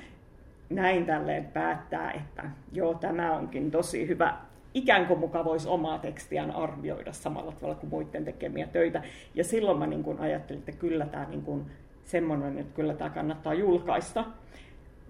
näin 0.70 1.06
tälleen 1.06 1.46
päättää, 1.46 2.12
että 2.12 2.44
joo, 2.72 2.94
tämä 2.94 3.34
onkin 3.34 3.72
tosi 3.72 4.08
hyvä 4.08 4.38
ikään 4.74 5.06
kuin 5.06 5.20
muka 5.20 5.46
voisi 5.46 5.68
omaa 5.68 6.00
tekstiään 6.00 6.52
arvioida 6.52 7.14
samalla 7.14 7.52
tavalla 7.52 7.76
kuin 7.76 7.90
muiden 7.90 8.26
tekemiä 8.26 8.68
töitä. 8.68 9.04
Ja 9.36 9.44
silloin 9.44 9.78
mä 9.78 9.88
niin 9.88 10.04
kuin 10.04 10.20
ajattelin, 10.20 10.60
että 10.60 10.72
kyllä 10.72 11.06
tämä 11.06 11.26
niin 11.26 11.42
kuin 11.42 11.66
semmoinen, 12.04 12.58
että 12.58 12.76
kyllä 12.76 12.94
tämä 12.94 13.10
kannattaa 13.10 13.54
julkaista. 13.54 14.26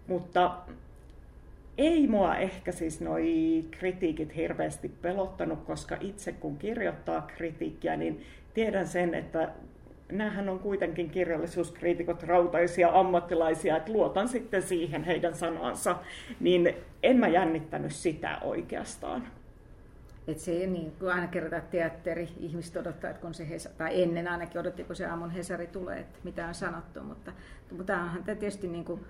Mutta 0.08 0.58
ei 1.78 2.08
mua 2.08 2.36
ehkä 2.36 2.72
siis 2.72 3.02
noi 3.02 3.65
kritiikit 3.72 4.36
hirveästi 4.36 4.89
pelottanut, 4.89 5.63
koska 5.63 5.98
itse 6.00 6.32
kun 6.32 6.58
kirjoittaa 6.58 7.22
kritiikkiä, 7.22 7.96
niin 7.96 8.22
tiedän 8.54 8.88
sen, 8.88 9.13
että 9.13 9.50
näähän 10.12 10.50
on 10.50 10.60
kuitenkin 10.60 11.10
kirjallisuuskriitikot 11.10 12.24
rautaisia 12.24 12.89
ammattilaisia, 12.94 13.78
että 13.78 13.91
luotan 13.91 14.28
sitten 14.28 14.62
siihen 14.62 15.04
heidän 15.04 15.36
sanansa, 15.36 15.96
niin 16.39 16.74
en 17.04 17.18
mä 17.18 17.28
jännittänyt 17.28 17.94
sitä 17.94 18.38
oikeastaan. 18.41 19.28
Että 20.28 20.44
se 20.44 20.52
ei 20.52 20.68
niin 20.68 20.91
kuin 21.00 21.12
aina 21.12 21.28
kerrotaan 21.28 21.62
teatteri, 21.72 22.30
ihmiset 22.39 22.78
odottaa, 22.78 23.10
että 23.10 23.22
kun 23.22 23.34
se 23.34 23.50
Hesa, 23.50 23.70
tai 23.70 24.04
ennen 24.04 24.28
ainakin 24.28 24.62
odotti, 24.62 24.84
kun 24.84 24.96
se 24.96 25.06
aamun 25.06 25.32
Hesari 25.32 25.68
tulee, 25.68 26.00
että 26.00 26.20
mitä 26.24 26.48
on 26.48 26.54
sanottu, 26.54 27.04
mutta, 27.04 27.32
mutta 27.78 28.02
onhan 28.02 28.24
tietysti 28.24 28.68
niin 28.68 28.86
kuin, 28.86 29.06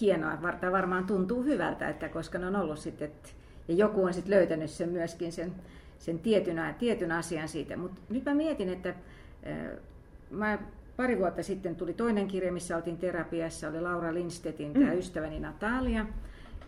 hienoa, 0.00 0.36
tämä 0.60 0.72
varmaan 0.72 1.06
tuntuu 1.06 1.42
hyvältä, 1.42 1.88
että 1.88 2.08
koska 2.08 2.38
ne 2.38 2.46
on 2.46 2.56
ollut 2.56 2.78
sitten, 2.78 3.08
että, 3.08 3.28
ja 3.68 3.74
joku 3.74 4.04
on 4.04 4.14
sitten 4.14 4.34
löytänyt 4.34 4.70
sen 4.70 4.88
myöskin 4.88 5.32
sen, 5.32 5.52
sen 5.98 6.18
tietyn, 6.18 6.74
tietyn 6.78 7.12
asian 7.12 7.48
siitä. 7.48 7.76
Mutta 7.76 8.00
nyt 8.08 8.24
mä 8.24 8.34
mietin, 8.34 8.68
että 8.68 8.88
äh, 8.88 8.96
mä 10.30 10.58
pari 10.96 11.18
vuotta 11.18 11.42
sitten 11.42 11.76
tuli 11.76 11.92
toinen 11.92 12.28
kirja, 12.28 12.52
missä 12.52 12.76
oltiin 12.76 12.98
terapiassa, 12.98 13.68
oli 13.68 13.80
Laura 13.80 14.14
Lindstedtin, 14.14 14.72
tämä 14.72 14.92
mm. 14.92 14.98
ystäväni 14.98 15.40
Natalia, 15.40 16.06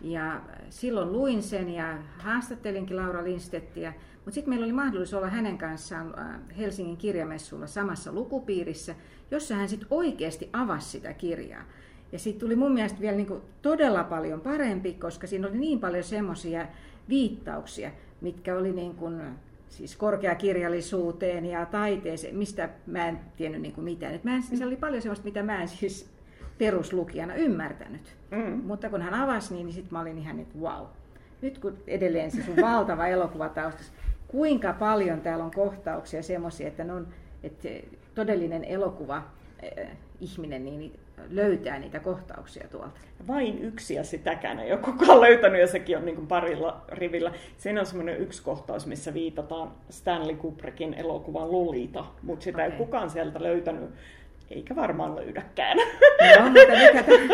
ja 0.01 0.41
silloin 0.69 1.11
luin 1.11 1.43
sen 1.43 1.69
ja 1.69 1.97
haastattelinkin 2.17 2.97
Laura 2.97 3.23
Lindstettiä, 3.23 3.93
mutta 4.15 4.31
sitten 4.31 4.49
meillä 4.49 4.63
oli 4.63 4.73
mahdollisuus 4.73 5.13
olla 5.13 5.29
hänen 5.29 5.57
kanssaan 5.57 6.19
äh, 6.19 6.57
Helsingin 6.57 6.97
kirjamessulla 6.97 7.67
samassa 7.67 8.11
lukupiirissä, 8.11 8.95
jossa 9.31 9.55
hän 9.55 9.69
sitten 9.69 9.87
oikeasti 9.91 10.49
avasi 10.53 10.89
sitä 10.89 11.13
kirjaa. 11.13 11.63
Ja 12.11 12.19
siitä 12.19 12.39
tuli 12.39 12.55
mun 12.55 12.71
mielestä 12.71 13.01
vielä 13.01 13.17
niin 13.17 13.41
todella 13.61 14.03
paljon 14.03 14.41
parempi, 14.41 14.93
koska 14.93 15.27
siinä 15.27 15.47
oli 15.47 15.57
niin 15.57 15.79
paljon 15.79 16.03
semmoisia 16.03 16.67
viittauksia, 17.09 17.91
mitkä 18.21 18.57
oli 18.57 18.71
niin 18.71 18.95
kuin, 18.95 19.21
siis 19.69 19.95
korkeakirjallisuuteen 19.95 21.45
ja 21.45 21.65
taiteeseen, 21.65 22.35
mistä 22.35 22.69
mä 22.85 23.07
en 23.07 23.19
tiennyt 23.37 23.61
niin 23.61 23.73
kuin 23.73 23.85
mitään. 23.85 24.13
Et 24.13 24.23
mä 24.23 24.35
en, 24.35 24.43
se 24.43 24.65
oli 24.65 24.75
paljon 24.75 25.01
semmoista, 25.01 25.25
mitä 25.25 25.43
mä 25.43 25.61
en 25.61 25.67
siis 25.67 26.09
peruslukijana 26.57 27.35
ymmärtänyt. 27.35 28.15
Mm. 28.31 28.61
Mutta 28.63 28.89
kun 28.89 29.01
hän 29.01 29.13
avasi 29.13 29.53
niin, 29.53 29.65
niin 29.65 29.73
sitten 29.73 29.93
mä 29.93 30.01
olin 30.01 30.17
ihan, 30.17 30.39
että 30.39 30.59
wow. 30.59 30.85
Nyt 31.41 31.57
kun 31.57 31.77
edelleen 31.87 32.31
se 32.31 32.43
sun 32.43 32.55
valtava 32.61 33.07
elokuvataustas, 33.15 33.91
kuinka 34.27 34.73
paljon 34.73 35.21
täällä 35.21 35.45
on 35.45 35.51
kohtauksia 35.51 36.23
semmoisia, 36.23 36.67
että, 36.67 36.83
on, 36.83 37.07
että 37.43 37.69
todellinen 38.15 38.63
elokuva 38.63 39.17
äh, 39.17 39.97
ihminen 40.21 40.65
niin 40.65 40.99
löytää 41.29 41.79
niitä 41.79 41.99
kohtauksia 41.99 42.67
tuolta. 42.67 42.99
Vain 43.27 43.61
yksi 43.61 43.93
ja 43.93 44.03
sitäkään 44.03 44.59
ei 44.59 44.71
ole 44.71 44.79
kukaan 44.79 45.21
löytänyt 45.21 45.61
ja 45.61 45.67
sekin 45.67 45.97
on 45.97 46.05
niin 46.05 46.15
kuin 46.15 46.27
parilla 46.27 46.81
rivillä. 46.87 47.31
Siinä 47.57 47.79
on 47.79 47.85
semmoinen 47.85 48.17
yksi 48.17 48.43
kohtaus, 48.43 48.85
missä 48.85 49.13
viitataan 49.13 49.71
Stanley 49.89 50.35
Kubrickin 50.35 50.93
elokuvan 50.93 51.51
Lolita, 51.51 52.05
mutta 52.23 52.43
sitä 52.43 52.57
okay. 52.57 52.71
ei 52.71 52.77
kukaan 52.77 53.09
sieltä 53.09 53.43
löytänyt 53.43 53.89
eikä 54.49 54.75
varmaan 54.75 55.15
löydäkään. 55.15 55.77
No, 56.39 56.43
mutta 56.43 57.05
nyt, 57.07 57.31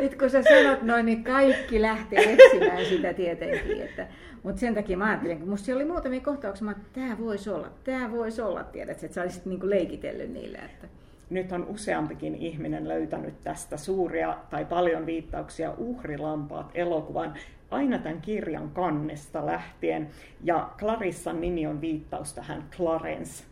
nyt 0.00 0.14
kun 0.14 0.30
sä 0.30 0.42
sanot 0.42 0.82
noin, 0.82 1.06
niin 1.06 1.24
kaikki 1.24 1.82
lähtee 1.82 2.32
etsimään 2.32 2.84
sitä 2.84 3.14
tietenkin. 3.14 3.82
Että, 3.82 4.06
mutta 4.42 4.60
sen 4.60 4.74
takia 4.74 4.96
mä 4.96 5.08
ajattelin, 5.08 5.38
kun 5.38 5.48
musta 5.48 5.72
oli 5.72 5.84
muutamia 5.84 6.20
kohtauksia, 6.20 6.70
että 6.70 6.82
tämä 6.92 7.18
voisi 7.18 7.50
olla, 7.50 7.68
tämä 7.84 8.12
voisi 8.12 8.42
olla, 8.42 8.64
tiedät, 8.64 9.04
että 9.04 9.14
sä 9.14 9.22
olisit 9.22 9.46
niin 9.46 9.70
leikitellyt 9.70 10.32
niille. 10.32 10.58
Että. 10.58 10.86
Nyt 11.30 11.52
on 11.52 11.66
useampikin 11.68 12.34
ihminen 12.34 12.88
löytänyt 12.88 13.34
tästä 13.44 13.76
suuria 13.76 14.36
tai 14.50 14.64
paljon 14.64 15.06
viittauksia 15.06 15.74
uhrilampaat 15.78 16.70
elokuvan 16.74 17.34
aina 17.70 17.98
tämän 17.98 18.20
kirjan 18.20 18.70
kannesta 18.70 19.46
lähtien. 19.46 20.08
Ja 20.44 20.70
Clarissan 20.78 21.40
nimi 21.40 21.66
on 21.66 21.80
viittaus 21.80 22.32
tähän 22.32 22.64
Clarence 22.76 23.44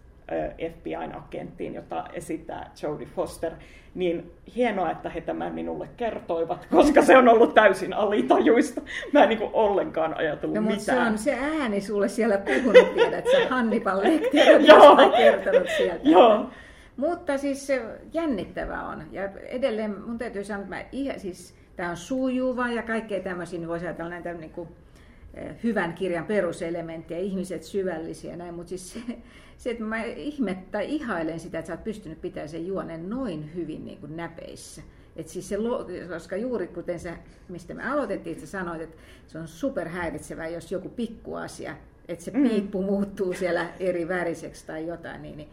FBI-agenttiin, 0.70 1.74
jota 1.74 2.04
esittää 2.12 2.70
Jodie 2.82 3.06
Foster, 3.06 3.52
niin 3.94 4.32
hienoa, 4.56 4.90
että 4.90 5.08
he 5.08 5.20
tämän 5.20 5.54
minulle 5.54 5.88
kertoivat, 5.96 6.66
koska 6.70 7.02
se 7.02 7.16
on 7.16 7.28
ollut 7.28 7.54
täysin 7.54 7.92
alitajuista. 7.92 8.80
Mä 9.12 9.22
en 9.22 9.28
niin 9.28 9.50
ollenkaan 9.52 10.16
ajatellut 10.16 10.54
no, 10.54 10.62
mitään. 10.62 10.78
Se 10.78 10.98
on 10.98 11.18
se 11.18 11.38
ääni 11.60 11.80
sulle 11.80 12.08
siellä 12.08 12.38
puhunut, 12.38 12.94
tiedät 12.94 13.24
sä 13.24 13.48
Hannibal 13.48 13.98
Lecter 14.02 14.74
on 14.82 15.12
kertonut 15.22 15.68
sieltä. 15.76 16.08
Joo. 16.08 16.50
Mutta 16.96 17.38
siis 17.38 17.66
se 17.66 17.82
jännittävä 18.12 18.82
on. 18.88 19.02
Ja 19.12 19.22
edelleen 19.28 20.00
mun 20.06 20.18
täytyy 20.18 20.44
sanoa, 20.44 20.62
että 20.62 20.76
mä 20.76 20.84
ihan, 20.92 21.20
siis, 21.20 21.54
tämä 21.76 21.90
on 21.90 21.96
sujuva 21.96 22.68
ja 22.68 22.82
kaikkea 22.82 23.20
tämmöisiä, 23.20 23.58
niin 23.58 23.68
voisi 23.68 23.86
ajatella 23.86 24.10
näitä 24.10 24.34
niin 24.34 24.50
kuin, 24.50 24.68
hyvän 25.62 25.94
kirjan 25.94 26.24
peruselementtejä, 26.24 27.20
ihmiset 27.20 27.62
syvällisiä 27.62 28.30
ja 28.30 28.36
näin, 28.36 28.54
mutta 28.54 28.68
siis 28.68 28.92
se, 28.92 29.00
se, 29.56 29.70
että 29.70 29.84
mä 29.84 30.04
ihmet, 30.04 30.70
tai 30.70 30.94
ihailen 30.94 31.40
sitä, 31.40 31.58
että 31.58 31.66
sä 31.66 31.72
oot 31.72 31.84
pystynyt 31.84 32.20
pitämään 32.20 32.48
sen 32.48 32.66
juonen 32.66 33.10
noin 33.10 33.54
hyvin 33.54 33.84
niin 33.84 33.98
kuin 33.98 34.16
näpeissä. 34.16 34.82
Et 35.16 35.28
siis 35.28 35.48
se, 35.48 35.56
koska 36.08 36.36
juuri 36.36 36.66
kuten 36.66 37.00
sä, 37.00 37.16
mistä 37.48 37.74
me 37.74 37.88
aloitettiin, 37.88 38.34
että 38.34 38.46
sä 38.46 38.58
sanoit, 38.58 38.82
että 38.82 38.96
se 39.26 39.38
on 39.38 39.48
superhäiritsevää, 39.48 40.48
jos 40.48 40.72
joku 40.72 40.88
pikkuasia, 40.88 41.76
että 42.08 42.24
se 42.24 42.30
mm. 42.30 42.48
piippu 42.48 42.80
mm. 42.80 42.86
muuttuu 42.86 43.32
siellä 43.32 43.66
eri 43.80 44.08
väriseksi 44.08 44.66
tai 44.66 44.86
jotain, 44.86 45.22
niin, 45.22 45.36
niin 45.36 45.48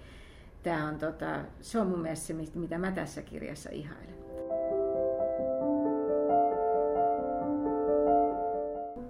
tämä 0.63 0.87
on, 0.87 0.97
tota, 0.97 1.39
se 1.61 1.79
on 1.79 1.87
mun 1.87 1.99
mielestä 1.99 2.25
se, 2.25 2.33
mitä 2.55 2.77
mä 2.77 2.91
tässä 2.91 3.21
kirjassa 3.21 3.69
ihailen. 3.69 4.21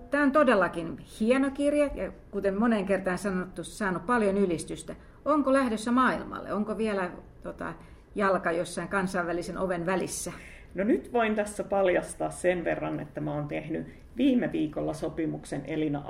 Tämä 0.09 0.23
on 0.23 0.31
todellakin 0.31 0.97
hieno 1.19 1.51
kirja 1.51 1.89
ja 1.95 2.11
kuten 2.31 2.59
monen 2.59 2.85
kertaan 2.85 3.17
sanottu, 3.17 3.63
saanut 3.63 4.05
paljon 4.05 4.37
ylistystä. 4.37 4.95
Onko 5.25 5.53
lähdössä 5.53 5.91
maailmalle? 5.91 6.53
Onko 6.53 6.77
vielä 6.77 7.11
tota, 7.43 7.73
jalka 8.15 8.51
jossain 8.51 8.87
kansainvälisen 8.87 9.57
oven 9.57 9.85
välissä? 9.85 10.31
No 10.75 10.83
nyt 10.83 11.13
voin 11.13 11.35
tässä 11.35 11.63
paljastaa 11.63 12.29
sen 12.29 12.63
verran, 12.63 12.99
että 12.99 13.21
mä 13.21 13.33
oon 13.33 13.47
tehnyt 13.47 13.87
viime 14.17 14.51
viikolla 14.51 14.93
sopimuksen 14.93 15.65
Elina 15.65 16.03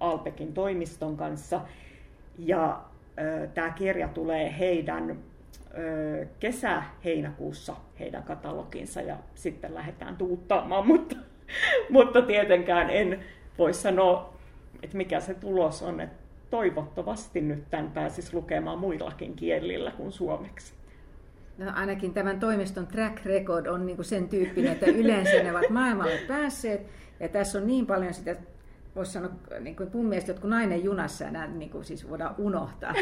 Alpekin 0.00 0.52
toimiston 0.52 1.16
kanssa. 1.16 1.60
Ja 2.38 2.84
tämä 3.54 3.70
kirja 3.70 4.08
tulee 4.08 4.58
heidän 4.58 5.18
kesä-heinäkuussa 6.40 7.76
heidän 8.00 8.22
kataloginsa 8.22 9.00
ja 9.00 9.16
sitten 9.34 9.74
lähdetään 9.74 10.16
tuuttaamaan, 10.16 10.86
mutta, 10.92 11.16
mutta 11.90 12.22
tietenkään 12.22 12.90
en 12.90 13.20
voi 13.58 13.74
sanoa, 13.74 14.34
että 14.82 14.96
mikä 14.96 15.20
se 15.20 15.34
tulos 15.34 15.82
on, 15.82 16.00
että 16.00 16.16
toivottavasti 16.50 17.40
nyt 17.40 17.70
tämän 17.70 17.90
pääsisi 17.90 18.34
lukemaan 18.34 18.78
muillakin 18.78 19.36
kielillä 19.36 19.90
kuin 19.90 20.12
suomeksi. 20.12 20.74
No 21.58 21.72
ainakin 21.74 22.14
tämän 22.14 22.40
toimiston 22.40 22.86
track 22.86 23.24
record 23.24 23.66
on 23.66 23.86
niin 23.86 24.04
sen 24.04 24.28
tyyppinen, 24.28 24.72
että 24.72 24.86
yleensä 24.86 25.42
ne 25.42 25.50
ovat 25.50 25.70
maailmalle 25.70 26.18
päässeet. 26.28 26.86
Ja 27.20 27.28
tässä 27.28 27.58
on 27.58 27.66
niin 27.66 27.86
paljon 27.86 28.14
sitä, 28.14 28.36
voisi 28.96 29.12
sanoa, 29.12 29.30
niin 29.60 29.76
kuin 29.76 29.90
mun 29.92 30.06
mielestä 30.06 30.30
jotkut 30.30 30.50
nainen 30.50 30.84
junassa, 30.84 31.24
ja 31.24 31.30
nämä 31.30 31.46
niin 31.46 31.70
kuin 31.70 31.84
siis 31.84 32.10
voidaan 32.10 32.34
unohtaa. 32.38 32.94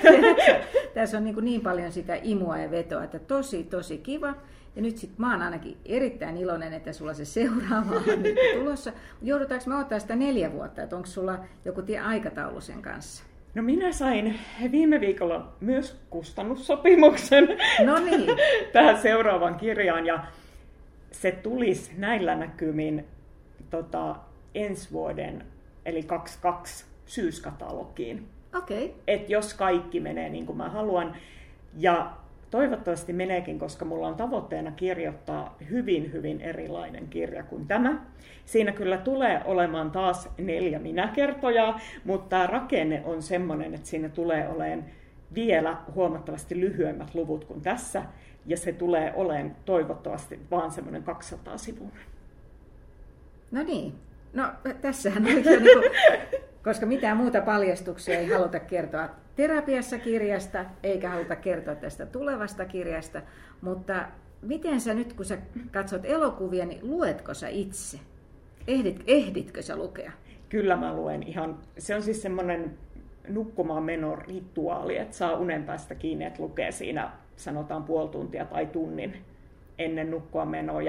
tässä 0.95 1.19
on 1.19 1.25
niin, 1.25 1.35
kuin 1.35 1.45
niin 1.45 1.61
paljon 1.61 1.93
sitä 1.93 2.19
imua 2.23 2.59
ja 2.59 2.71
vetoa, 2.71 3.05
että 3.05 3.19
tosi, 3.19 3.65
tosi 3.65 3.99
kiva. 3.99 4.35
Ja 4.77 4.83
nyt 4.83 4.97
sitten 4.97 5.21
mä 5.21 5.33
oon 5.33 5.43
ainakin 5.43 5.77
erittäin 5.85 6.37
iloinen, 6.37 6.73
että 6.73 6.93
sulla 6.93 7.15
se 7.15 7.25
seuraava 7.25 7.97
on 8.13 8.23
nyt 8.23 8.37
tulossa. 8.59 8.93
Joudutaanko 9.23 9.71
me 9.71 9.77
ottaa 9.77 9.99
sitä 9.99 10.17
neljä 10.17 10.53
vuotta, 10.53 10.83
että 10.83 10.97
onko 10.97 11.07
sulla 11.07 11.39
joku 11.65 11.83
tie 11.83 12.01
aikataulu 12.01 12.61
sen 12.61 12.83
kanssa? 12.83 13.25
No 13.55 13.63
minä 13.63 13.93
sain 13.93 14.41
viime 14.71 15.01
viikolla 15.01 15.53
myös 15.61 16.01
kustannussopimuksen 16.11 17.49
no 17.87 17.99
niin. 17.99 18.31
tähän 18.73 18.99
seuraavaan 19.03 19.55
kirjaan 19.55 20.07
ja 20.07 20.25
se 21.11 21.33
tulisi 21.33 21.93
näillä 21.97 22.35
näkymin 22.35 23.05
tota, 23.71 24.17
ensi 24.55 24.93
vuoden 24.93 25.45
eli 25.87 26.03
22 26.03 26.85
syyskatalogiin. 27.07 28.29
Okay. 28.57 28.91
Et 29.07 29.31
jos 29.31 29.55
kaikki 29.55 30.01
menee 30.01 30.29
niin 30.29 30.47
kuin 30.47 30.57
mä 30.59 30.69
haluan. 30.69 31.17
Ja 31.79 32.13
toivottavasti 32.51 33.13
meneekin, 33.13 33.59
koska 33.59 33.85
mulla 33.85 34.09
on 34.09 34.15
tavoitteena 34.15 34.71
kirjoittaa 34.71 35.57
hyvin, 35.71 36.13
hyvin 36.13 36.41
erilainen 36.41 37.09
kirja 37.09 37.43
kuin 37.43 37.67
tämä. 37.67 38.05
Siinä 38.45 38.73
kyllä 38.73 38.99
tulee 38.99 39.43
olemaan 39.45 39.91
taas 39.91 40.29
neljä 40.39 40.79
minäkertoja, 40.79 41.81
mutta 42.05 42.29
tämä 42.29 42.47
rakenne 42.47 43.03
on 43.05 43.23
semmoinen, 43.23 43.75
että 43.75 43.87
siinä 43.87 44.09
tulee 44.09 44.49
olemaan 44.49 44.85
vielä 45.35 45.77
huomattavasti 45.95 46.61
lyhyemmät 46.61 47.15
luvut 47.15 47.45
kuin 47.45 47.61
tässä, 47.61 48.03
ja 48.47 48.57
se 48.57 48.73
tulee 48.73 49.13
olemaan 49.17 49.57
toivottavasti 49.65 50.41
vaan 50.51 50.71
semmoinen 50.71 51.03
200 51.03 51.59
sivuinen. 51.59 52.07
No 53.51 53.63
niin, 53.63 53.95
no 54.35 54.45
tässähän 54.81 55.27
on 55.27 55.35
niin 55.35 55.43
kuin, 55.43 55.91
koska 56.65 56.87
mitään 56.87 57.17
muuta 57.17 57.41
paljastuksia 57.41 58.19
ei 58.19 58.29
haluta 58.29 58.61
kertoa 58.61 59.09
terapiassa 59.37 59.99
kirjasta, 59.99 60.65
eikä 60.83 61.11
haluta 61.11 61.37
kertoa 61.37 61.75
tästä 61.75 62.07
tulevasta 62.07 62.65
kirjasta, 62.65 63.23
mutta 63.61 64.05
miten 64.43 64.81
sä 64.81 64.95
nyt, 64.95 65.13
kun 65.13 65.25
sä 65.25 65.39
katsot 65.73 66.05
elokuvia, 66.05 66.67
niin 66.67 66.91
luetko 66.91 67.35
sä 67.35 67.49
itse? 67.49 67.99
Ehdit, 68.69 69.05
ehditkö 69.07 69.63
sä 69.63 69.77
lukea? 69.77 70.13
Kyllä 70.49 70.77
mä 70.77 70.95
luen 70.97 71.23
ihan, 71.23 71.59
se 71.79 71.95
on 71.95 72.03
siis 72.03 72.23
semmoinen 72.23 72.79
nukkumaan 73.29 73.83
menon 73.83 74.19
rituaali, 74.19 74.97
että 74.97 75.17
saa 75.17 75.37
unen 75.37 75.65
päästä 75.65 75.95
kiinni, 75.95 76.25
että 76.25 76.43
lukee 76.43 76.73
siinä 76.73 77.11
sanotaan 77.37 77.85
puoli 77.85 78.09
tuntia 78.09 78.45
tai 78.45 78.67
tunnin 78.67 79.17
ennen 79.79 80.11
nukkua 80.11 80.45
menoa. 80.45 80.81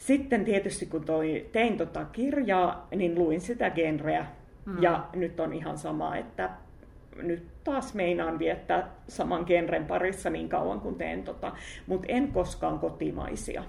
Sitten 0.00 0.44
tietysti 0.44 0.86
kun 0.86 1.04
toi, 1.04 1.46
tein 1.52 1.76
tota 1.76 2.04
kirjaa, 2.04 2.88
niin 2.94 3.14
luin 3.14 3.40
sitä 3.40 3.70
genreä. 3.70 4.26
Mm. 4.66 4.82
Ja 4.82 5.04
nyt 5.14 5.40
on 5.40 5.52
ihan 5.52 5.78
sama, 5.78 6.16
että 6.16 6.50
nyt 7.22 7.42
taas 7.64 7.94
meinaan 7.94 8.38
viettää 8.38 8.90
saman 9.08 9.44
genren 9.46 9.86
parissa 9.86 10.30
niin 10.30 10.48
kauan 10.48 10.80
kuin 10.80 10.94
teen 10.94 11.22
tota, 11.22 11.52
mutta 11.86 12.06
en 12.08 12.28
koskaan 12.28 12.78
kotimaisia 12.78 13.62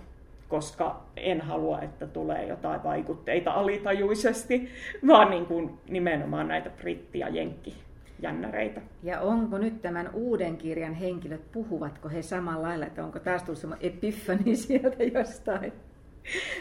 koska 0.48 1.02
en 1.18 1.42
halua, 1.42 1.82
että 1.82 2.08
tulee 2.08 2.48
jotain 2.48 2.84
vaikutteita 2.84 3.52
alitajuisesti, 3.52 4.70
vaan 5.08 5.30
niin 5.30 5.46
kuin 5.46 5.72
nimenomaan 5.90 6.48
näitä 6.48 6.70
britti- 6.70 7.20
ja 7.20 7.30
jenkki 7.30 7.76
jännäreitä. 8.20 8.82
Ja 9.04 9.22
onko 9.22 9.58
nyt 9.58 9.82
tämän 9.82 10.10
uuden 10.14 10.58
kirjan 10.58 10.94
henkilöt, 10.94 11.52
puhuvatko 11.52 12.10
he 12.10 12.22
samalla 12.22 12.68
lailla, 12.68 12.86
että 12.86 13.04
onko 13.04 13.20
taas 13.20 13.44
tullut 13.44 13.60
semmoinen 13.60 13.88
epiphany 13.88 14.56
sieltä 14.66 15.04
jostain? 15.04 15.74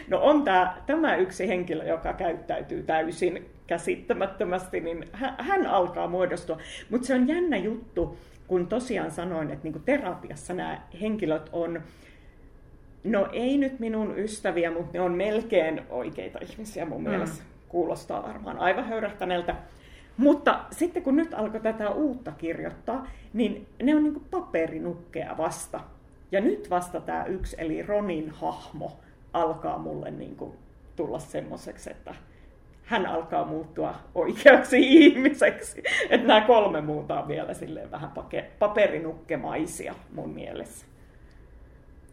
No 0.07 0.19
on 0.21 0.43
tämä, 0.43 0.77
tämä 0.85 1.15
yksi 1.15 1.47
henkilö, 1.47 1.83
joka 1.83 2.13
käyttäytyy 2.13 2.83
täysin 2.83 3.49
käsittämättömästi, 3.67 4.79
niin 4.79 5.05
hän, 5.11 5.35
hän 5.39 5.65
alkaa 5.65 6.07
muodostua. 6.07 6.57
Mutta 6.89 7.07
se 7.07 7.13
on 7.13 7.27
jännä 7.27 7.57
juttu, 7.57 8.17
kun 8.47 8.67
tosiaan 8.67 9.11
sanoin, 9.11 9.51
että 9.51 9.63
niinku 9.63 9.79
terapiassa 9.79 10.53
nämä 10.53 10.81
henkilöt 11.01 11.49
on, 11.51 11.81
no 13.03 13.29
ei 13.33 13.57
nyt 13.57 13.79
minun 13.79 14.19
ystäviä, 14.19 14.71
mutta 14.71 14.89
ne 14.93 15.01
on 15.01 15.11
melkein 15.11 15.81
oikeita 15.89 16.39
ihmisiä 16.41 16.85
mun 16.85 17.03
mm. 17.03 17.09
mielestä. 17.09 17.43
Kuulostaa 17.69 18.23
varmaan 18.23 18.59
aivan 18.59 18.85
höyrähtäneeltä. 18.85 19.55
Mutta 20.17 20.59
sitten 20.71 21.03
kun 21.03 21.15
nyt 21.15 21.33
alkoi 21.33 21.59
tätä 21.59 21.89
uutta 21.89 22.31
kirjoittaa, 22.31 23.07
niin 23.33 23.67
ne 23.83 23.95
on 23.95 24.03
niin 24.03 24.25
paperinukkeja 24.31 25.37
vasta. 25.37 25.79
Ja 26.31 26.41
nyt 26.41 26.69
vasta 26.69 27.01
tämä 27.01 27.25
yksi, 27.25 27.55
eli 27.59 27.81
Ronin 27.81 28.29
hahmo, 28.29 28.99
alkaa 29.33 29.77
mulle 29.77 30.11
niin 30.11 30.35
kuin 30.35 30.53
tulla 30.95 31.19
semmoiseksi, 31.19 31.91
että 31.91 32.15
hän 32.85 33.05
alkaa 33.05 33.45
muuttua 33.45 33.95
oikeaksi 34.15 34.77
ihmiseksi. 35.03 35.83
Että 36.09 36.27
nämä 36.27 36.41
kolme 36.41 36.81
muuta 36.81 37.21
on 37.21 37.27
vielä 37.27 37.53
silleen 37.53 37.91
vähän 37.91 38.11
paperinukkemaisia 38.59 39.95
mun 40.13 40.29
mielessä. 40.29 40.85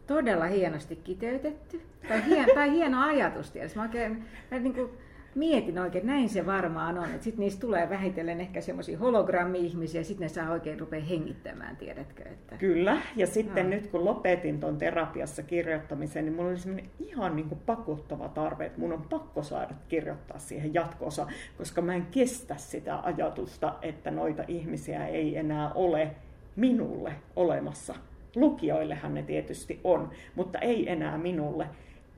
Todella 0.06 0.44
hienosti 0.46 0.96
kiteytetty. 0.96 1.82
Tai, 2.08 2.26
hien, 2.26 2.46
tai 2.54 2.70
hieno 2.70 3.02
ajatus 3.02 3.50
tietysti. 3.50 3.78
Mä 3.78 3.82
oikein, 3.82 4.24
mä 4.50 4.58
niin 4.58 4.74
kuin, 4.74 4.90
mietin 5.34 5.78
oikein, 5.78 6.06
näin 6.06 6.28
se 6.28 6.46
varmaan 6.46 6.98
on. 6.98 7.04
Että 7.04 7.24
sitten 7.24 7.40
niistä 7.40 7.60
tulee 7.60 7.90
vähitellen 7.90 8.40
ehkä 8.40 8.60
semmoisia 8.60 8.98
hologrammi-ihmisiä, 8.98 10.00
ja 10.00 10.04
sitten 10.04 10.24
ne 10.24 10.28
saa 10.28 10.50
oikein 10.50 10.80
rupea 10.80 11.00
hengittämään, 11.00 11.76
tiedätkö? 11.76 12.22
Että... 12.22 12.56
Kyllä, 12.56 13.02
ja 13.16 13.26
sitten 13.26 13.64
no. 13.64 13.70
nyt 13.70 13.86
kun 13.86 14.04
lopetin 14.04 14.60
tuon 14.60 14.78
terapiassa 14.78 15.42
kirjoittamisen, 15.42 16.24
niin 16.24 16.34
mulla 16.34 16.48
oli 16.48 16.58
semmoinen 16.58 16.90
ihan 16.98 17.36
niin 17.36 17.48
kuin 17.48 17.60
pakottava 17.66 18.28
tarve, 18.28 18.66
että 18.66 18.80
mun 18.80 18.92
on 18.92 19.02
pakko 19.02 19.42
saada 19.42 19.74
kirjoittaa 19.88 20.38
siihen 20.38 20.74
jatkoosa, 20.74 21.26
koska 21.58 21.82
mä 21.82 21.94
en 21.94 22.06
kestä 22.06 22.56
sitä 22.56 22.98
ajatusta, 23.02 23.74
että 23.82 24.10
noita 24.10 24.44
ihmisiä 24.48 25.06
ei 25.06 25.36
enää 25.36 25.72
ole 25.72 26.10
minulle 26.56 27.12
olemassa. 27.36 27.94
Lukijoillehan 28.36 29.14
ne 29.14 29.22
tietysti 29.22 29.80
on, 29.84 30.10
mutta 30.34 30.58
ei 30.58 30.90
enää 30.90 31.18
minulle. 31.18 31.66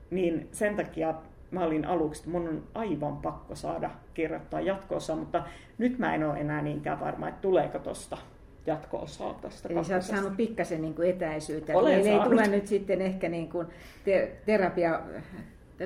Niin 0.09 0.47
sen 0.51 0.75
takia 0.75 1.13
mä 1.51 1.65
olin 1.65 1.85
aluksi, 1.85 2.21
että 2.21 2.31
mun 2.31 2.47
on 2.47 2.63
aivan 2.73 3.17
pakko 3.17 3.55
saada 3.55 3.89
kirjoittaa 4.13 4.61
jatkoosa, 4.61 5.15
mutta 5.15 5.43
nyt 5.77 5.99
mä 5.99 6.15
en 6.15 6.29
ole 6.29 6.39
enää 6.39 6.61
niinkään 6.61 6.99
varma, 6.99 7.29
että 7.29 7.41
tuleeko 7.41 7.79
tuosta 7.79 8.17
jatko-osaa 8.65 9.33
tästä 9.41 9.69
Eli 9.69 9.83
sä 9.83 9.95
oot 9.95 10.03
saanut 10.03 10.37
pikkasen 10.37 10.81
niin 10.81 10.93
kuin 10.93 11.09
etäisyyttä. 11.09 11.73
Olen 11.77 11.99
Eli 11.99 12.09
ei 12.09 12.19
tule 12.19 12.47
nyt 12.47 12.67
sitten 12.67 13.01
ehkä 13.01 13.29
niin 13.29 13.49
kuin 13.49 13.67
te- 14.05 14.35
terapia, 14.45 14.99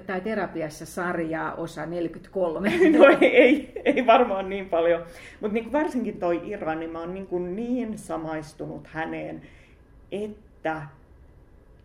tai 0.07 0.21
terapiassa 0.21 0.85
sarjaa 0.85 1.53
osa 1.53 1.85
43. 1.85 2.69
No 2.97 3.05
ei, 3.21 3.35
ei, 3.35 3.81
ei 3.85 4.05
varmaan 4.05 4.49
niin 4.49 4.69
paljon. 4.69 5.03
Mutta 5.41 5.53
niin 5.53 5.71
varsinkin 5.71 6.19
toi 6.19 6.41
Ira, 6.51 6.75
niin 6.75 6.91
mä 6.91 6.99
oon 6.99 7.13
niin, 7.13 7.55
niin 7.55 7.97
samaistunut 7.97 8.87
häneen, 8.87 9.41
että 10.11 10.81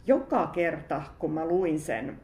joka 0.07 0.47
kerta, 0.47 1.03
kun 1.19 1.33
mä 1.33 1.45
luin 1.45 1.81
sen 1.81 2.19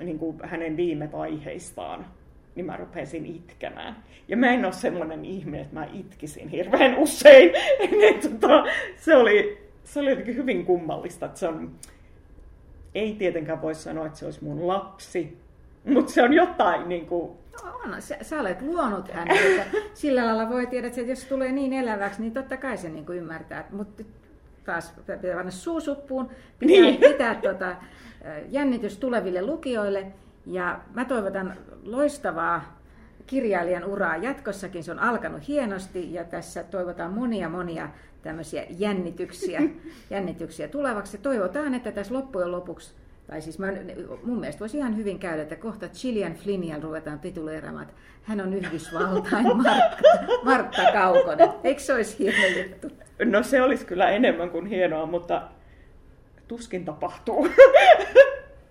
niin 0.00 0.18
kuin 0.18 0.36
hänen 0.42 0.76
viime 0.76 1.12
vaiheistaan, 1.12 2.06
niin 2.54 2.66
mä 2.66 2.76
rupesin 2.76 3.26
itkemään. 3.26 3.96
Ja 4.28 4.36
mä 4.36 4.50
en 4.50 4.64
ole 4.64 4.72
semmoinen 4.72 5.24
ihminen, 5.24 5.60
että 5.60 5.74
mä 5.74 5.88
itkisin 5.92 6.48
hirveän 6.48 6.98
usein. 6.98 7.52
niin, 7.90 8.20
tota, 8.20 8.64
se, 8.96 9.16
oli, 9.16 9.68
se 9.84 10.00
oli 10.00 10.10
jotenkin 10.10 10.36
hyvin 10.36 10.66
kummallista. 10.66 11.26
Että 11.26 11.38
se 11.38 11.48
on, 11.48 11.72
ei 12.94 13.14
tietenkään 13.14 13.62
voi 13.62 13.74
sanoa, 13.74 14.06
että 14.06 14.18
se 14.18 14.24
olisi 14.24 14.44
mun 14.44 14.66
lapsi, 14.66 15.38
mutta 15.84 16.12
se 16.12 16.22
on 16.22 16.32
jotain 16.32 16.88
niin 16.88 17.06
kuin... 17.06 17.30
No 17.64 17.80
on, 17.84 18.02
sä, 18.02 18.16
sä 18.22 18.40
olet 18.40 18.62
luonut 18.62 19.10
hänet. 19.10 19.68
Sillä 19.94 20.26
lailla 20.26 20.48
voi 20.48 20.66
tiedä, 20.66 20.86
että 20.86 21.00
jos 21.00 21.24
tulee 21.24 21.52
niin 21.52 21.72
eläväksi, 21.72 22.20
niin 22.20 22.32
totta 22.32 22.56
kai 22.56 22.76
se 22.76 22.88
niin 22.88 23.06
kuin 23.06 23.18
ymmärtää. 23.18 23.64
Mutta 23.70 24.02
taas 24.64 24.94
pitää 25.06 25.34
panna 25.34 25.50
suusuppuun, 25.50 26.30
pitää, 26.58 26.80
niin. 26.80 27.00
pitää 27.00 27.34
tota, 27.34 27.76
jännitys 28.48 28.98
tuleville 28.98 29.42
lukijoille. 29.42 30.06
Ja 30.46 30.80
mä 30.94 31.04
toivotan 31.04 31.56
loistavaa 31.84 32.78
kirjailijan 33.26 33.84
uraa 33.84 34.16
jatkossakin. 34.16 34.84
Se 34.84 34.92
on 34.92 34.98
alkanut 34.98 35.48
hienosti 35.48 36.14
ja 36.14 36.24
tässä 36.24 36.64
toivotaan 36.64 37.12
monia 37.12 37.48
monia 37.48 37.88
tämmöisiä 38.22 38.66
jännityksiä, 38.78 39.60
jännityksiä 40.10 40.68
tulevaksi. 40.68 41.18
Toivotaan, 41.18 41.74
että 41.74 41.92
tässä 41.92 42.14
loppujen 42.14 42.52
lopuksi 42.52 42.94
tai 43.28 43.42
siis 43.42 43.58
mä, 43.58 43.66
mun 44.22 44.40
mielestä 44.40 44.60
voisi 44.60 44.76
ihan 44.76 44.96
hyvin 44.96 45.18
käydä, 45.18 45.42
että 45.42 45.56
kohta 45.56 45.88
Chilean 45.88 46.34
Flynnial 46.34 46.80
ruvetaan 46.80 47.18
tituleeraamaan, 47.18 47.88
että 47.88 48.00
hän 48.22 48.40
on 48.40 48.54
Yhdysvaltain 48.54 49.56
Martta, 49.62 50.08
Martta 50.44 50.92
Kaukonen. 50.92 51.48
Eikö 51.64 51.80
se 51.80 51.94
olisi 51.94 52.18
hieno 52.18 52.58
juttu? 52.58 52.90
No 53.24 53.42
se 53.42 53.62
olisi 53.62 53.86
kyllä 53.86 54.10
enemmän 54.10 54.50
kuin 54.50 54.66
hienoa, 54.66 55.06
mutta 55.06 55.42
tuskin 56.48 56.84
tapahtuu. 56.84 57.48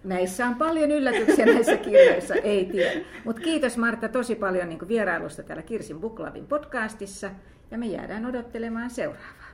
Näissä 0.03 0.45
on 0.45 0.55
paljon 0.55 0.91
yllätyksiä 0.91 1.45
näissä 1.45 1.77
kirjoissa, 1.77 2.35
ei 2.35 2.65
tiedä. 2.65 3.01
Mutta 3.25 3.41
kiitos 3.41 3.77
Martta 3.77 4.09
tosi 4.09 4.35
paljon 4.35 4.69
niin 4.69 4.87
vierailusta 4.87 5.43
täällä 5.43 5.63
Kirsin 5.63 5.99
Buklavin 5.99 6.47
podcastissa 6.47 7.31
ja 7.71 7.77
me 7.77 7.85
jäädään 7.85 8.25
odottelemaan 8.25 8.89
seuraavaa. 8.89 9.47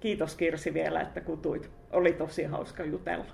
Kiitos 0.00 0.34
Kirsi 0.34 0.74
vielä, 0.74 1.00
että 1.00 1.20
kutuit. 1.20 1.70
Oli 1.92 2.12
tosi 2.12 2.44
hauska 2.44 2.84
jutella. 2.84 3.24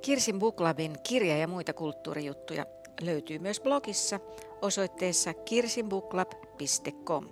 Kirsin 0.00 0.38
Buklabin 0.38 0.92
kirja 1.08 1.36
ja 1.36 1.48
muita 1.48 1.72
kulttuurijuttuja 1.72 2.66
löytyy 3.00 3.38
myös 3.38 3.60
blogissa 3.60 4.20
osoitteessa 4.62 5.34
kirsinbuklab.com. 5.34 7.28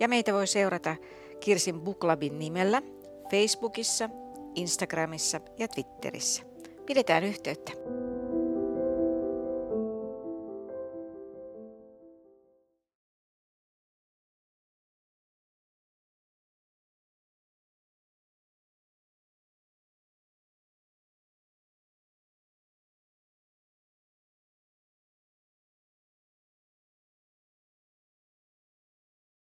Ja 0.00 0.08
meitä 0.08 0.32
voi 0.32 0.46
seurata 0.46 0.96
Kirsin 1.44 1.80
Buklabin 1.80 2.38
nimellä 2.38 2.82
Facebookissa, 3.30 4.10
Instagramissa 4.54 5.40
ja 5.58 5.68
Twitterissä. 5.68 6.42
Pidetään 6.86 7.24
yhteyttä. 7.24 7.72